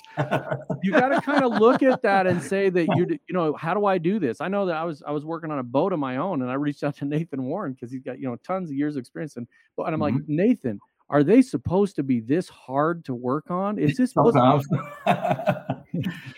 you 0.83 0.91
got 0.99 1.09
to 1.09 1.21
kind 1.21 1.45
of 1.45 1.53
look 1.61 1.81
at 1.81 2.01
that 2.01 2.27
and 2.27 2.43
say 2.43 2.69
that 2.69 2.87
you 2.97 3.07
you 3.09 3.33
know 3.33 3.53
how 3.53 3.73
do 3.73 3.85
I 3.85 3.97
do 3.97 4.19
this? 4.19 4.41
I 4.41 4.49
know 4.49 4.65
that 4.65 4.75
I 4.75 4.83
was 4.83 5.01
I 5.07 5.11
was 5.11 5.23
working 5.23 5.49
on 5.49 5.59
a 5.59 5.63
boat 5.63 5.93
of 5.93 5.99
my 5.99 6.17
own 6.17 6.41
and 6.41 6.51
I 6.51 6.55
reached 6.55 6.83
out 6.83 6.97
to 6.97 7.05
Nathan 7.05 7.45
Warren 7.45 7.71
because 7.71 7.89
he's 7.89 8.03
got 8.03 8.19
you 8.19 8.27
know 8.27 8.35
tons 8.43 8.69
of 8.69 8.75
years 8.75 8.97
of 8.97 8.99
experience 8.99 9.37
and 9.37 9.47
and 9.77 9.87
I'm 9.87 9.93
mm-hmm. 9.93 10.17
like 10.17 10.23
Nathan, 10.27 10.79
are 11.09 11.23
they 11.23 11.41
supposed 11.41 11.95
to 11.97 12.03
be 12.03 12.19
this 12.19 12.49
hard 12.49 13.05
to 13.05 13.13
work 13.13 13.51
on? 13.51 13.77
Is 13.77 13.95
this 13.95 14.11
supposed 14.11 14.35
to 14.35 14.61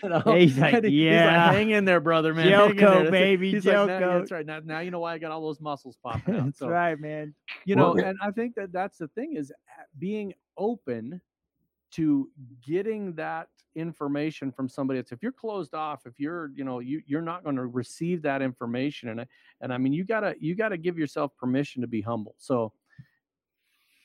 you 0.02 0.08
know? 0.08 0.20
he's 0.26 0.58
like, 0.58 0.74
yeah, 0.74 0.80
he's 0.80 1.12
like, 1.12 1.54
hang 1.54 1.70
in 1.70 1.84
there, 1.84 2.00
brother, 2.00 2.34
man. 2.34 2.48
Joko, 2.48 3.10
baby, 3.10 3.52
he's 3.52 3.64
Joko. 3.64 3.92
Like, 3.92 4.00
that's 4.00 4.30
right. 4.30 4.46
Now, 4.46 4.60
now 4.62 4.80
you 4.80 4.90
know 4.90 5.00
why 5.00 5.14
I 5.14 5.18
got 5.18 5.30
all 5.30 5.40
those 5.40 5.60
muscles 5.60 5.96
popping 6.02 6.36
out. 6.36 6.44
that's 6.46 6.58
so, 6.58 6.68
right, 6.68 6.98
man. 7.00 7.34
You 7.64 7.76
know, 7.76 7.94
well, 7.94 8.04
and 8.04 8.18
I 8.22 8.30
think 8.30 8.54
that 8.56 8.72
that's 8.72 8.98
the 8.98 9.08
thing 9.08 9.36
is 9.36 9.52
being 9.98 10.34
open 10.58 11.20
to 11.92 12.28
getting 12.62 13.14
that 13.14 13.48
information 13.74 14.50
from 14.50 14.68
somebody 14.68 14.98
else 14.98 15.12
if 15.12 15.22
you're 15.22 15.30
closed 15.30 15.72
off 15.72 16.00
if 16.04 16.18
you're 16.18 16.50
you 16.56 16.64
know 16.64 16.80
you 16.80 17.00
you're 17.06 17.22
not 17.22 17.44
going 17.44 17.54
to 17.54 17.66
receive 17.66 18.22
that 18.22 18.42
information 18.42 19.10
and 19.10 19.24
and 19.60 19.72
i 19.72 19.78
mean 19.78 19.92
you 19.92 20.04
got 20.04 20.20
to 20.20 20.34
you 20.40 20.56
got 20.56 20.70
to 20.70 20.76
give 20.76 20.98
yourself 20.98 21.30
permission 21.36 21.80
to 21.80 21.86
be 21.86 22.00
humble 22.00 22.34
so 22.38 22.72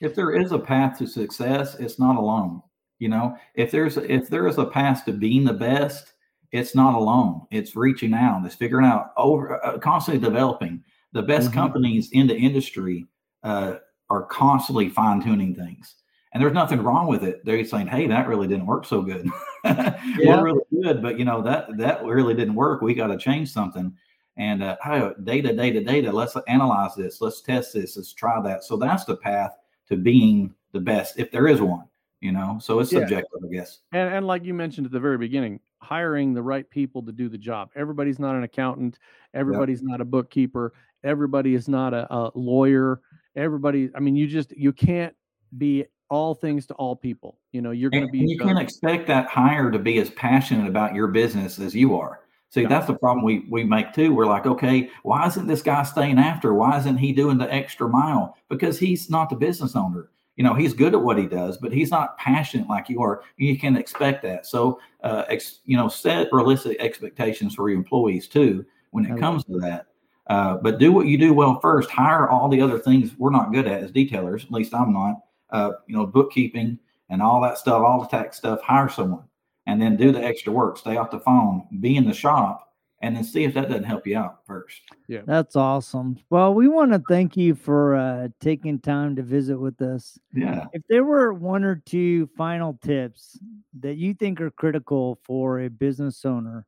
if 0.04 0.14
there 0.16 0.32
is 0.36 0.52
a 0.52 0.60
path 0.60 0.98
to 1.00 1.08
success, 1.08 1.76
it's 1.76 1.98
not 1.98 2.18
alone. 2.18 2.62
You 3.00 3.10
know, 3.10 3.38
if 3.56 3.72
there's 3.72 3.98
if 3.98 4.30
there 4.30 4.48
is 4.48 4.58
a 4.58 4.66
path 4.66 5.06
to 5.06 5.14
being 5.14 5.44
the 5.46 5.54
best, 5.54 6.14
it's 6.52 6.76
not 6.76 6.94
alone. 6.94 7.48
It's 7.52 7.76
reaching 7.76 8.14
out. 8.14 8.46
It's 8.46 8.56
figuring 8.56 8.86
out 8.86 9.12
over 9.18 9.66
uh, 9.66 9.80
constantly 9.80 10.24
developing. 10.24 10.84
The 11.14 11.22
best 11.22 11.48
mm-hmm. 11.48 11.60
companies 11.60 12.10
in 12.12 12.28
the 12.28 12.36
industry 12.36 13.06
uh, 13.44 13.76
are 14.10 14.24
constantly 14.24 14.90
fine 14.90 15.24
tuning 15.24 15.56
things, 15.56 15.96
and 16.34 16.44
there's 16.44 16.54
nothing 16.54 16.82
wrong 16.82 17.08
with 17.08 17.24
it. 17.24 17.44
They're 17.46 17.64
saying, 17.66 17.88
"Hey, 17.88 18.08
that 18.08 18.28
really 18.28 18.48
didn't 18.48 18.68
work 18.68 18.86
so 18.86 19.02
good. 19.02 19.28
yeah. 19.66 19.98
We're 20.20 20.44
really 20.44 20.84
good, 20.84 21.02
but 21.02 21.18
you 21.18 21.26
know 21.26 21.42
that 21.42 21.78
that 21.78 22.04
really 22.04 22.34
didn't 22.34 22.56
work. 22.56 22.82
We 22.82 22.94
got 22.94 23.08
to 23.08 23.18
change 23.18 23.52
something." 23.52 23.94
And 24.36 24.64
uh, 24.64 24.78
oh, 24.86 25.14
data, 25.24 25.54
data, 25.54 25.84
data. 25.84 26.12
Let's 26.12 26.36
analyze 26.48 26.96
this. 26.96 27.22
Let's 27.22 27.42
test 27.42 27.74
this. 27.74 27.96
Let's 27.96 28.14
try 28.14 28.42
that. 28.42 28.64
So 28.64 28.78
that's 28.78 29.06
the 29.06 29.16
path 29.18 29.52
to 29.90 29.96
being 29.96 30.54
the 30.72 30.80
best 30.80 31.20
if 31.20 31.32
there 31.32 31.48
is 31.48 31.62
one 31.62 31.86
you 32.24 32.32
know? 32.32 32.58
So 32.62 32.80
it's 32.80 32.90
subjective 32.90 33.42
yeah. 33.42 33.48
i 33.50 33.54
guess. 33.54 33.80
And, 33.92 34.14
and 34.16 34.26
like 34.26 34.46
you 34.46 34.54
mentioned 34.54 34.86
at 34.86 34.94
the 34.94 35.00
very 35.00 35.18
beginning 35.18 35.60
hiring 35.80 36.34
the 36.34 36.42
right 36.42 36.68
people 36.70 37.04
to 37.04 37.12
do 37.12 37.28
the 37.28 37.38
job. 37.38 37.70
Everybody's 37.76 38.18
not 38.18 38.36
an 38.36 38.44
accountant. 38.44 38.98
Everybody's 39.34 39.82
yep. 39.82 39.90
not 39.90 40.02
a 40.02 40.06
bookkeeper. 40.06 40.74
Everybody 41.04 41.54
is 41.54 41.68
not 41.68 41.94
a, 41.94 42.12
a, 42.12 42.32
lawyer. 42.34 43.02
Everybody 43.36 43.90
i 43.96 44.00
mean 44.00 44.16
you 44.16 44.28
just 44.28 44.56
you 44.56 44.72
can't 44.72 45.14
be 45.58 45.86
all 46.10 46.34
things 46.34 46.66
to 46.68 46.74
all 46.76 46.96
people. 46.96 47.40
You 47.52 47.62
know 47.62 47.72
you're 47.72 47.90
going 47.90 48.06
to 48.06 48.12
be 48.12 48.20
you 48.20 48.40
can't 48.40 48.60
expect 48.60 49.08
that 49.08 49.28
hire 49.28 49.70
to 49.72 49.80
be 49.80 49.98
as 49.98 50.10
passionate 50.12 50.68
about 50.68 50.96
your 50.96 51.08
business 51.08 51.60
as 51.60 51.76
you 51.76 52.00
are 52.00 52.22
See, 52.54 52.68
that's 52.68 52.86
the 52.86 52.94
problem 52.94 53.26
we 53.26 53.48
we 53.50 53.64
make 53.64 53.94
too. 53.94 54.14
We're 54.14 54.28
like, 54.28 54.46
okay, 54.46 54.92
why 55.02 55.26
isn't 55.26 55.48
this 55.48 55.64
guy 55.64 55.82
staying 55.82 56.20
after? 56.20 56.54
Why 56.54 56.78
isn't 56.78 56.98
he 56.98 57.12
doing 57.12 57.40
the 57.40 57.52
extra 57.52 57.90
mile? 57.90 58.38
Because 58.48 58.78
he's 58.78 59.10
not 59.10 59.32
the 59.32 59.36
business 59.36 59.76
owner. 59.76 60.12
You 60.36 60.44
know, 60.44 60.54
he's 60.54 60.76
good 60.76 60.94
at 60.94 61.02
what 61.02 61.18
he 61.18 61.26
does, 61.26 61.58
but 61.58 61.74
he's 61.74 61.90
not 61.90 62.16
passionate 62.20 62.70
like 62.70 62.90
you 62.90 63.02
are. 63.02 63.24
You 63.38 63.58
can 63.58 63.76
expect 63.76 64.22
that. 64.22 64.46
So, 64.46 64.80
uh, 65.04 65.24
ex, 65.30 65.62
you 65.66 65.76
know, 65.76 65.88
set 65.88 66.32
realistic 66.32 66.78
expectations 66.80 67.56
for 67.56 67.70
your 67.70 67.78
employees 67.80 68.28
too 68.28 68.64
when 68.92 69.08
it 69.08 69.20
comes 69.20 69.44
to 69.46 69.58
that. 69.62 69.88
Uh, 70.28 70.58
but 70.58 70.78
do 70.78 70.92
what 70.92 71.08
you 71.08 71.18
do 71.18 71.34
well 71.34 71.60
first. 71.60 71.90
Hire 71.90 72.30
all 72.30 72.50
the 72.50 72.62
other 72.62 72.78
things 72.78 73.16
we're 73.18 73.32
not 73.32 73.52
good 73.52 73.66
at 73.66 73.82
as 73.82 73.92
detailers. 73.92 74.44
At 74.44 74.52
least 74.52 74.76
I'm 74.76 74.94
not. 74.94 75.22
Uh, 75.50 75.72
you 75.88 75.96
know, 75.96 76.06
bookkeeping 76.06 76.78
and 77.10 77.20
all 77.20 77.42
that 77.42 77.58
stuff, 77.58 77.82
all 77.82 78.02
the 78.02 78.08
tax 78.08 78.38
stuff. 78.38 78.62
Hire 78.62 78.90
someone 78.90 79.24
and 79.68 79.82
then 79.82 79.96
do 79.96 80.12
the 80.12 80.24
extra 80.24 80.52
work, 80.52 80.78
stay 80.78 80.98
off 80.98 81.12
the 81.12 81.20
phone, 81.20 81.68
be 81.80 81.96
in 81.96 82.06
the 82.06 82.14
shop, 82.14 82.74
and 83.02 83.16
then 83.16 83.24
see 83.24 83.44
if 83.44 83.54
that 83.54 83.68
doesn't 83.68 83.84
help 83.84 84.08
you 84.08 84.18
out 84.18 84.40
first. 84.48 84.82
Yeah. 85.10 85.22
That's 85.26 85.58
awesome. 85.58 86.18
Well, 86.30 86.54
we 86.54 86.70
want 86.70 86.94
to 86.94 87.04
thank 87.10 87.36
you 87.36 87.54
for 87.54 87.96
uh, 87.96 88.30
taking 88.40 88.80
time 88.80 89.18
to 89.18 89.24
visit 89.24 89.58
with 89.58 89.82
us. 89.82 90.18
Yeah. 90.34 90.68
If 90.72 90.84
there 90.88 91.04
were 91.04 91.34
one 91.34 91.66
or 91.66 91.84
two 91.86 92.30
final 92.38 92.80
tips 92.82 93.38
that 93.82 93.96
you 93.96 94.14
think 94.14 94.40
are 94.40 94.52
critical 94.52 95.20
for 95.24 95.60
a 95.60 95.70
business 95.70 96.24
owner, 96.24 96.66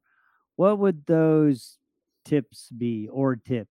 what 0.58 0.79
would 0.79 1.05
those 1.05 1.77
tips 2.25 2.69
be 2.69 3.08
or 3.10 3.38
tip? 3.38 3.69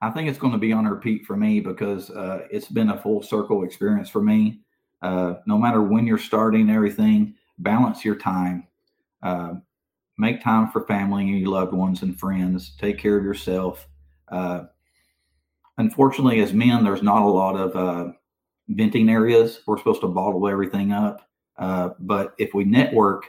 I 0.00 0.10
think 0.10 0.28
it's 0.28 0.38
going 0.38 0.52
to 0.52 0.58
be 0.58 0.72
on 0.72 0.84
repeat 0.84 1.26
for 1.26 1.36
me 1.36 1.58
because 1.60 2.10
uh, 2.10 2.46
it's 2.50 2.68
been 2.68 2.90
a 2.90 2.98
full 2.98 3.22
circle 3.22 3.64
experience 3.64 4.08
for 4.08 4.22
me. 4.22 4.60
Uh, 5.00 5.34
no 5.46 5.58
matter 5.58 5.82
when 5.82 6.06
you're 6.06 6.18
starting 6.18 6.70
everything, 6.70 7.34
balance 7.58 8.04
your 8.04 8.16
time. 8.16 8.66
Uh, 9.22 9.54
make 10.18 10.42
time 10.42 10.70
for 10.70 10.86
family 10.86 11.22
and 11.22 11.38
your 11.38 11.50
loved 11.50 11.72
ones 11.72 12.02
and 12.02 12.18
friends. 12.18 12.74
Take 12.78 12.98
care 12.98 13.16
of 13.16 13.24
yourself. 13.24 13.88
Uh, 14.28 14.64
unfortunately, 15.78 16.40
as 16.40 16.52
men, 16.52 16.84
there's 16.84 17.02
not 17.02 17.22
a 17.22 17.26
lot 17.26 17.56
of 17.56 17.76
uh, 17.76 18.12
venting 18.68 19.08
areas. 19.08 19.60
We're 19.66 19.78
supposed 19.78 20.00
to 20.02 20.08
bottle 20.08 20.48
everything 20.48 20.92
up. 20.92 21.28
Uh, 21.56 21.90
but 21.98 22.34
if 22.38 22.54
we 22.54 22.64
network, 22.64 23.26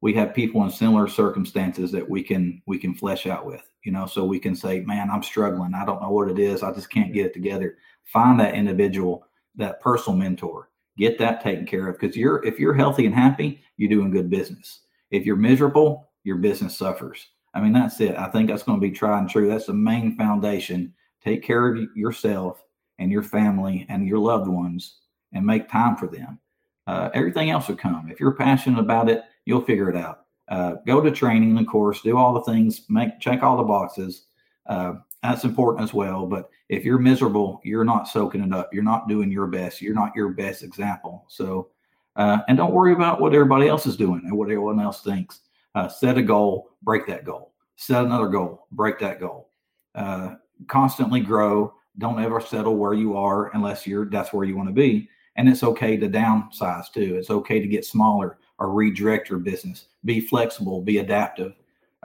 we 0.00 0.14
have 0.14 0.34
people 0.34 0.62
in 0.64 0.70
similar 0.70 1.08
circumstances 1.08 1.90
that 1.92 2.08
we 2.08 2.22
can 2.22 2.62
we 2.66 2.78
can 2.78 2.94
flesh 2.94 3.26
out 3.26 3.46
with. 3.46 3.68
You 3.84 3.92
know, 3.92 4.06
so 4.06 4.24
we 4.24 4.38
can 4.38 4.54
say, 4.54 4.80
"Man, 4.80 5.10
I'm 5.10 5.22
struggling. 5.22 5.74
I 5.74 5.84
don't 5.84 6.02
know 6.02 6.10
what 6.10 6.30
it 6.30 6.38
is. 6.38 6.62
I 6.62 6.72
just 6.72 6.90
can't 6.90 7.12
get 7.12 7.26
it 7.26 7.34
together." 7.34 7.76
Find 8.04 8.38
that 8.40 8.54
individual, 8.54 9.26
that 9.56 9.80
personal 9.80 10.18
mentor 10.18 10.70
get 10.98 11.18
that 11.18 11.42
taken 11.42 11.66
care 11.66 11.88
of 11.88 11.98
because 11.98 12.16
you're 12.16 12.44
if 12.44 12.58
you're 12.58 12.74
healthy 12.74 13.06
and 13.06 13.14
happy 13.14 13.62
you're 13.76 13.90
doing 13.90 14.10
good 14.10 14.30
business. 14.30 14.80
If 15.10 15.24
you're 15.24 15.36
miserable 15.36 16.08
your 16.24 16.36
business 16.36 16.76
suffers. 16.76 17.28
I 17.54 17.60
mean 17.60 17.72
that's 17.72 18.00
it. 18.00 18.16
I 18.16 18.28
think 18.28 18.48
that's 18.48 18.62
going 18.62 18.80
to 18.80 18.86
be 18.86 18.92
tried 18.92 19.20
and 19.20 19.30
true. 19.30 19.48
That's 19.48 19.66
the 19.66 19.74
main 19.74 20.16
foundation. 20.16 20.92
Take 21.24 21.42
care 21.42 21.68
of 21.68 21.78
yourself 21.94 22.62
and 22.98 23.10
your 23.10 23.22
family 23.22 23.86
and 23.88 24.06
your 24.06 24.18
loved 24.18 24.48
ones 24.48 24.98
and 25.32 25.44
make 25.44 25.68
time 25.68 25.96
for 25.96 26.06
them. 26.06 26.38
Uh, 26.86 27.10
everything 27.14 27.50
else 27.50 27.68
will 27.68 27.76
come. 27.76 28.08
If 28.10 28.20
you're 28.20 28.34
passionate 28.34 28.80
about 28.80 29.08
it 29.08 29.22
you'll 29.44 29.62
figure 29.62 29.90
it 29.90 29.96
out. 29.96 30.20
Uh, 30.48 30.74
go 30.86 31.00
to 31.00 31.10
training 31.10 31.56
of 31.58 31.66
course. 31.66 32.02
Do 32.02 32.16
all 32.16 32.34
the 32.34 32.52
things. 32.52 32.82
Make 32.88 33.20
check 33.20 33.42
all 33.42 33.56
the 33.56 33.64
boxes. 33.64 34.26
Uh, 34.66 34.94
that's 35.26 35.44
important 35.44 35.84
as 35.84 35.94
well. 35.94 36.26
But 36.26 36.50
if 36.68 36.84
you're 36.84 36.98
miserable, 36.98 37.60
you're 37.64 37.84
not 37.84 38.08
soaking 38.08 38.42
it 38.42 38.52
up. 38.52 38.72
You're 38.72 38.82
not 38.82 39.08
doing 39.08 39.30
your 39.30 39.46
best. 39.46 39.80
You're 39.80 39.94
not 39.94 40.14
your 40.14 40.30
best 40.30 40.62
example. 40.62 41.24
So, 41.28 41.68
uh, 42.16 42.38
and 42.48 42.56
don't 42.56 42.72
worry 42.72 42.92
about 42.92 43.20
what 43.20 43.34
everybody 43.34 43.68
else 43.68 43.86
is 43.86 43.96
doing 43.96 44.22
and 44.24 44.36
what 44.36 44.46
everyone 44.46 44.80
else 44.80 45.02
thinks. 45.02 45.40
Uh, 45.74 45.88
set 45.88 46.16
a 46.16 46.22
goal, 46.22 46.70
break 46.82 47.06
that 47.06 47.24
goal. 47.24 47.52
Set 47.76 48.04
another 48.04 48.28
goal, 48.28 48.66
break 48.72 48.98
that 49.00 49.20
goal. 49.20 49.50
Uh, 49.94 50.36
constantly 50.68 51.20
grow. 51.20 51.74
Don't 51.98 52.22
ever 52.22 52.40
settle 52.40 52.76
where 52.76 52.94
you 52.94 53.16
are 53.16 53.54
unless 53.54 53.86
you're 53.86 54.06
that's 54.06 54.32
where 54.32 54.44
you 54.44 54.56
want 54.56 54.68
to 54.68 54.74
be. 54.74 55.08
And 55.36 55.48
it's 55.48 55.62
okay 55.62 55.96
to 55.98 56.08
downsize 56.08 56.90
too. 56.92 57.16
It's 57.16 57.30
okay 57.30 57.60
to 57.60 57.66
get 57.66 57.84
smaller 57.84 58.38
or 58.58 58.72
redirect 58.72 59.28
your 59.28 59.38
business. 59.38 59.86
Be 60.04 60.20
flexible. 60.20 60.80
Be 60.80 60.98
adaptive. 60.98 61.54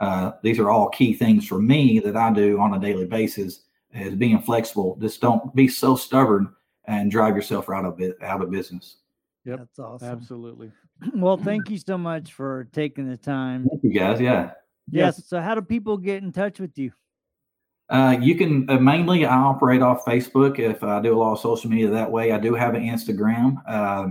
Uh, 0.02 0.32
these 0.42 0.58
are 0.58 0.68
all 0.68 0.88
key 0.88 1.14
things 1.14 1.46
for 1.46 1.62
me 1.62 2.00
that 2.00 2.16
I 2.16 2.32
do 2.32 2.58
on 2.58 2.74
a 2.74 2.80
daily 2.80 3.06
basis 3.06 3.60
is 3.94 4.16
being 4.16 4.42
flexible. 4.42 4.98
Just 5.00 5.20
don't 5.20 5.54
be 5.54 5.68
so 5.68 5.94
stubborn 5.94 6.52
and 6.86 7.08
drive 7.08 7.36
yourself 7.36 7.70
out 7.70 7.84
of 7.84 8.00
it 8.00 8.16
out 8.20 8.42
of 8.42 8.50
business. 8.50 8.96
Yep, 9.44 9.58
that's 9.60 9.78
awesome. 9.78 10.08
Absolutely. 10.08 10.72
Well, 11.14 11.36
thank 11.36 11.68
you 11.68 11.78
so 11.78 11.98
much 11.98 12.32
for 12.32 12.68
taking 12.72 13.08
the 13.08 13.16
time. 13.16 13.66
Thank 13.68 13.82
you 13.82 13.92
guys. 13.92 14.20
Yeah. 14.20 14.52
Yes. 14.88 15.16
yes. 15.18 15.26
So, 15.26 15.40
how 15.40 15.56
do 15.56 15.62
people 15.62 15.96
get 15.96 16.22
in 16.22 16.30
touch 16.30 16.60
with 16.60 16.78
you? 16.78 16.92
Uh, 17.88 18.16
you 18.20 18.36
can 18.36 18.70
uh, 18.70 18.78
mainly 18.78 19.26
I 19.26 19.36
operate 19.36 19.82
off 19.82 20.04
Facebook 20.04 20.60
if 20.60 20.84
I 20.84 21.02
do 21.02 21.12
a 21.12 21.18
lot 21.18 21.32
of 21.32 21.40
social 21.40 21.70
media 21.70 21.90
that 21.90 22.10
way. 22.10 22.30
I 22.30 22.38
do 22.38 22.54
have 22.54 22.74
an 22.74 22.84
Instagram. 22.84 23.56
Uh, 23.66 24.08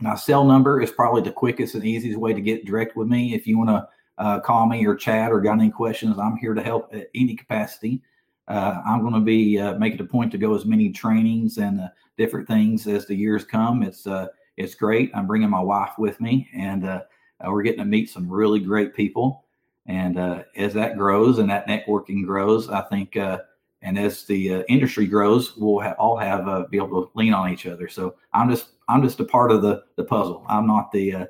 my 0.00 0.14
cell 0.14 0.44
number 0.44 0.80
is 0.80 0.90
probably 0.90 1.20
the 1.20 1.32
quickest 1.32 1.74
and 1.74 1.84
easiest 1.84 2.18
way 2.18 2.32
to 2.32 2.40
get 2.40 2.64
direct 2.64 2.96
with 2.96 3.08
me. 3.08 3.34
If 3.34 3.46
you 3.46 3.58
want 3.58 3.68
to 3.68 3.86
uh, 4.18 4.40
call 4.40 4.66
me 4.66 4.84
or 4.84 4.94
chat 4.94 5.30
or 5.30 5.40
got 5.40 5.58
any 5.58 5.70
questions, 5.70 6.18
I'm 6.18 6.36
here 6.36 6.54
to 6.54 6.62
help 6.62 6.92
at 6.92 7.08
any 7.14 7.34
capacity. 7.34 8.02
Uh, 8.48 8.80
I'm 8.86 9.02
going 9.02 9.14
to 9.14 9.20
be 9.20 9.58
uh, 9.58 9.74
making 9.74 10.00
a 10.00 10.04
point 10.04 10.32
to 10.32 10.38
go 10.38 10.54
as 10.54 10.64
many 10.64 10.90
trainings 10.90 11.58
and 11.58 11.80
uh, 11.80 11.88
different 12.16 12.48
things 12.48 12.86
as 12.86 13.06
the 13.06 13.14
years 13.14 13.44
come. 13.44 13.82
It's 13.82 14.06
uh, 14.06 14.28
it's 14.56 14.74
great. 14.74 15.10
I'm 15.14 15.26
bringing 15.26 15.50
my 15.50 15.60
wife 15.60 15.92
with 15.98 16.20
me, 16.20 16.48
and 16.52 16.84
uh, 16.84 17.02
we're 17.46 17.62
getting 17.62 17.80
to 17.80 17.84
meet 17.84 18.10
some 18.10 18.28
really 18.28 18.58
great 18.58 18.94
people. 18.94 19.44
And 19.86 20.18
as 20.56 20.74
that 20.74 20.98
grows 20.98 21.38
and 21.38 21.48
that 21.48 21.66
networking 21.66 22.26
grows, 22.26 22.68
I 22.68 22.82
think, 22.82 23.16
and 23.16 23.98
as 23.98 24.24
the 24.24 24.62
industry 24.68 25.06
grows, 25.06 25.56
we'll 25.56 25.80
ha- 25.80 25.94
all 25.98 26.18
have 26.18 26.70
be 26.70 26.76
able 26.76 27.06
to 27.06 27.10
lean 27.14 27.32
on 27.32 27.50
each 27.50 27.66
other. 27.66 27.88
So 27.88 28.16
I'm 28.34 28.50
just 28.50 28.70
I'm 28.88 29.02
just 29.02 29.20
a 29.20 29.24
part 29.24 29.50
of 29.50 29.62
the 29.62 29.84
the 29.96 30.04
puzzle. 30.04 30.44
I'm 30.46 30.66
not 30.66 30.92
the 30.92 31.28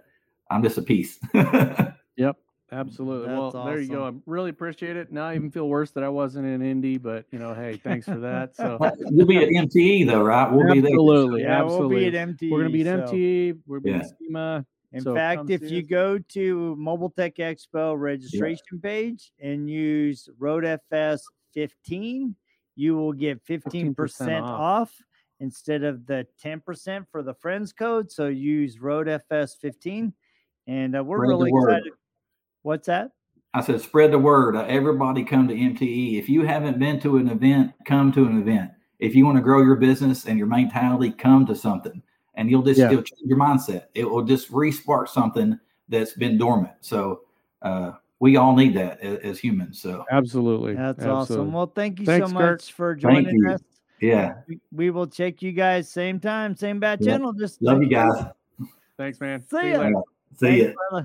I'm 0.51 0.63
just 0.63 0.79
a 0.79 0.83
piece. 0.83 1.21
yep. 2.17 2.37
Absolutely. 2.71 3.29
That's 3.29 3.39
well, 3.39 3.47
awesome. 3.47 3.67
there 3.67 3.81
you 3.81 3.89
go. 3.89 4.07
I 4.07 4.13
really 4.27 4.51
appreciate 4.51 4.97
it. 4.97 5.11
Now 5.11 5.27
I 5.27 5.35
even 5.35 5.51
feel 5.51 5.69
worse 5.69 5.91
that 5.93 6.05
I 6.05 6.09
wasn't 6.09 6.47
in 6.47 6.61
Indy, 6.61 6.99
but 6.99 7.25
you 7.31 7.39
know, 7.39 7.55
hey, 7.55 7.77
thanks 7.83 8.05
for 8.07 8.19
that. 8.19 8.55
So 8.57 8.77
we'll 9.01 9.27
be 9.27 9.39
at 9.39 9.49
MTE 9.49 10.07
though, 10.07 10.23
right? 10.23 10.51
We'll 10.51 10.65
absolutely, 10.65 10.81
be 10.81 10.81
there. 10.81 10.93
Absolutely. 10.93 11.43
Yeah, 11.43 11.63
absolutely. 11.63 11.89
We'll 11.89 12.11
be 12.11 12.19
at 12.19 12.29
MTE. 12.29 12.51
We're 12.51 12.59
gonna 12.59 12.71
be 12.71 12.89
at 12.89 13.01
MTE. 13.01 13.59
We're 13.67 13.81
gonna 13.81 13.99
be 13.99 14.05
yeah. 14.05 14.11
SEMA. 14.29 14.67
In 14.93 15.03
so 15.03 15.15
fact, 15.15 15.51
if 15.51 15.71
you 15.71 15.83
go 15.83 16.19
to 16.19 16.77
Mobile 16.77 17.11
Tech 17.11 17.37
Expo 17.37 17.99
registration 17.99 18.65
yeah. 18.73 18.79
page 18.83 19.33
and 19.41 19.69
use 19.69 20.29
RoadFS 20.41 21.21
15, 21.53 22.35
you 22.75 22.97
will 22.97 23.13
get 23.13 23.45
15%, 23.45 23.95
15% 23.95 24.43
off. 24.43 24.61
off. 24.61 24.95
instead 25.41 25.85
of 25.85 26.07
the 26.07 26.27
10% 26.43 27.07
for 27.11 27.23
the 27.23 27.35
friends 27.35 27.73
code. 27.73 28.11
So 28.11 28.29
use 28.29 28.79
RoadFS 28.79 29.59
15. 29.59 30.13
And 30.67 30.97
uh, 30.97 31.05
we're 31.05 31.21
really 31.21 31.51
excited. 31.51 31.93
What's 32.63 32.87
that? 32.87 33.11
I 33.55 33.63
said, 33.63 33.81
spread 33.81 34.13
the 34.13 34.19
word. 34.19 34.57
Uh, 34.57 34.65
everybody 34.69 35.25
come 35.25 35.49
to 35.49 35.55
MTE. 35.55 36.19
If 36.19 36.29
you 36.29 36.43
haven't 36.43 36.79
been 36.79 37.01
to 37.01 37.17
an 37.17 37.29
event, 37.29 37.73
come 37.85 38.13
to 38.13 38.27
an 38.27 38.41
event. 38.41 38.71
If 38.99 39.15
you 39.15 39.25
want 39.25 39.37
to 39.37 39.43
grow 39.43 39.63
your 39.63 39.77
business 39.77 40.27
and 40.27 40.39
your 40.39 40.49
mentality, 40.49 41.13
come 41.13 41.47
to 41.47 41.55
something, 41.55 42.03
and 42.35 42.51
you'll 42.51 42.63
just 42.63 42.79
yeah. 42.79 42.89
change 42.89 43.13
your 43.25 43.39
mindset. 43.39 43.87
It 43.95 44.09
will 44.09 44.23
just 44.23 44.51
respark 44.51 45.09
something 45.09 45.59
that's 45.89 46.13
been 46.13 46.37
dormant. 46.37 46.75
So 46.81 47.23
uh, 47.63 47.93
we 48.21 48.37
all 48.37 48.55
need 48.55 48.75
that 48.75 49.01
as, 49.01 49.19
as, 49.21 49.39
humans. 49.39 49.81
So 49.81 50.05
absolutely, 50.11 50.75
that's 50.75 50.99
absolutely. 50.99 51.13
awesome. 51.13 51.53
Well, 51.53 51.73
thank 51.75 52.01
you 52.01 52.07
Thanks, 52.07 52.29
so 52.29 52.35
much 52.35 52.43
Kurt. 52.43 52.63
for 52.65 52.95
joining 52.95 53.49
us. 53.49 53.61
Yeah, 54.01 54.35
we, 54.47 54.61
we, 54.71 54.91
will 54.91 55.09
check 55.09 55.43
you 55.43 55.53
guys 55.53 55.89
same 55.89 56.21
time, 56.21 56.55
same 56.55 56.79
bad 56.79 57.03
channel. 57.03 57.33
Just 57.33 57.61
love 57.63 57.83
you 57.83 57.89
guys. 57.89 58.27
Thanks, 58.97 59.21
man. 59.21 59.43
See, 59.43 59.61
See 59.61 59.71
ya. 59.71 59.91
See 60.37 60.63
ya. 60.93 61.03